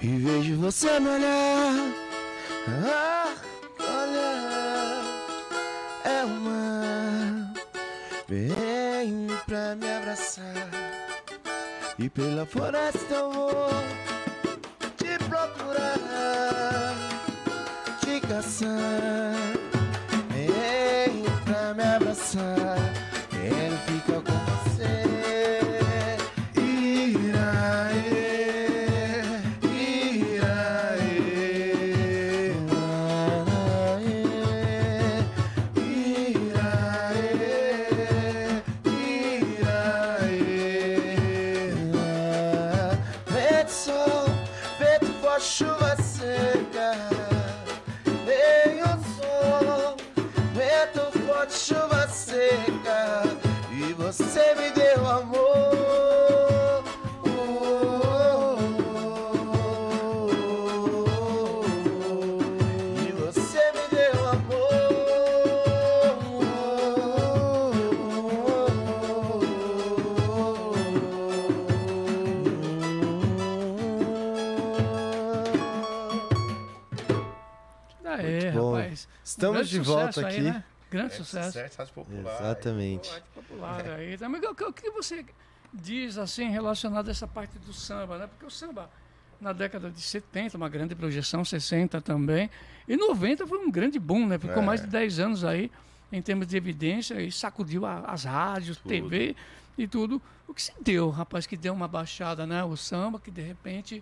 E 0.01 0.07
vejo 0.07 0.59
você 0.59 0.99
me 0.99 1.09
olhar. 1.09 1.93
Ah, 2.67 3.35
olhar. 3.79 5.03
É 6.03 6.23
uma. 6.25 7.53
Vem 8.27 9.27
pra 9.45 9.75
me 9.75 9.91
abraçar. 9.97 10.67
E 11.99 12.09
pela 12.09 12.43
floresta 12.43 13.13
eu 13.13 13.31
vou 13.31 14.12
te 18.01 18.19
caçar. 18.21 19.33
Vem 20.29 21.23
pra 21.45 21.73
me 21.73 21.83
abraçar. 21.83 22.92
Estamos 79.43 79.57
Grande 79.69 79.69
de 79.71 79.79
volta 79.79 80.11
sucesso 80.13 80.25
aí, 80.27 80.33
aqui. 80.35 80.41
né? 80.41 80.63
Grande 80.89 81.13
sucesso. 81.15 81.59
Exatamente. 81.59 83.23
popular 83.33 83.85
aí 83.97 84.17
também. 84.17 84.41
O 84.41 84.55
que- 84.55 84.63
o 84.63 84.71
que 84.73 84.89
você 84.91 85.25
diz 85.73 86.17
assim 86.17 86.49
relacionado 86.49 87.07
a 87.07 87.11
essa 87.11 87.27
parte 87.27 87.57
do 87.59 87.73
samba, 87.73 88.17
né? 88.19 88.27
Porque 88.27 88.45
o 88.45 88.49
samba 88.51 88.89
na 89.41 89.51
década 89.51 89.89
de 89.89 89.99
70, 89.99 90.55
uma 90.55 90.69
grande 90.69 90.95
projeção, 90.95 91.43
60 91.43 91.99
também, 91.99 92.49
e 92.87 92.95
90 92.95 93.45
foi 93.45 93.57
um 93.57 93.69
grande 93.69 93.99
boom, 93.99 94.25
né? 94.27 94.37
Ficou 94.39 94.61
É. 94.61 94.65
mais 94.65 94.79
de 94.81 94.87
10 94.87 95.19
anos 95.19 95.43
aí 95.43 95.69
em 96.11 96.21
termos 96.21 96.47
de 96.47 96.55
evidência 96.55 97.19
e 97.21 97.31
sacudiu 97.31 97.85
a- 97.85 98.01
as 98.07 98.23
rádios, 98.23 98.77
TV 98.77 99.35
e 99.77 99.87
tudo. 99.87 100.21
O 100.47 100.53
que 100.53 100.61
se 100.61 100.71
deu, 100.81 101.09
rapaz, 101.09 101.45
que 101.45 101.57
deu 101.57 101.73
uma 101.73 101.87
baixada, 101.87 102.45
né? 102.47 102.63
O 102.63 102.77
samba 102.77 103.19
que 103.19 103.31
de 103.31 103.41
repente 103.41 104.01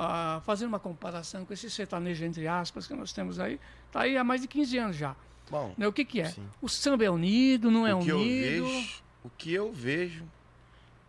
ah, 0.00 0.40
fazendo 0.46 0.68
uma 0.68 0.78
comparação 0.78 1.44
com 1.44 1.52
esse 1.52 1.68
sertanejo 1.68 2.24
entre 2.24 2.46
aspas 2.46 2.86
que 2.86 2.94
nós 2.94 3.12
temos 3.12 3.40
aí, 3.40 3.58
tá 3.92 4.00
aí 4.02 4.16
há 4.16 4.24
mais 4.24 4.40
de 4.42 4.48
15 4.48 4.78
anos 4.78 4.96
já. 4.96 5.14
Bom, 5.50 5.74
Né, 5.78 5.86
O 5.88 5.92
que 5.92 6.04
que 6.04 6.20
é? 6.20 6.34
O 6.60 6.68
samba 6.68 7.04
é 7.04 7.10
unido, 7.10 7.70
não 7.70 7.86
é 7.86 7.94
o 7.94 8.00
que 8.00 8.10
eu 8.10 8.18
unido? 8.18 8.66
vejo, 8.66 9.02
o 9.24 9.30
que 9.30 9.52
eu 9.54 9.72
vejo, 9.72 10.24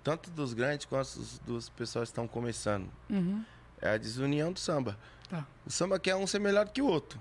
tanto 0.03 0.29
dos 0.31 0.53
grandes 0.53 0.85
quanto 0.85 1.13
dos, 1.17 1.39
dos 1.39 1.69
pessoas 1.69 2.09
que 2.09 2.11
estão 2.13 2.27
começando, 2.27 2.87
Uhum. 3.09 3.43
é 3.81 3.89
a 3.91 3.97
desunião 3.97 4.51
do 4.53 4.59
samba. 4.59 4.97
Tá. 5.29 5.45
O 5.65 5.69
samba 5.71 5.99
quer 5.99 6.15
um 6.15 6.25
ser 6.25 6.39
melhor 6.39 6.67
que 6.69 6.81
o 6.81 6.85
outro. 6.87 7.19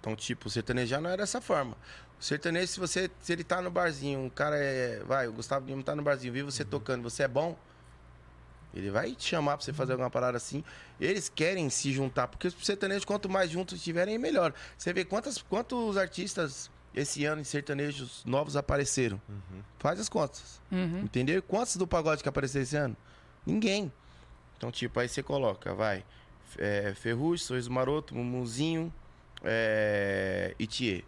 Então, 0.00 0.16
tipo, 0.16 0.46
o 0.48 0.50
sertanejo 0.50 0.88
já 0.88 1.00
não 1.00 1.10
é 1.10 1.16
dessa 1.16 1.40
forma. 1.40 1.76
O 2.18 2.24
sertanejo, 2.24 2.66
se 2.68 2.80
você 2.80 3.10
se 3.20 3.32
ele 3.32 3.44
tá 3.44 3.60
no 3.60 3.70
barzinho, 3.70 4.18
um 4.20 4.28
cara 4.30 4.56
é. 4.56 5.02
Vai, 5.04 5.28
o 5.28 5.32
Gustavo 5.32 5.66
Lima 5.66 5.82
tá 5.82 5.94
no 5.94 6.02
barzinho, 6.02 6.32
viu 6.32 6.44
você 6.50 6.64
tocando, 6.64 7.02
você 7.02 7.24
é 7.24 7.28
bom. 7.28 7.56
Ele 8.74 8.90
vai 8.90 9.14
te 9.14 9.24
chamar 9.24 9.56
pra 9.56 9.64
você 9.64 9.72
fazer 9.72 9.92
alguma 9.92 10.10
parada 10.10 10.36
assim. 10.36 10.62
Eles 11.00 11.28
querem 11.28 11.70
se 11.70 11.92
juntar, 11.92 12.28
porque 12.28 12.48
os 12.48 12.54
sertanejos, 12.64 13.04
quanto 13.04 13.28
mais 13.28 13.50
juntos 13.50 13.78
estiverem, 13.78 14.18
melhor. 14.18 14.52
Você 14.76 14.92
vê 14.92 15.04
quantas, 15.04 15.40
quantos 15.40 15.96
artistas 15.96 16.70
esse 16.94 17.24
ano 17.24 17.40
em 17.40 17.44
sertanejos 17.44 18.24
novos 18.24 18.56
apareceram. 18.56 19.20
Faz 19.78 20.00
as 20.00 20.08
contas. 20.08 20.60
Uhum. 20.70 21.00
Entendeu? 21.00 21.38
E 21.38 21.42
Quantos 21.42 21.76
do 21.76 21.86
pagode 21.86 22.22
que 22.22 22.28
apareceu 22.28 22.62
esse 22.62 22.76
ano? 22.76 22.96
Ninguém. 23.46 23.92
Então, 24.56 24.70
tipo, 24.70 24.98
aí 24.98 25.08
você 25.08 25.22
coloca, 25.22 25.74
vai. 25.74 26.04
É, 26.56 26.92
Ferrugem, 26.94 27.44
Sorriso 27.46 27.70
Maroto, 27.70 28.14
Mumuzinho, 28.14 28.92
é, 29.44 30.54
Itiê. 30.58 31.04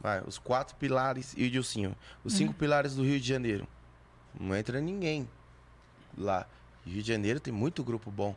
Vai, 0.00 0.22
os 0.26 0.38
quatro 0.38 0.76
pilares 0.76 1.34
e 1.36 1.46
o 1.46 1.50
Dilcinho. 1.50 1.94
Os 2.24 2.34
cinco 2.34 2.54
pilares 2.54 2.94
do 2.94 3.02
Rio 3.02 3.20
de 3.20 3.26
Janeiro. 3.26 3.66
Não 4.38 4.54
entra 4.56 4.80
ninguém 4.80 5.28
lá. 6.16 6.46
Rio 6.88 7.02
de 7.02 7.08
Janeiro 7.08 7.38
tem 7.40 7.52
muito 7.52 7.82
grupo 7.84 8.10
bom. 8.10 8.34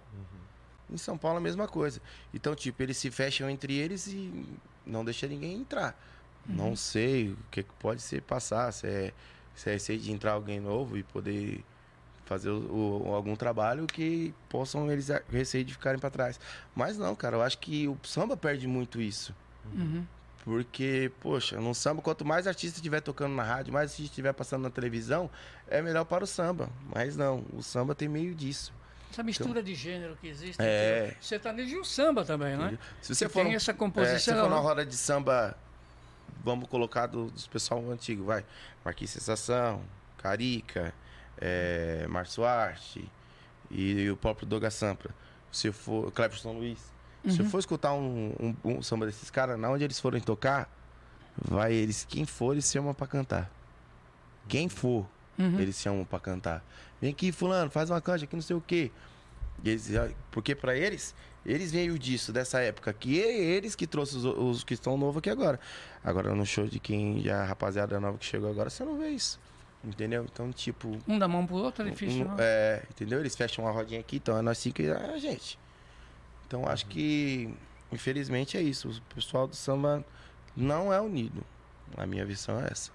Em 0.89 0.97
São 0.97 1.17
Paulo 1.17 1.37
a 1.37 1.41
mesma 1.41 1.67
coisa. 1.67 2.01
Então, 2.33 2.53
tipo, 2.55 2.81
eles 2.83 2.97
se 2.97 3.09
fecham 3.09 3.49
entre 3.49 3.73
eles 3.77 4.07
e 4.07 4.45
não 4.85 5.05
deixa 5.05 5.27
ninguém 5.27 5.55
entrar. 5.57 5.95
Não 6.45 6.75
sei 6.75 7.29
o 7.29 7.37
que 7.51 7.63
pode 7.63 8.01
ser 8.01 8.21
passar, 8.23 8.71
se 8.71 8.87
é, 8.87 9.13
se 9.55 9.69
é 9.69 9.73
receio 9.73 9.99
de 9.99 10.11
entrar 10.11 10.33
alguém 10.33 10.59
novo 10.59 10.97
e 10.97 11.03
poder 11.03 11.63
fazer 12.25 12.49
o- 12.49 13.03
o- 13.07 13.13
algum 13.13 13.35
trabalho 13.35 13.85
que 13.85 14.33
possam 14.49 14.91
eles 14.91 15.09
receio 15.29 15.63
de 15.63 15.73
ficarem 15.73 15.99
para 15.99 16.09
trás. 16.09 16.39
Mas 16.75 16.97
não, 16.97 17.15
cara, 17.15 17.35
eu 17.37 17.41
acho 17.41 17.57
que 17.59 17.87
o 17.87 17.97
samba 18.03 18.35
perde 18.35 18.67
muito 18.67 18.99
isso. 19.01 19.35
Uhum. 19.73 20.05
Porque, 20.43 21.11
poxa, 21.19 21.59
no 21.59 21.73
samba, 21.75 22.01
quanto 22.01 22.25
mais 22.25 22.47
artista 22.47 22.77
estiver 22.79 22.99
tocando 23.01 23.35
na 23.35 23.43
rádio, 23.43 23.71
mais 23.71 23.91
artista 23.91 24.09
estiver 24.11 24.33
passando 24.33 24.63
na 24.63 24.69
televisão, 24.71 25.29
é 25.67 25.81
melhor 25.81 26.03
para 26.03 26.23
o 26.23 26.27
samba. 26.27 26.69
Mas 26.93 27.15
não, 27.15 27.45
o 27.53 27.61
samba 27.61 27.93
tem 27.93 28.07
meio 28.07 28.33
disso. 28.33 28.73
Essa 29.11 29.21
mistura 29.23 29.61
de 29.61 29.75
gênero 29.75 30.17
que 30.19 30.27
existe. 30.27 30.57
É. 30.59 31.05
entre 31.09 31.19
o 31.19 31.23
sertanejo 31.23 31.75
e 31.75 31.79
o 31.79 31.83
samba 31.85 32.23
também, 32.25 32.55
né? 32.57 32.77
Se 33.01 33.13
você 33.13 33.27
for, 33.29 33.43
tem 33.43 33.53
essa 33.53 33.71
é, 33.71 33.73
se 33.73 33.77
composição. 33.77 34.35
for 34.35 34.49
na 34.49 34.55
né? 34.55 34.61
roda 34.61 34.85
de 34.85 34.95
samba, 34.95 35.55
vamos 36.43 36.67
colocar 36.69 37.07
do- 37.07 37.29
dos 37.29 37.45
pessoal 37.45 37.83
antigo, 37.91 38.23
vai. 38.23 38.43
Marquinhos 38.85 39.11
Sensação, 39.11 39.83
Carica, 40.17 40.93
é, 41.37 42.07
Márcio 42.07 42.45
Arte 42.45 43.07
e, 43.69 44.09
o 44.09 44.17
próprio 44.17 44.47
Doga 44.47 44.71
Sampra. 44.71 45.13
Se 45.51 45.71
for, 45.71 46.11
Cleverson 46.11 46.53
Luiz. 46.53 46.79
Se 47.27 47.39
eu 47.39 47.45
Uhum. 47.45 47.51
for 47.51 47.59
escutar 47.59 47.93
um, 47.93 48.33
um, 48.39 48.55
um 48.77 48.81
samba 48.81 49.05
desses 49.05 49.29
caras, 49.29 49.59
na 49.59 49.69
onde 49.69 49.83
eles 49.83 49.99
forem 49.99 50.19
tocar, 50.21 50.67
vai 51.37 51.71
eles, 51.73 52.05
quem 52.09 52.25
for, 52.25 52.53
eles 52.53 52.69
chamam 52.71 52.93
pra 52.93 53.05
cantar. 53.05 53.51
Quem 54.47 54.67
for, 54.67 55.05
Uhum. 55.37 55.59
eles 55.59 55.75
chamam 55.79 56.03
pra 56.03 56.19
cantar. 56.19 56.63
Vem 56.99 57.11
aqui, 57.11 57.31
fulano, 57.31 57.69
faz 57.69 57.89
uma 57.89 58.01
canja 58.01 58.25
aqui, 58.25 58.35
não 58.35 58.41
sei 58.41 58.55
o 58.55 58.61
quê. 58.61 58.91
Eles, 59.63 59.89
porque 60.31 60.55
pra 60.55 60.75
eles, 60.75 61.13
eles 61.45 61.71
veio 61.71 61.97
disso, 61.99 62.33
dessa 62.33 62.59
época, 62.59 62.91
que 62.91 63.17
eles 63.19 63.75
que 63.75 63.85
trouxe 63.85 64.17
os, 64.17 64.25
os 64.25 64.63
que 64.63 64.73
estão 64.73 64.97
novos 64.97 65.17
aqui 65.19 65.29
agora. 65.29 65.59
Agora 66.03 66.33
no 66.33 66.45
show 66.45 66.65
de 66.67 66.79
quem 66.79 67.21
já, 67.21 67.43
a 67.43 67.45
rapaziada 67.45 67.99
nova 67.99 68.17
que 68.17 68.25
chegou 68.25 68.49
agora, 68.49 68.69
você 68.71 68.83
não 68.83 68.97
vê 68.97 69.09
isso. 69.09 69.39
Entendeu? 69.83 70.25
Então, 70.31 70.51
tipo. 70.51 70.97
Um 71.07 71.17
da 71.17 71.27
mão 71.27 71.45
pro 71.45 71.55
outro 71.57 71.87
é 71.87 71.89
difícil. 71.91 72.25
um- 72.25 72.29
né? 72.29 72.35
é, 72.39 72.83
entendeu? 72.89 73.19
Eles 73.19 73.35
fecham 73.35 73.65
uma 73.65 73.71
rodinha 73.71 73.99
aqui, 73.99 74.17
então 74.17 74.37
é 74.37 74.41
nós 74.41 74.57
cinco 74.57 74.81
e 74.81 74.91
a 74.91 75.17
gente. 75.17 75.57
Então 76.51 76.67
acho 76.67 76.85
que, 76.87 77.49
infelizmente, 77.93 78.57
é 78.57 78.61
isso. 78.61 78.89
O 78.89 79.15
pessoal 79.15 79.47
do 79.47 79.55
samba 79.55 80.03
não 80.53 80.91
é 80.91 80.99
unido. 80.99 81.45
A 81.95 82.05
minha 82.05 82.25
visão 82.25 82.59
é 82.59 82.67
essa. 82.69 82.91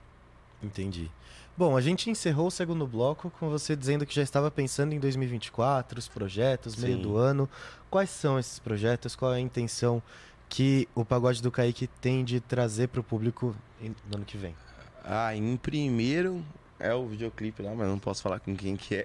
Entendi. 0.63 1.11
Bom, 1.57 1.75
a 1.75 1.81
gente 1.81 2.11
encerrou 2.11 2.49
o 2.49 2.51
segundo 2.51 2.87
bloco 2.87 3.31
com 3.31 3.49
você 3.49 3.75
dizendo 3.75 4.05
que 4.05 4.15
já 4.15 4.23
estava 4.23 4.51
pensando 4.51 4.93
em 4.93 5.01
2024, 5.01 5.99
os 5.99 6.07
projetos, 6.07 6.77
meio 6.77 6.97
Sim. 6.97 7.03
do 7.03 7.17
ano. 7.17 7.49
Quais 7.89 8.11
são 8.11 8.39
esses 8.39 8.59
projetos? 8.59 9.17
Qual 9.17 9.33
é 9.33 9.37
a 9.37 9.41
intenção 9.41 10.03
que 10.51 10.87
o 10.95 11.03
Pagode 11.03 11.41
do 11.41 11.51
Kaique 11.51 11.87
tem 11.87 12.23
de 12.27 12.41
trazer 12.41 12.89
para 12.89 13.01
o 13.01 13.05
público 13.05 13.57
no 13.81 14.17
ano 14.17 14.25
que 14.27 14.37
vem? 14.37 14.55
Ah, 15.03 15.35
em 15.35 15.57
primeiro 15.57 16.45
é 16.79 16.93
o 16.95 17.07
videoclipe 17.07 17.62
lá, 17.62 17.74
mas 17.74 17.89
não 17.89 17.99
posso 17.99 18.22
falar 18.22 18.41
com 18.41 18.55
quem 18.55 18.77
que 18.77 18.97
é. 18.97 19.05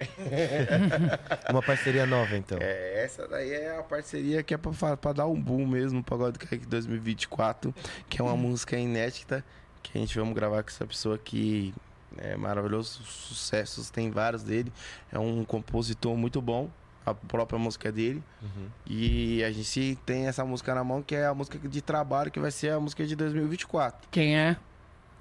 Uma 1.50 1.62
parceria 1.62 2.06
nova, 2.06 2.36
então. 2.36 2.58
É, 2.62 3.04
essa 3.04 3.28
daí 3.28 3.52
é 3.52 3.78
a 3.78 3.84
parceria 3.84 4.44
que 4.44 4.54
é 4.54 4.58
pra, 4.58 4.98
pra 4.98 5.14
dar 5.14 5.28
um 5.28 5.40
boom 5.40 5.66
mesmo 5.66 6.00
no 6.00 6.04
Pagode 6.04 6.38
do 6.38 6.46
Kaique 6.48 6.66
2024, 6.66 7.74
que 8.10 8.22
é 8.22 8.24
uma 8.24 8.36
música 8.36 8.78
inédita, 8.78 9.44
que 9.84 9.98
a 9.98 10.02
gente 10.02 10.18
vamos 10.18 10.34
gravar 10.34 10.64
com 10.64 10.70
essa 10.70 10.86
pessoa 10.86 11.18
que 11.18 11.74
é 12.18 12.36
maravilhoso, 12.36 13.02
sucessos, 13.04 13.90
tem 13.90 14.12
vários 14.12 14.44
dele, 14.44 14.72
é 15.12 15.18
um 15.18 15.46
compositor 15.46 16.16
muito 16.18 16.42
bom, 16.42 16.70
a 17.06 17.14
própria 17.14 17.58
música 17.58 17.90
é 17.90 17.92
dele, 17.92 18.22
Uhum. 18.42 18.68
e 18.86 19.44
a 19.44 19.52
gente 19.52 19.98
tem 20.06 20.28
essa 20.28 20.44
música 20.44 20.76
na 20.76 20.84
mão, 20.84 21.02
que 21.02 21.16
é 21.16 21.26
a 21.26 21.34
música 21.34 21.58
de 21.58 21.82
trabalho, 21.82 22.30
que 22.30 22.40
vai 22.40 22.52
ser 22.52 22.72
a 22.74 22.80
música 22.80 23.06
de 23.08 23.16
2024. 23.16 24.10
Quem 24.12 24.38
é? 24.38 24.58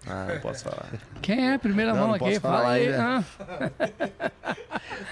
Ah, 0.06 0.26
não 0.32 0.40
posso 0.40 0.64
falar. 0.64 0.86
Quem 1.20 1.50
é? 1.50 1.58
Primeira 1.58 1.92
Não, 1.92 1.98
mão 2.00 2.08
não 2.08 2.14
aqui, 2.14 2.24
posso 2.24 2.40
fala 2.40 2.56
falar 2.58 2.70
aí. 2.72 2.86
ainda. 2.88 3.24
Ah, 3.78 3.80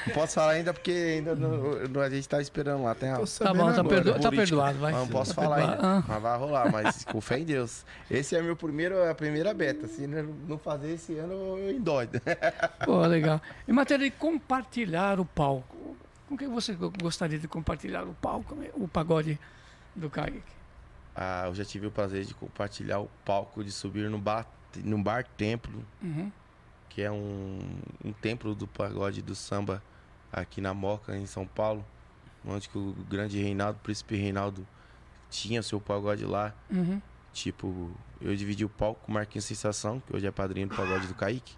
Não 0.07 0.15
posso 0.15 0.35
falar 0.35 0.53
ainda 0.53 0.73
porque 0.73 0.91
ainda 0.91 1.35
não- 1.35 1.89
não- 1.89 2.01
a 2.01 2.09
gente 2.11 2.29
tá 2.29 2.41
esperando 2.41 2.83
lá. 2.85 2.95
Tem 2.95 3.11
a, 3.11 3.17
Tá 3.17 3.53
bom, 3.55 3.73
tá, 3.73 3.85
perdo- 3.85 4.19
tá 4.19 4.31
perdoado, 4.31 4.79
vai. 4.79 4.93
Mas 4.93 5.01
não 5.03 5.09
posso 5.09 5.35
Tá 5.35 5.43
falar 5.43 5.57
perdoado. 5.57 5.83
ainda. 5.87 5.99
Ah. 5.99 6.05
Mas 6.09 6.23
vai 6.23 6.39
rolar, 6.39 6.73
mas 6.73 7.05
com 7.05 7.21
fé 7.21 7.39
em 7.39 7.45
Deus. 7.45 7.85
Esse 8.11 8.35
é 8.37 8.43
meu 8.43 8.57
primeiro, 8.57 9.09
a 9.09 9.15
primeira 9.15 9.53
beta. 9.53 9.87
Se 9.87 10.07
não 10.07 10.59
fazer 10.59 10.93
esse 10.93 11.17
ano, 11.19 11.33
eu 11.59 11.71
endoido. 11.71 12.21
Pô, 12.85 13.01
legal. 13.07 13.41
Em 13.67 13.73
matéria 13.73 14.05
de 14.07 14.17
compartilhar 14.17 15.21
o 15.21 15.25
palco, 15.25 15.97
com 16.29 16.37
que 16.37 16.47
você 16.47 16.73
go- 16.73 16.93
gostaria 17.03 17.39
de 17.39 17.47
compartilhar 17.49 18.05
o 18.05 18.15
palco, 18.15 18.57
o 18.75 18.89
pagode 18.89 19.39
do 19.95 20.09
Kaique? 20.09 20.43
Ah, 21.15 21.45
eu 21.47 21.55
já 21.55 21.65
tive 21.65 21.87
o 21.87 21.91
prazer 21.91 22.25
de 22.25 22.33
compartilhar 22.33 23.01
o 23.01 23.11
palco, 23.25 23.63
de 23.65 23.73
subir 23.73 24.09
no 24.09 24.19
bar, 24.19 24.47
no 24.85 24.99
bar 25.03 25.25
templo, 25.37 25.85
Uhum. 26.03 26.31
que 26.89 27.03
é 27.03 27.11
um, 27.11 27.59
um 28.05 28.13
templo 28.13 28.55
do 28.55 28.67
pagode 28.67 29.23
do 29.23 29.35
samba 29.35 29.83
aqui 30.33 30.61
na 30.61 30.75
Moca, 30.75 31.17
em 31.17 31.27
São 31.27 31.47
Paulo, 31.47 31.85
onde 32.47 32.69
que 32.69 32.79
o 32.79 32.95
grande 33.09 33.41
Reinaldo, 33.41 33.79
o 33.79 33.83
príncipe 33.83 34.17
Reinaldo, 34.17 34.67
tinha 35.31 35.63
seu 35.63 35.81
pagode 35.81 36.25
lá. 36.25 36.55
Uhum. 36.71 37.01
Tipo, 37.33 37.91
eu 38.21 38.35
dividi 38.35 38.65
o 38.65 38.69
palco 38.69 39.01
com 39.05 39.13
o 39.13 39.15
Marquinhos 39.15 39.45
Sensação, 39.45 40.01
que 40.01 40.15
hoje 40.17 40.27
é 40.27 40.31
padrinho 40.31 40.69
do 40.69 40.75
pagode 40.75 41.07
do 41.07 41.15
Kaique, 41.15 41.55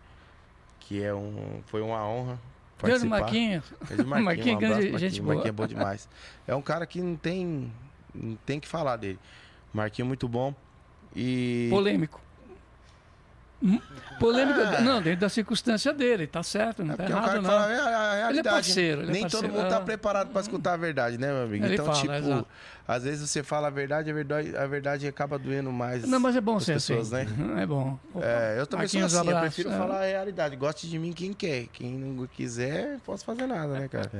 que 0.81 1.03
é 1.03 1.15
um, 1.15 1.63
foi 1.67 1.81
uma 1.81 2.05
honra. 2.07 2.39
Grande 2.83 3.07
participar. 3.09 3.21
Marquinhos. 3.21 3.65
É 3.91 3.97
de 3.97 4.05
Marquinhos, 4.05 4.25
Marquinhos, 4.25 4.57
um 4.57 4.59
grande 4.59 4.75
abraço, 4.75 4.91
Marquinhos. 4.93 5.01
gente. 5.01 5.23
Marquinhos 5.23 5.49
é 5.49 5.53
bom 5.53 5.67
demais. 5.69 6.09
É 6.47 6.55
um 6.55 6.63
cara 6.63 6.87
que 6.87 7.01
não 7.01 7.17
tem, 7.17 7.73
não 8.15 8.37
tem 8.47 8.59
que 8.61 8.67
falar 8.69 8.97
dele. 8.97 9.19
Marquinhos 9.73 10.07
é 10.07 10.09
muito 10.09 10.29
bom 10.29 10.55
e... 11.15 11.69
Polêmico. 11.71 12.21
Hum? 13.63 13.79
Polêmico, 14.19 14.59
Ah. 14.61 14.81
não, 14.81 15.01
dentro 15.03 15.21
da 15.21 15.29
circunstância 15.29 15.93
dele, 15.93 16.27
tá 16.27 16.43
certo, 16.43 16.83
não 16.85 16.95
tá 16.97 17.05
é 17.05 17.07
um 17.07 17.11
cara 17.11 17.27
errado 17.27 17.43
não. 17.43 17.51
fala 17.51 17.67
realidade. 17.67 18.31
Ele 18.31 18.39
é 18.41 18.43
parceiro, 18.43 19.01
ele 19.03 19.09
é 19.11 19.13
Nem 19.13 19.23
parceiro. 19.23 19.49
todo 19.49 19.57
mundo 19.59 19.69
tá 19.71 19.81
preparado 19.81 20.29
pra 20.31 20.41
escutar 20.41 20.73
a 20.75 20.77
verdade, 20.77 21.19
né, 21.19 21.33
meu 21.33 21.45
amigo? 21.45 21.65
Ele 21.65 21.75
então, 21.75 21.87
fala, 21.87 21.99
tipo, 22.01 22.13
exato. 22.13 22.47
às 22.87 23.05
vezes 23.05 23.29
você 23.31 23.43
fala 23.43 23.67
a 23.69 23.71
verdade, 23.71 24.11
a 24.11 24.15
verdade, 24.15 24.57
a 24.57 24.67
verdade 24.67 25.07
acaba 25.07 25.39
doendo 25.39 25.71
mais. 25.73 26.07
Não, 26.07 26.21
mas 26.21 26.37
é 26.37 26.41
bom 26.41 26.59
ser 26.61 26.75
pessoas, 26.75 27.13
assim. 27.13 27.31
né? 27.35 27.63
É 27.63 27.67
bom. 27.67 27.99
Opa, 28.15 28.25
É, 28.27 28.57
eu 28.61 28.67
também 28.67 28.89
sou 28.89 29.03
assim, 29.05 29.15
eu 29.17 29.21
abraço. 29.23 29.41
prefiro 29.41 29.71
É. 29.71 29.77
falar 29.79 30.03
a 30.03 30.07
realidade. 30.07 30.57
Goste 30.57 30.89
de 30.89 30.99
mim 30.99 31.13
quem 31.13 31.33
quer. 31.33 31.67
Quem 31.73 31.93
não 31.99 32.27
quiser, 32.27 32.99
posso 33.05 33.25
fazer 33.25 33.47
nada, 33.47 33.79
né, 33.79 33.89
cara? 33.89 34.11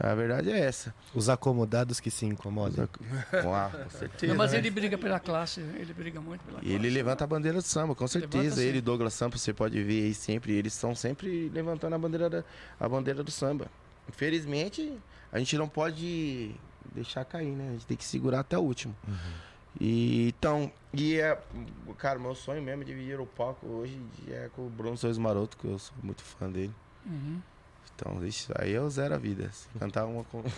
A 0.00 0.14
verdade 0.14 0.50
é 0.50 0.58
essa. 0.58 0.94
Os 1.12 1.28
acomodados 1.28 1.98
que 1.98 2.10
se 2.10 2.24
incomodam. 2.24 2.88
Com 2.88 3.90
certeza. 3.90 4.32
Não, 4.32 4.38
mas 4.38 4.52
né? 4.52 4.58
ele 4.58 4.70
briga 4.70 4.96
pela 4.96 5.18
classe, 5.18 5.60
ele 5.60 5.92
briga 5.92 6.20
muito 6.20 6.40
pela 6.44 6.60
classe. 6.60 6.72
ele 6.72 6.88
levanta 6.88 7.24
a 7.24 7.26
bandeira 7.26 7.58
do 7.58 7.64
samba, 7.64 7.96
com 7.96 8.06
certeza. 8.06 8.44
Levanta, 8.44 8.62
ele 8.62 8.78
e 8.78 8.80
Douglas 8.80 9.14
Sampa, 9.14 9.36
você 9.36 9.52
pode 9.52 9.82
ver 9.82 10.04
aí 10.04 10.14
sempre. 10.14 10.52
Eles 10.52 10.74
estão 10.74 10.94
sempre 10.94 11.48
levantando 11.48 11.94
a 11.94 11.98
bandeira, 11.98 12.30
da, 12.30 12.44
a 12.78 12.88
bandeira 12.88 13.24
do 13.24 13.30
samba. 13.30 13.66
Infelizmente, 14.08 14.96
a 15.32 15.38
gente 15.40 15.58
não 15.58 15.68
pode 15.68 16.54
deixar 16.94 17.24
cair, 17.24 17.50
né? 17.50 17.68
A 17.70 17.72
gente 17.72 17.86
tem 17.86 17.96
que 17.96 18.04
segurar 18.04 18.40
até 18.40 18.56
o 18.56 18.62
último. 18.62 18.94
E, 19.80 20.28
então, 20.28 20.70
e 20.92 21.18
é, 21.18 21.38
cara, 21.98 22.18
meu 22.18 22.34
sonho 22.34 22.62
mesmo 22.62 22.82
é 22.82 22.86
dividir 22.86 23.20
o 23.20 23.26
palco 23.26 23.66
hoje 23.66 24.00
é 24.28 24.48
com 24.54 24.66
o 24.66 24.70
Bruno 24.70 24.96
Souza 24.96 25.20
Maroto, 25.20 25.56
que 25.56 25.66
eu 25.66 25.78
sou 25.78 25.94
muito 26.02 26.22
fã 26.22 26.50
dele. 26.50 26.72
Uhum. 27.04 27.40
Então, 27.94 28.24
isso 28.26 28.52
aí 28.56 28.72
eu 28.72 28.88
zero 28.90 29.14
a 29.14 29.18
vida. 29.18 29.48
Se 29.52 29.66
cantar 29.78 30.04
uma 30.06 30.24
com. 30.24 30.42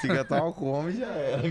Se 0.00 0.08
cantar 0.08 0.42
uma 0.42 0.52
com 0.52 0.70
homem, 0.72 0.96
já 0.96 1.06
era. 1.06 1.42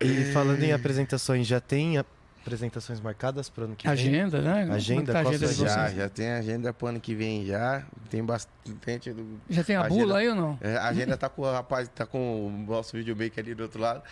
E 0.00 0.32
falando 0.32 0.62
em 0.62 0.72
apresentações, 0.72 1.46
já 1.46 1.60
tem 1.60 1.98
apresentações 1.98 3.00
marcadas 3.00 3.48
para 3.48 3.62
o 3.62 3.64
ano 3.66 3.76
que 3.76 3.84
vem? 3.86 3.92
Agenda, 3.92 4.40
né? 4.40 4.68
Agenda, 4.70 5.12
tá 5.12 5.20
agenda 5.20 5.46
Já, 5.52 5.88
já 5.90 6.08
tem 6.08 6.30
agenda 6.30 6.72
pro 6.72 6.86
ano 6.88 7.00
que 7.00 7.14
vem 7.14 7.44
já. 7.46 7.82
Tem 8.10 8.22
bastante. 8.24 9.12
do- 9.12 9.40
Já 9.48 9.64
tem 9.64 9.76
a 9.76 9.80
agenda- 9.82 9.94
bula 10.04 10.18
aí 10.18 10.28
ou 10.28 10.34
não? 10.34 10.58
É, 10.60 10.76
a 10.76 10.86
agenda 10.86 11.16
tá 11.16 11.28
com 11.28 11.42
o 11.42 11.50
rapaz, 11.52 11.88
tá 11.94 12.06
com 12.06 12.46
o 12.46 12.50
nosso 12.50 12.96
videomaker 12.96 13.42
ali 13.44 13.54
do 13.54 13.62
outro 13.64 13.80
lado. 13.80 14.02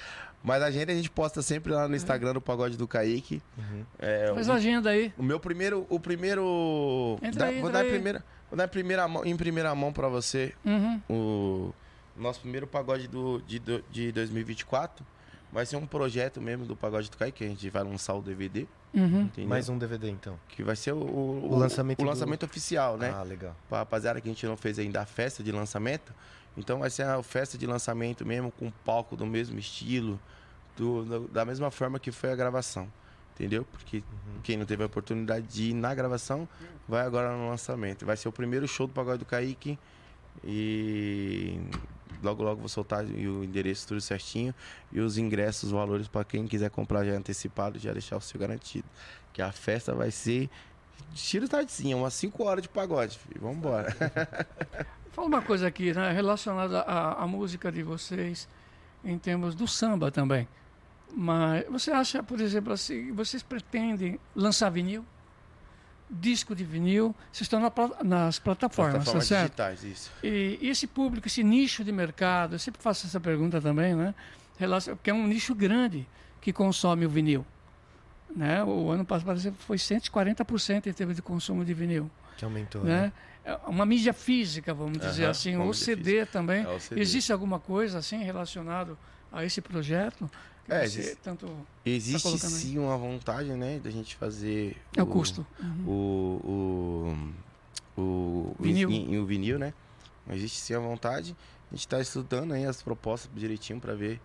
Mas 0.47 0.63
a 0.63 0.67
agenda 0.67 0.93
a 0.93 0.95
gente 0.95 1.09
posta 1.11 1.41
sempre 1.41 1.73
lá 1.73 1.89
no 1.89 1.97
Instagram 1.97 2.35
do 2.35 2.41
Pagode 2.41 2.77
do 2.77 2.87
Kaique. 2.87 3.41
É, 3.99 4.31
Faz 4.35 4.47
o, 4.47 4.53
a 4.53 4.55
agenda 4.57 4.91
aí. 4.91 5.11
o 5.17 5.23
meu 5.23 5.41
primeiro. 5.41 5.87
O 5.89 5.99
primeiro. 5.99 7.19
Entra 7.23 7.41
dá- 7.41 7.47
aí, 7.47 7.61
vou 7.61 7.71
entra 7.71 7.73
dar, 7.73 7.85
em 7.85 7.87
aí. 7.89 7.93
primeira, 7.95 8.25
vou 8.51 8.57
dar 8.59 8.69
primeira, 8.69 9.09
mão, 9.09 9.25
em 9.25 9.37
primeira 9.37 9.75
mão 9.75 9.91
pra 9.93 10.07
você 10.09 10.53
Uhum. 10.65 11.01
o 11.09 11.75
nosso 12.17 12.41
primeiro 12.41 12.67
pagode 12.67 13.09
do, 13.09 13.41
de, 13.43 13.59
de 13.91 14.13
2024. 14.13 15.05
Vai 15.51 15.65
ser 15.65 15.77
um 15.77 15.87
projeto 15.87 16.41
mesmo 16.41 16.67
do 16.67 16.75
Pagode 16.77 17.09
do 17.11 17.17
Kaique, 17.17 17.39
que 17.39 17.45
a 17.45 17.49
gente 17.49 17.71
vai 17.71 17.83
lançar 17.85 18.13
o 18.15 18.21
DVD. 18.21 18.67
Uhum. 18.93 19.31
Mais 19.47 19.69
um 19.69 19.79
DVD, 19.79 20.11
então. 20.11 20.39
Que 20.49 20.63
vai 20.65 20.75
ser 20.77 20.93
o, 20.93 20.97
o, 20.99 21.53
O 21.53 21.57
lançamento 21.57 22.01
o 22.01 22.03
do- 22.03 22.09
lançamento 22.09 22.45
oficial, 22.45 22.97
né? 22.99 23.13
Ah, 23.17 23.23
legal. 23.23 23.57
Pra 23.69 23.79
rapaziada 23.79 24.21
que 24.21 24.29
a 24.29 24.33
gente 24.33 24.45
não 24.47 24.57
fez 24.57 24.79
ainda 24.81 25.01
a 25.01 25.07
festa 25.07 25.43
de 25.45 25.53
lançamento. 25.53 26.13
Então 26.57 26.81
vai 26.81 26.91
ser 26.91 27.05
a 27.05 27.23
festa 27.23 27.57
de 27.57 27.67
lançamento 27.67 28.27
mesmo, 28.27 28.51
com 28.51 28.69
palco 28.85 29.17
do 29.17 29.25
mesmo 29.27 29.59
estilo, 29.59 30.19
do- 30.77 31.05
do- 31.05 31.29
da 31.29 31.45
mesma 31.45 31.71
forma 31.71 31.99
que 31.99 32.11
foi 32.13 32.31
a 32.33 32.37
gravação. 32.37 32.89
Entendeu? 33.35 33.65
Porque 33.73 34.03
quem 34.45 34.57
não 34.57 34.65
teve 34.65 34.83
a 34.85 34.87
oportunidade 34.87 35.47
de 35.49 35.71
ir 35.71 35.75
na 35.75 35.93
gravação, 35.93 36.49
vai 36.89 37.05
agora 37.05 37.37
no 37.37 37.49
lançamento. 37.49 38.07
Vai 38.07 38.17
ser 38.17 38.29
o 38.29 38.33
primeiro 38.33 38.69
show 38.69 38.87
do 38.87 38.93
Pagode 38.93 39.19
do 39.19 39.25
Kaique. 39.25 39.77
E 40.45 41.59
logo, 42.23 42.43
logo 42.43 42.61
vou 42.61 42.69
soltar 42.69 43.05
o 43.05 43.43
endereço 43.45 43.89
tudo 43.89 44.01
certinho. 44.01 44.55
E 44.93 45.01
os 45.01 45.19
ingressos, 45.19 45.65
os 45.65 45.71
valores 45.73 46.07
para 46.07 46.25
quem 46.25 46.47
quiser 46.47 46.71
comprar 46.71 47.05
já 47.05 47.13
antecipado, 47.13 47.79
já 47.79 47.93
deixar 47.93 48.17
o 48.17 48.21
seu 48.21 48.39
garantido. 48.39 48.87
Que 49.33 49.43
a 49.43 49.51
festa 49.51 49.95
vai 49.95 50.11
ser 50.13 50.49
tiro 51.13 51.49
tardezinha, 51.49 51.97
umas 51.97 52.15
5 52.15 52.45
horas 52.45 52.63
de 52.63 52.69
pagode. 52.69 53.19
Filho. 53.19 53.41
Vamos 53.41 53.57
embora. 53.59 53.91
Fala 55.13 55.27
uma 55.29 55.43
coisa 55.43 55.67
aqui, 55.67 55.93
né, 55.93 56.13
relacionada 56.13 56.81
à, 56.83 57.23
à 57.23 57.27
música 57.27 57.71
de 57.71 57.83
vocês, 57.83 58.49
em 59.05 59.17
termos 59.19 59.55
do 59.55 59.67
samba 59.67 60.11
também. 60.11 60.47
Mas 61.17 61.65
você 61.71 61.91
acha, 61.93 62.23
por 62.23 62.41
exemplo, 62.41 62.73
assim, 62.73 63.13
vocês 63.13 63.43
pretendem 63.43 64.19
lançar 64.35 64.69
vinil? 64.71 65.05
Disco 66.11 66.55
de 66.55 66.65
vinil? 66.65 67.15
Vocês 67.33 67.43
estão 67.43 67.61
na 67.61 67.73
nas 68.05 68.39
plataformas, 68.39 68.95
Plataformas 68.95 69.29
tá 69.29 69.35
certo? 69.37 69.43
digitais, 69.47 69.85
isso. 69.85 70.13
E, 70.23 70.59
e 70.61 70.69
esse 70.69 70.87
público, 70.87 71.27
esse 71.27 71.43
nicho 71.43 71.83
de 71.83 71.91
mercado, 71.93 72.55
eu 72.55 72.59
sempre 72.59 72.83
faço 72.83 73.07
essa 73.07 73.19
pergunta 73.21 73.61
também, 73.61 73.95
né? 73.95 74.15
Relacion- 74.59 74.95
Porque 74.97 75.11
é 75.11 75.15
um 75.15 75.27
nicho 75.27 75.55
grande 75.55 76.07
que 76.41 76.53
consome 76.53 77.07
o 77.07 77.09
vinil. 77.09 77.45
Né? 78.35 78.63
O 78.65 78.91
ano 78.91 79.05
passado 79.05 79.27
por 79.27 79.35
exemplo, 79.37 79.59
foi 79.61 79.77
140% 79.79 80.87
em 80.89 80.93
termos 80.93 81.17
de 81.17 81.23
consumo 81.23 81.65
de 81.65 81.73
vinil. 81.73 82.11
Que 82.37 82.45
aumentou, 82.45 82.83
né? 82.85 83.03
né? 83.03 83.13
É 83.45 83.55
uma 83.67 83.87
mídia 83.87 84.13
física, 84.13 84.73
vamos 84.75 84.99
dizer 84.99 85.23
Aham, 85.25 85.31
assim, 85.31 85.55
uma 85.55 85.65
o 85.65 85.69
mídia 85.69 85.85
CD 85.85 86.03
física. 86.13 86.27
também. 86.27 86.67
É, 86.67 86.79
CD. 86.79 87.01
Existe 87.01 87.33
alguma 87.33 87.59
coisa 87.61 87.99
assim 87.99 88.23
relacionado 88.23 88.99
a 89.33 89.45
esse 89.45 89.61
projeto? 89.61 90.29
Que 90.65 90.73
É, 90.73 90.79
você 90.89 91.01
existe- 91.01 91.17
tanto 91.23 91.47
Existe 91.85 92.23
tá 92.41 92.49
sim 92.49 92.79
uma 92.79 92.97
vontade, 92.97 93.51
né, 93.53 93.79
da 93.79 93.91
gente 93.91 94.17
fazer. 94.17 94.77
É 94.97 95.03
o 95.03 95.07
custo. 95.07 95.47
Uhum. 95.61 95.89
O. 95.89 97.17
O. 97.97 98.01
O 98.01 98.57
Vinil. 98.59 98.89
vinil. 98.89 99.23
o 99.23 99.27
vinil, 99.27 99.59
né? 99.59 99.73
Existe 100.31 100.59
sim 100.61 100.75
a 100.75 100.79
vontade. 100.81 101.37
A 101.71 101.75
gente 101.75 101.87
está 101.87 102.01
estudando 102.01 102.53
aí 102.53 102.65
as 102.65 102.83
propostas 102.83 103.31
direitinho 103.35 103.79
para 103.81 103.95
ver 103.95 104.21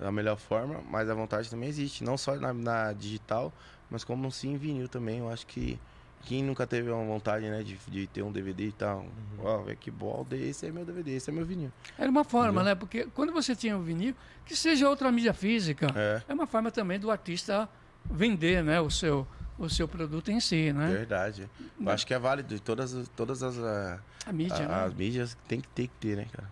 a 0.00 0.10
melhor 0.10 0.36
forma, 0.36 0.82
mas 0.90 1.08
a 1.08 1.14
vontade 1.14 1.48
também 1.48 1.68
existe. 1.68 2.02
Não 2.04 2.18
só 2.18 2.34
na, 2.36 2.52
na 2.52 2.92
digital, 2.92 3.52
mas 3.88 4.02
como 4.04 4.30
sim 4.32 4.52
em 4.52 4.56
vinil 4.56 4.88
também. 4.88 5.18
Eu 5.20 5.30
acho 5.30 5.46
que 5.46 5.78
quem 6.24 6.42
nunca 6.42 6.66
teve 6.66 6.90
uma 6.90 7.04
vontade, 7.04 7.48
né, 7.48 7.62
de, 7.62 7.76
de 7.88 8.06
ter 8.06 8.22
um 8.22 8.32
DVD 8.32 8.66
e 8.68 8.72
tal. 8.72 9.00
Uhum. 9.00 9.08
Ó, 9.44 9.58
velho, 9.62 9.76
que 9.76 9.90
bom, 9.90 10.26
esse 10.32 10.66
é 10.66 10.70
meu 10.72 10.84
DVD, 10.84 11.12
esse 11.16 11.30
é 11.30 11.32
meu 11.32 11.44
vinil. 11.44 11.70
Era 11.98 12.10
uma 12.10 12.24
forma, 12.24 12.48
Entendeu? 12.60 12.64
né? 12.64 12.74
Porque 12.74 13.06
quando 13.14 13.32
você 13.32 13.54
tinha 13.54 13.76
o 13.76 13.82
vinil, 13.82 14.14
que 14.44 14.56
seja 14.56 14.88
outra 14.88 15.10
mídia 15.12 15.32
física, 15.34 15.86
É. 15.94 16.22
é 16.28 16.34
uma 16.34 16.46
forma 16.46 16.70
também 16.70 16.98
do 16.98 17.10
artista 17.10 17.68
vender 18.04 18.62
né, 18.64 18.80
o, 18.80 18.90
seu, 18.90 19.26
o 19.58 19.68
seu 19.68 19.86
produto 19.88 20.30
em 20.30 20.40
si, 20.40 20.72
né? 20.72 20.88
Verdade. 20.90 21.48
Eu 21.80 21.90
acho 21.90 22.06
que 22.06 22.12
é 22.14 22.18
válido. 22.18 22.58
Todas, 22.60 22.94
as- 22.94 23.08
todas 23.08 23.42
as, 23.42 23.58
ah, 23.58 24.00
A 24.26 24.32
mídia, 24.32 24.56
a- 24.64 24.68
né? 24.68 24.84
as 24.86 24.94
mídias 24.94 25.36
tem 25.48 25.60
que 25.60 25.68
ter 25.68 25.88
que 25.88 25.94
ter, 26.00 26.16
né, 26.16 26.26
cara? 26.32 26.50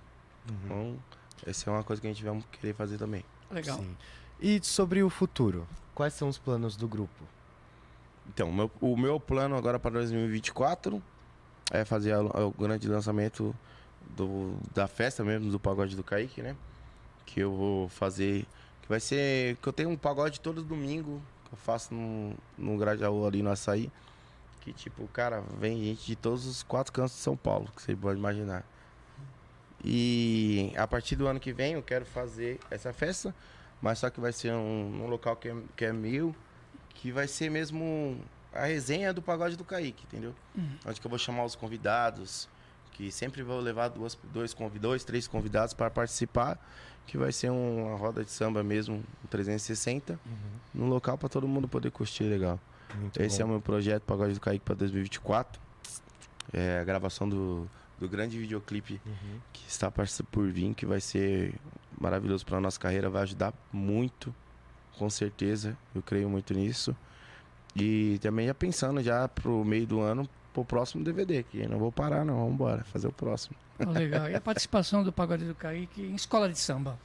Então, 0.64 0.96
essa 1.46 1.68
é 1.70 1.72
uma 1.72 1.82
coisa 1.84 2.00
que 2.00 2.08
a 2.08 2.10
gente 2.12 2.24
vai 2.24 2.42
querer 2.52 2.74
fazer 2.74 2.98
também. 2.98 3.24
Legal. 3.50 3.78
Sim. 3.78 3.96
E 4.40 4.60
sobre 4.62 5.02
o 5.02 5.08
futuro? 5.10 5.66
Quais 5.94 6.14
são 6.14 6.28
os 6.28 6.38
planos 6.38 6.74
do 6.76 6.88
grupo? 6.88 7.24
Então, 8.28 8.50
meu, 8.52 8.70
o 8.80 8.96
meu 8.96 9.18
plano 9.20 9.56
agora 9.56 9.78
para 9.78 9.90
2024 9.92 11.02
é 11.70 11.84
fazer 11.84 12.12
a- 12.12 12.20
o 12.20 12.50
grande 12.52 12.88
lançamento 12.88 13.54
do, 14.16 14.54
da 14.74 14.86
festa 14.86 15.22
mesmo, 15.24 15.50
do 15.50 15.58
pagode 15.60 15.96
do 15.96 16.02
Kaique, 16.04 16.42
né? 16.42 16.56
Que 17.26 17.40
eu 17.40 17.52
vou 17.54 17.88
fazer. 17.88 18.46
Que 18.82 18.88
vai 18.88 19.00
ser. 19.00 19.56
Que 19.56 19.68
eu 19.68 19.72
tenho 19.72 19.90
um 19.90 19.96
pagode 19.96 20.40
todo 20.40 20.62
domingo. 20.62 21.20
Que 21.46 21.54
eu 21.54 21.58
faço 21.58 21.92
no, 21.94 22.34
no 22.56 22.76
Grajaú 22.78 23.26
ali 23.26 23.42
no 23.42 23.50
açaí. 23.50 23.90
Que 24.60 24.72
tipo, 24.72 25.06
cara, 25.08 25.42
vem 25.58 25.82
gente 25.82 26.06
de 26.06 26.14
todos 26.16 26.46
os 26.46 26.62
quatro 26.62 26.92
cantos 26.92 27.12
de 27.14 27.18
São 27.18 27.36
Paulo, 27.36 27.68
que 27.74 27.82
você 27.82 27.96
pode 27.96 28.18
imaginar. 28.18 28.64
E 29.84 30.72
a 30.76 30.86
partir 30.86 31.16
do 31.16 31.26
ano 31.26 31.40
que 31.40 31.52
vem 31.52 31.72
eu 31.74 31.82
quero 31.82 32.04
fazer 32.06 32.60
essa 32.70 32.92
festa. 32.92 33.34
mas 33.80 33.98
só 33.98 34.08
que 34.10 34.20
vai 34.20 34.32
ser 34.32 34.52
um, 34.52 35.02
um 35.02 35.06
local 35.08 35.34
que 35.36 35.48
é, 35.48 35.56
que 35.76 35.84
é 35.84 35.92
meu, 35.92 36.34
que 36.94 37.10
vai 37.12 37.26
ser 37.28 37.50
mesmo 37.50 38.18
a 38.52 38.64
resenha 38.66 39.12
do 39.12 39.22
pagode 39.22 39.56
do 39.56 39.64
Kaique, 39.64 40.04
entendeu? 40.04 40.34
Uhum. 40.54 40.76
Onde 40.86 41.00
que 41.00 41.06
eu 41.06 41.10
vou 41.10 41.18
chamar 41.18 41.44
os 41.44 41.54
convidados, 41.54 42.48
que 42.92 43.10
sempre 43.10 43.42
vou 43.42 43.58
levar 43.60 43.88
duas, 43.88 44.16
dois, 44.32 44.54
dois, 44.80 45.02
três 45.04 45.26
convidados 45.26 45.72
para 45.74 45.90
participar, 45.90 46.58
que 47.06 47.16
vai 47.16 47.32
ser 47.32 47.50
um- 47.50 47.86
uma 47.88 47.96
roda 47.96 48.22
de 48.24 48.30
samba 48.30 48.62
mesmo, 48.62 48.96
um 49.24 49.26
360, 49.28 50.20
num 50.74 50.88
local 50.88 51.16
para 51.18 51.28
todo 51.28 51.48
mundo 51.48 51.66
poder 51.66 51.90
curtir 51.90 52.24
legal. 52.24 52.60
Muito 52.94 53.20
Esse 53.22 53.38
bom. 53.38 53.42
é 53.42 53.46
o 53.46 53.48
meu 53.48 53.60
projeto 53.60 54.02
Pagode 54.02 54.34
do 54.34 54.40
Kaique 54.40 54.64
para 54.64 54.74
2024. 54.74 55.60
É 56.52 56.78
a 56.80 56.84
gravação 56.84 57.26
do, 57.28 57.66
do 57.98 58.08
grande 58.08 58.38
videoclipe 58.38 59.00
Uhum. 59.06 59.40
que 59.52 59.66
está 59.66 59.90
por 59.90 60.46
vir, 60.50 60.74
que 60.74 60.84
vai 60.84 61.00
ser 61.00 61.54
maravilhoso 61.98 62.44
para 62.44 62.60
nossa 62.60 62.78
carreira, 62.78 63.08
vai 63.08 63.22
ajudar 63.22 63.54
muito, 63.72 64.34
com 64.98 65.08
certeza. 65.10 65.76
Eu 65.94 66.02
creio 66.02 66.28
muito 66.28 66.54
nisso. 66.54 66.94
E 67.74 68.18
também 68.20 68.46
já 68.46 68.54
pensando 68.54 69.02
já 69.02 69.26
pro 69.28 69.64
meio 69.64 69.86
do 69.86 70.00
ano 70.00 70.28
pro 70.52 70.64
próximo 70.64 71.02
DVD, 71.02 71.42
que 71.42 71.66
não 71.66 71.78
vou 71.78 71.90
parar 71.90 72.24
não, 72.24 72.34
vamos 72.36 72.52
embora, 72.52 72.84
fazer 72.84 73.08
o 73.08 73.12
próximo. 73.12 73.56
Legal. 73.78 74.28
E 74.28 74.34
a 74.34 74.40
participação 74.40 75.02
do 75.02 75.10
Pagode 75.10 75.46
do 75.46 75.54
Kaique 75.54 76.02
em 76.02 76.14
escola 76.14 76.48
de 76.48 76.58
samba? 76.58 76.98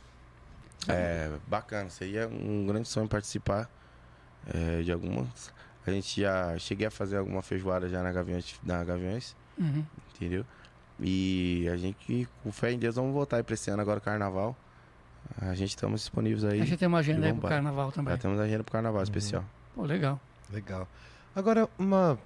É 0.87 1.31
bacana, 1.47 1.89
seria 1.89 2.27
um 2.27 2.65
grande 2.67 2.87
sonho 2.87 3.07
participar 3.07 3.69
é, 4.53 4.81
de 4.81 4.91
algumas. 4.91 5.51
A 5.85 5.91
gente 5.91 6.21
já 6.21 6.57
cheguei 6.57 6.87
a 6.87 6.91
fazer 6.91 7.17
alguma 7.17 7.41
feijoada 7.41 7.87
já 7.87 8.03
na 8.03 8.11
Gaviões, 8.11 8.59
na 8.63 8.83
Gaviões 8.83 9.35
Uhum. 9.57 9.83
entendeu? 10.13 10.45
E 10.99 11.67
a 11.71 11.77
gente, 11.77 12.27
com 12.43 12.51
fé 12.51 12.71
em 12.71 12.77
Deus, 12.79 12.95
vamos 12.95 13.13
voltar 13.13 13.37
aí 13.37 13.43
pra 13.43 13.53
esse 13.53 13.69
ano 13.71 13.81
agora, 13.81 13.99
carnaval. 13.99 14.55
A 15.41 15.53
gente 15.55 15.69
estamos 15.69 16.01
disponíveis 16.01 16.43
aí. 16.43 16.61
A 16.61 16.65
gente 16.65 16.77
tem 16.77 16.87
uma 16.87 16.99
agenda 16.99 17.27
E 17.27 17.31
aí 17.31 17.37
pro 17.37 17.47
carnaval 17.47 17.91
também. 17.91 18.13
Já 18.13 18.17
temos 18.21 18.39
agenda 18.39 18.63
pro 18.63 18.71
carnaval 18.73 18.97
Uhum. 18.99 19.03
especial. 19.03 19.43
Pô, 19.75 19.83
legal. 19.83 20.19
Legal. 20.51 20.87
Agora, 21.35 21.69
uma 21.77 22.17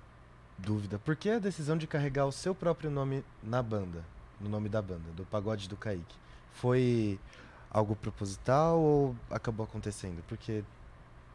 dúvida. 0.58 1.00
Por 1.00 1.16
que 1.16 1.30
a 1.30 1.40
decisão 1.40 1.78
de 1.78 1.88
carregar 1.88 2.26
o 2.26 2.32
seu 2.32 2.54
próprio 2.56 2.90
nome 2.90 3.24
na 3.44 3.62
banda? 3.62 4.04
No 4.40 4.50
nome 4.50 4.70
da 4.70 4.82
banda, 4.82 5.04
do 5.16 5.24
Pagode 5.26 5.68
do 5.70 5.76
Kaique? 5.76 6.16
Foi 6.54 7.20
algo 7.70 7.96
proposital 7.96 8.80
ou 8.80 9.16
acabou 9.30 9.64
acontecendo? 9.66 10.24
Porque 10.28 10.64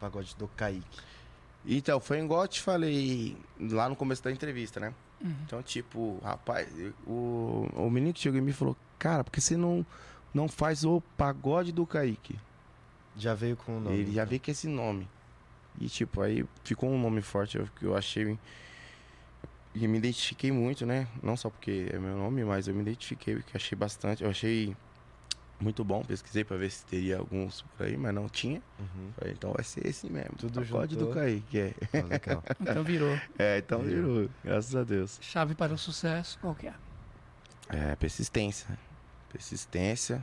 Pagode 0.01 0.35
do 0.37 0.49
Kaique. 0.49 0.99
Então, 1.65 1.99
foi 2.01 2.21
igual 2.21 2.43
eu 2.43 2.49
te 2.49 2.61
falei 2.61 3.37
lá 3.59 3.89
no 3.89 3.97
começo 3.97 4.23
da 4.23 4.31
entrevista, 4.31 4.79
né? 4.79 4.95
Uhum. 5.21 5.35
Então, 5.45 5.63
tipo, 5.63 6.21
rapaz, 6.23 6.69
o, 7.07 7.67
o 7.75 7.91
menino 7.91 8.13
que 8.13 8.21
chegou 8.21 8.39
em 8.39 8.43
mim 8.43 8.53
falou, 8.53 8.77
cara, 8.99 9.25
por 9.25 9.31
que 9.33 9.41
você 9.41 9.57
não, 9.57 9.85
não 10.37 10.49
faz 10.49 10.85
o 10.85 11.01
pagode 11.17 11.73
do 11.73 11.87
Kaique? 11.87 12.39
Já 13.17 13.35
veio 13.35 13.57
com 13.57 13.79
o 13.79 13.81
nome. 13.81 13.97
Ele 13.97 14.13
já 14.13 14.25
veio 14.27 14.39
com 14.39 14.51
esse 14.51 14.69
nome. 14.69 15.09
E, 15.81 15.89
tipo, 15.89 16.21
aí 16.21 16.45
ficou 16.63 16.91
um 16.91 17.01
nome 17.01 17.23
forte 17.23 17.59
que 17.77 17.87
eu 17.87 17.97
achei. 17.97 18.39
E 19.75 19.89
me 19.89 19.97
identifiquei 19.97 20.53
muito, 20.53 20.85
né? 20.85 21.09
Não 21.23 21.37
só 21.37 21.49
porque 21.49 21.89
é 21.91 21.99
meu 21.99 22.17
nome, 22.17 22.45
mas 22.45 22.69
eu 22.69 22.75
me 22.75 22.83
identifiquei, 22.83 23.37
porque 23.37 23.57
achei 23.57 23.77
bastante. 23.77 24.23
Eu 24.23 24.31
achei 24.31 24.77
muito 25.59 25.83
bom. 25.83 26.03
Pesquisei 26.03 26.45
pra 26.45 26.59
ver 26.59 26.71
se 26.71 26.85
teria 26.85 27.17
alguns 27.17 27.63
por 27.63 27.87
aí, 27.87 27.97
mas 27.97 28.15
não 28.15 28.29
tinha. 28.29 28.61
Uhum. 28.79 29.11
Falei, 29.19 29.33
então 29.33 29.55
vai 29.55 29.65
ser 29.65 29.87
esse 29.87 30.11
mesmo. 30.11 30.35
Tudo 30.37 30.61
pagode 30.61 30.95
juntou. 30.95 31.09
do 31.09 31.15
Kaique, 31.15 31.59
é. 31.59 31.75
Ah. 31.95 32.55
Então 32.61 32.85
virou. 32.85 33.19
É, 33.39 33.59
então 33.59 33.81
virou, 33.81 34.29
graças 34.45 34.77
a 34.77 34.85
Deus. 34.85 35.19
Chave 35.23 35.55
para 35.55 35.73
o 35.73 35.79
sucesso, 35.79 36.39
qual 36.41 36.55
que 36.55 36.67
é? 36.67 36.75
É, 37.69 37.97
persistência. 37.97 38.79
Persistência. 39.37 40.23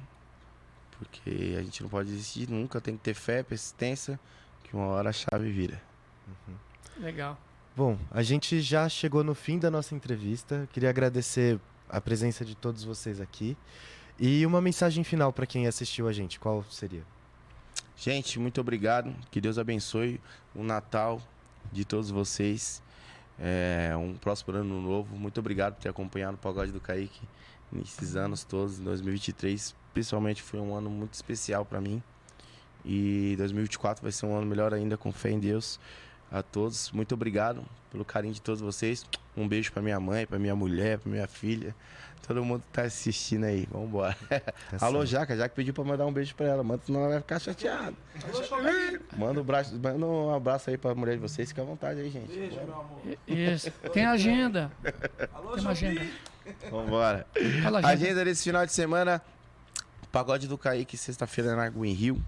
Porque 0.97 1.55
a 1.57 1.61
gente 1.61 1.84
não 1.84 1.89
pode 1.89 2.09
desistir 2.09 2.49
nunca, 2.49 2.82
tem 2.82 2.97
que 2.97 3.03
ter 3.03 3.14
fé, 3.14 3.43
persistência, 3.43 4.20
que 4.64 4.76
uma 4.76 4.88
hora 4.88 5.09
a 5.09 5.14
chave 5.14 5.51
vira. 5.51 5.80
Legal. 6.97 7.38
Bom, 7.76 7.97
a 8.09 8.24
gente 8.24 8.59
já 8.59 8.89
chegou 8.89 9.24
no 9.24 9.36
fim 9.36 9.59
da 9.59 9.70
nossa 9.70 9.93
entrevista. 9.93 10.68
Queria 10.72 10.89
agradecer 10.89 11.59
a 11.89 12.01
presença 12.01 12.43
de 12.43 12.55
todos 12.55 12.84
vocês 12.84 13.22
aqui. 13.22 13.55
E 14.20 14.45
uma 14.47 14.61
mensagem 14.61 15.03
final 15.03 15.32
para 15.32 15.45
quem 15.45 15.68
assistiu 15.68 16.07
a 16.07 16.14
gente, 16.14 16.39
qual 16.39 16.64
seria? 16.64 17.03
Gente, 17.95 18.39
muito 18.39 18.59
obrigado. 18.61 19.14
Que 19.30 19.39
Deus 19.39 19.59
abençoe 19.59 20.20
o 20.55 20.64
Natal 20.64 21.22
de 21.72 21.86
todos 21.86 22.09
vocês. 22.09 22.82
É, 23.39 23.93
um 23.95 24.16
próximo 24.16 24.55
ano 24.55 24.82
novo. 24.82 25.16
Muito 25.16 25.39
obrigado 25.39 25.76
por 25.76 25.82
ter 25.82 25.89
acompanhado 25.89 26.36
o 26.36 26.39
Pagode 26.39 26.72
do 26.72 26.80
Kaique 26.80 27.22
nesses 27.74 28.16
anos 28.16 28.44
todos. 28.44 28.80
Em 28.80 28.84
2023, 28.84 29.76
principalmente, 29.94 30.42
foi 30.42 30.60
um 30.60 30.76
ano 30.76 30.90
muito 30.90 31.14
especial 31.14 31.66
para 31.66 31.82
mim. 31.82 32.02
E 32.86 33.36
2024 33.38 34.02
vai 34.02 34.12
ser 34.12 34.26
um 34.26 34.36
ano 34.36 34.46
melhor 34.46 34.74
ainda, 34.74 34.98
com 34.98 35.12
fé 35.12 35.32
em 35.32 35.40
Deus. 35.40 35.80
A 36.32 36.42
todos, 36.42 36.92
muito 36.92 37.14
obrigado 37.14 37.64
pelo 37.92 38.04
carinho 38.04 38.34
de 38.34 38.42
todos 38.42 38.60
vocês. 38.60 39.06
Um 39.38 39.48
beijo 39.48 39.72
para 39.72 39.82
minha 39.82 40.00
mãe, 40.00 40.26
para 40.26 40.40
minha 40.40 40.56
mulher, 40.56 40.98
para 40.98 41.12
minha 41.12 41.28
filha. 41.28 41.76
Todo 42.26 42.44
mundo 42.44 42.62
que 42.62 42.68
tá 42.72 42.84
assistindo 42.84 43.44
aí. 43.44 43.68
Vambora. 43.70 44.16
Alô, 44.80 45.00
certo. 45.00 45.06
Jaca, 45.12 45.36
Jaca 45.38 45.54
pediu 45.54 45.74
pra 45.74 45.84
mandar 45.84 46.06
um 46.06 46.12
beijo 46.14 46.34
pra 46.36 46.46
ela. 46.46 46.64
Manda, 46.64 46.82
senão 46.86 47.02
ela 47.02 47.10
vai 47.10 47.20
ficar 47.20 47.40
chateada. 47.40 47.94
Manda 49.18 49.40
um 49.40 49.44
abraço, 49.44 49.76
manda 49.76 50.06
um 50.06 50.34
abraço 50.34 50.70
aí 50.70 50.78
pra 50.78 50.96
mulher 50.96 51.16
de 51.16 51.22
vocês. 51.22 51.50
Fica 51.50 51.62
à 51.62 51.66
vontade 51.66 52.00
aí, 52.00 52.10
gente. 52.10 52.32
Isso. 53.28 53.70
Tem 53.92 54.06
agenda. 54.06 54.72
Tem 54.82 55.60
uma 55.62 55.72
agenda. 55.72 56.02
Vambora. 56.72 57.28
Fala, 57.62 57.80
agenda. 57.80 57.94
Agenda 57.94 58.26
desse 58.26 58.44
final 58.44 58.66
de 58.66 58.72
semana. 58.72 59.22
Pagode 60.12 60.48
do 60.48 60.58
Kaique, 60.58 60.96
sexta-feira 60.96 61.56
na 61.56 61.66
Água 61.66 61.86
em 61.88 61.92
Rio. 61.94 62.22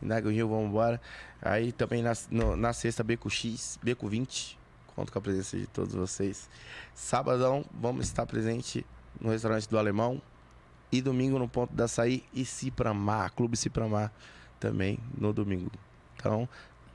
Na 0.00 0.16
Água 0.16 0.30
em 0.32 0.36
Rio, 0.36 0.48
vambora. 0.48 1.00
Aí 1.42 1.72
também 1.72 2.02
na, 2.02 2.12
no- 2.30 2.56
na 2.56 2.72
sexta, 2.72 3.02
Beco 3.02 3.28
X, 3.28 3.78
Beco 3.82 4.08
20. 4.08 4.56
Conto 4.94 5.12
com 5.12 5.18
a 5.18 5.22
presença 5.22 5.56
de 5.58 5.66
todos 5.66 5.94
vocês. 5.94 6.48
Sabadão, 6.94 7.64
vamos 7.72 8.06
estar 8.06 8.24
presente 8.26 8.86
no 9.20 9.30
restaurante 9.30 9.68
do 9.68 9.78
Alemão. 9.78 10.20
E 10.90 11.02
domingo 11.02 11.38
no 11.38 11.46
Ponto 11.48 11.74
da 11.74 11.84
Açaí 11.84 12.24
e 12.32 12.44
Cipramar, 12.46 13.30
Clube 13.34 13.56
Cipramar 13.58 14.10
também 14.58 14.98
no 15.18 15.32
domingo. 15.34 15.70
Então, 16.16 16.48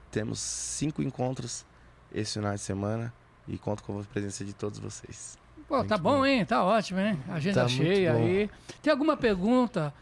temos 0.09 0.39
cinco 0.39 1.03
encontros 1.03 1.63
esse 2.11 2.33
final 2.33 2.53
de 2.55 2.59
semana 2.61 3.13
e 3.47 3.55
conto 3.57 3.83
com 3.83 3.99
a 3.99 4.03
presença 4.03 4.43
de 4.43 4.51
todos 4.53 4.79
vocês. 4.79 5.37
Pô, 5.67 5.83
tá 5.83 5.95
bom, 5.97 6.25
hein? 6.25 6.43
Tá 6.43 6.63
ótimo, 6.63 6.99
hein? 6.99 7.19
Agenda 7.29 7.61
Tá 7.61 7.67
cheia 7.67 8.13
bom. 8.13 8.19
aí. 8.25 8.49
Tem 8.81 8.91
alguma 8.91 9.15
pergunta 9.15 9.93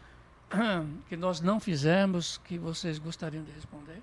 que 1.08 1.16
nós 1.16 1.40
não 1.42 1.60
fizemos 1.60 2.38
que 2.44 2.56
vocês 2.58 2.98
gostariam 2.98 3.44
de 3.44 3.52
responder? 3.52 4.00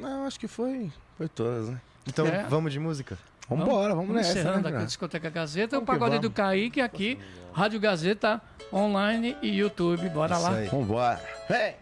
Não, 0.00 0.26
acho 0.26 0.38
que 0.38 0.46
foi, 0.46 0.92
foi 1.16 1.28
todas, 1.28 1.68
né? 1.70 1.80
Então, 2.06 2.26
É. 2.26 2.44
vamos 2.44 2.72
de 2.72 2.78
música? 2.78 3.18
Vambora, 3.48 3.94
vamos 3.94 4.14
nessa, 4.14 4.30
Encerrando 4.30 4.54
né, 4.54 4.60
aqui 4.60 4.68
a 4.68 4.72
cara? 4.72 4.84
Discoteca 4.84 5.30
Gazeta, 5.30 5.76
o 5.76 5.80
Vamos 5.80 5.86
que 5.86 5.92
Pagode 5.92 6.16
vamos. 6.16 6.28
do 6.28 6.34
Kaique 6.34 6.80
aqui, 6.80 7.18
Rádio 7.52 7.80
Gazeta 7.80 8.40
online 8.72 9.36
e 9.40 9.48
YouTube. 9.48 10.08
Bora 10.10 10.36
lá. 10.36 10.50
Vambora. 10.70 11.20
Vem! 11.48 11.74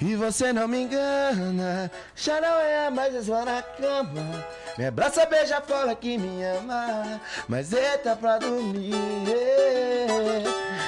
E 0.00 0.16
você 0.16 0.52
não 0.52 0.66
me 0.66 0.82
engana, 0.82 1.88
já 2.16 2.40
não 2.40 2.58
é 2.58 2.90
mais 2.90 3.24
só 3.24 3.44
na 3.44 3.62
cama. 3.62 4.44
Me 4.76 4.86
abraça, 4.86 5.24
beija, 5.26 5.60
fala 5.60 5.94
que 5.94 6.18
me 6.18 6.42
ama, 6.42 7.20
mas 7.46 7.72
eita 7.72 8.16
pra 8.16 8.38
dormir. 8.38 8.90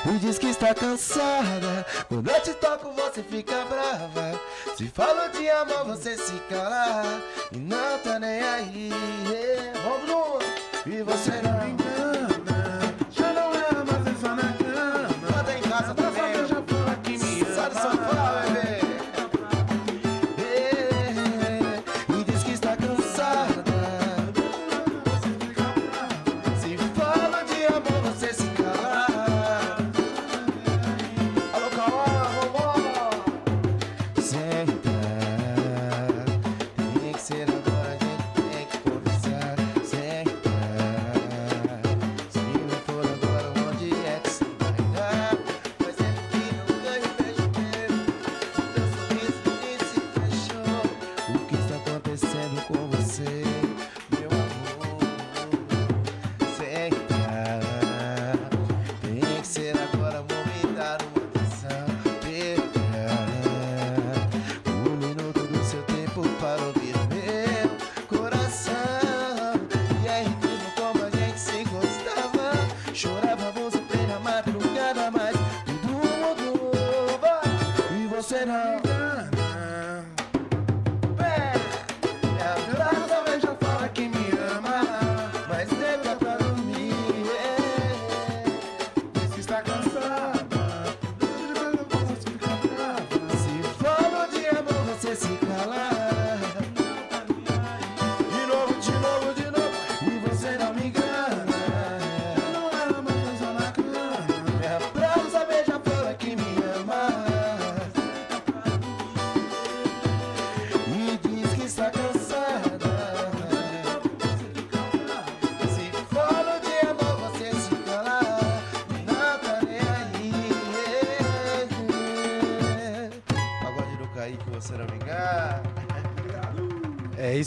E 0.06 0.18
diz 0.18 0.38
que 0.38 0.48
está 0.48 0.74
cansada, 0.74 1.86
quando 2.08 2.30
eu 2.30 2.40
te 2.42 2.52
toco 2.54 2.92
você 2.92 3.22
fica 3.22 3.64
brava. 3.64 4.38
Se 4.76 4.86
falo 4.88 5.30
de 5.30 5.48
amor 5.48 5.84
você 5.86 6.16
se 6.16 6.34
cala 6.50 7.22
e 7.50 7.56
não 7.56 7.98
tá 8.00 8.18
nem 8.18 8.42
aí. 8.42 8.90
Vamos, 9.82 10.02
Bruno! 10.02 10.38
E 10.86 11.02
você 11.02 11.30
não 11.42 11.53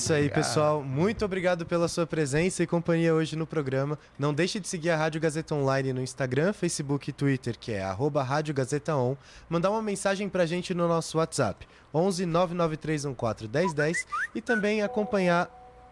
isso 0.07 0.13
aí, 0.13 0.29
pessoal. 0.29 0.81
Muito 0.81 1.25
obrigado 1.25 1.65
pela 1.65 1.89
sua 1.89 2.07
presença 2.07 2.63
e 2.63 2.67
companhia 2.67 3.13
hoje 3.13 3.35
no 3.35 3.45
programa. 3.45 3.99
Não 4.17 4.33
deixe 4.33 4.57
de 4.57 4.65
seguir 4.65 4.91
a 4.91 4.95
Rádio 4.95 5.19
Gazeta 5.19 5.53
Online 5.53 5.91
no 5.91 6.01
Instagram, 6.01 6.53
Facebook 6.53 7.09
e 7.09 7.13
Twitter, 7.13 7.59
que 7.59 7.73
é 7.73 7.83
arroba 7.83 8.23
Rádio 8.23 8.53
Gazeta 8.53 8.95
On. 8.95 9.17
Mandar 9.49 9.69
uma 9.69 9.81
mensagem 9.81 10.29
pra 10.29 10.45
gente 10.45 10.73
no 10.73 10.87
nosso 10.87 11.17
WhatsApp, 11.17 11.67
11 11.93 12.25
99314 12.25 13.49
1010 13.49 14.07
e 14.33 14.41
também 14.41 14.81
acompanhar 14.81 15.49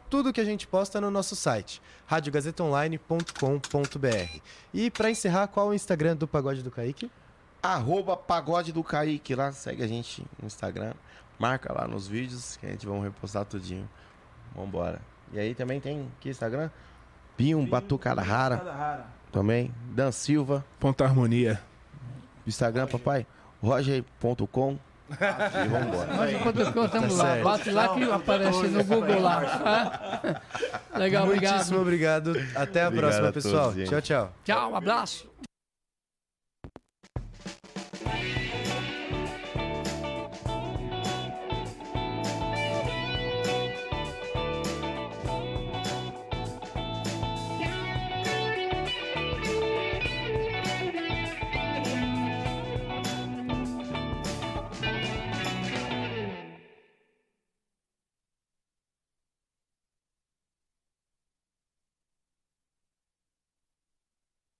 tudo 0.09 0.31
que 0.31 0.39
a 0.39 0.45
gente 0.45 0.65
posta 0.65 1.01
no 1.01 1.11
nosso 1.11 1.35
site, 1.35 1.81
radiogazetaonline.com.br. 2.05 4.39
E 4.73 4.89
para 4.89 5.09
encerrar, 5.09 5.47
qual 5.47 5.67
o 5.67 5.73
Instagram 5.73 6.15
do 6.15 6.25
Pagode 6.25 6.63
do 6.63 6.71
Kaique? 6.71 7.11
Arroba 7.61 8.15
Pagode 8.15 8.71
do 8.71 8.81
Kaique 8.81 9.35
lá, 9.35 9.51
segue 9.51 9.83
a 9.83 9.87
gente 9.87 10.25
no 10.39 10.47
Instagram, 10.47 10.93
marca 11.37 11.73
lá 11.73 11.85
nos 11.85 12.07
vídeos 12.07 12.55
que 12.55 12.65
a 12.65 12.69
gente 12.69 12.87
vai 12.87 12.97
repostar 13.01 13.43
tudinho. 13.43 13.89
Vambora. 14.55 14.99
E 15.33 15.39
aí 15.39 15.53
também 15.55 15.79
tem 15.79 16.07
que 16.19 16.29
Instagram? 16.29 16.69
Pinho 17.35 17.65
Batucarahara. 17.65 19.05
Também. 19.31 19.73
Dan 19.91 20.11
Silva. 20.11 20.63
Ponto 20.79 21.03
Harmonia. 21.03 21.59
Instagram, 22.47 22.87
papai? 22.87 23.25
Roger.com. 23.61 24.77
E 25.09 25.67
vambora. 25.67 26.13
Nós 26.15 26.33
enquanto 26.33 26.61
estamos 26.61 26.91
Tá 27.17 27.23
lá, 27.23 27.29
certo. 27.33 27.43
bate 27.43 27.71
lá 27.71 27.89
que 27.93 28.03
aparece 28.11 28.67
no 28.69 28.83
Google 28.83 29.19
lá. 29.21 30.21
Legal, 30.97 31.25
obrigado. 31.25 31.51
Muitíssimo 31.53 31.81
obrigado. 31.81 32.31
Até 32.55 32.83
a 32.83 32.87
Obrigado 32.87 32.93
próxima, 32.95 33.27
a 33.27 33.31
todos, 33.31 33.43
pessoal. 33.43 33.73
gente. 33.73 33.89
tchau, 33.89 34.01
tchau. 34.01 34.33
Tchau, 34.43 34.71
um 34.71 34.75
abraço. 34.75 35.35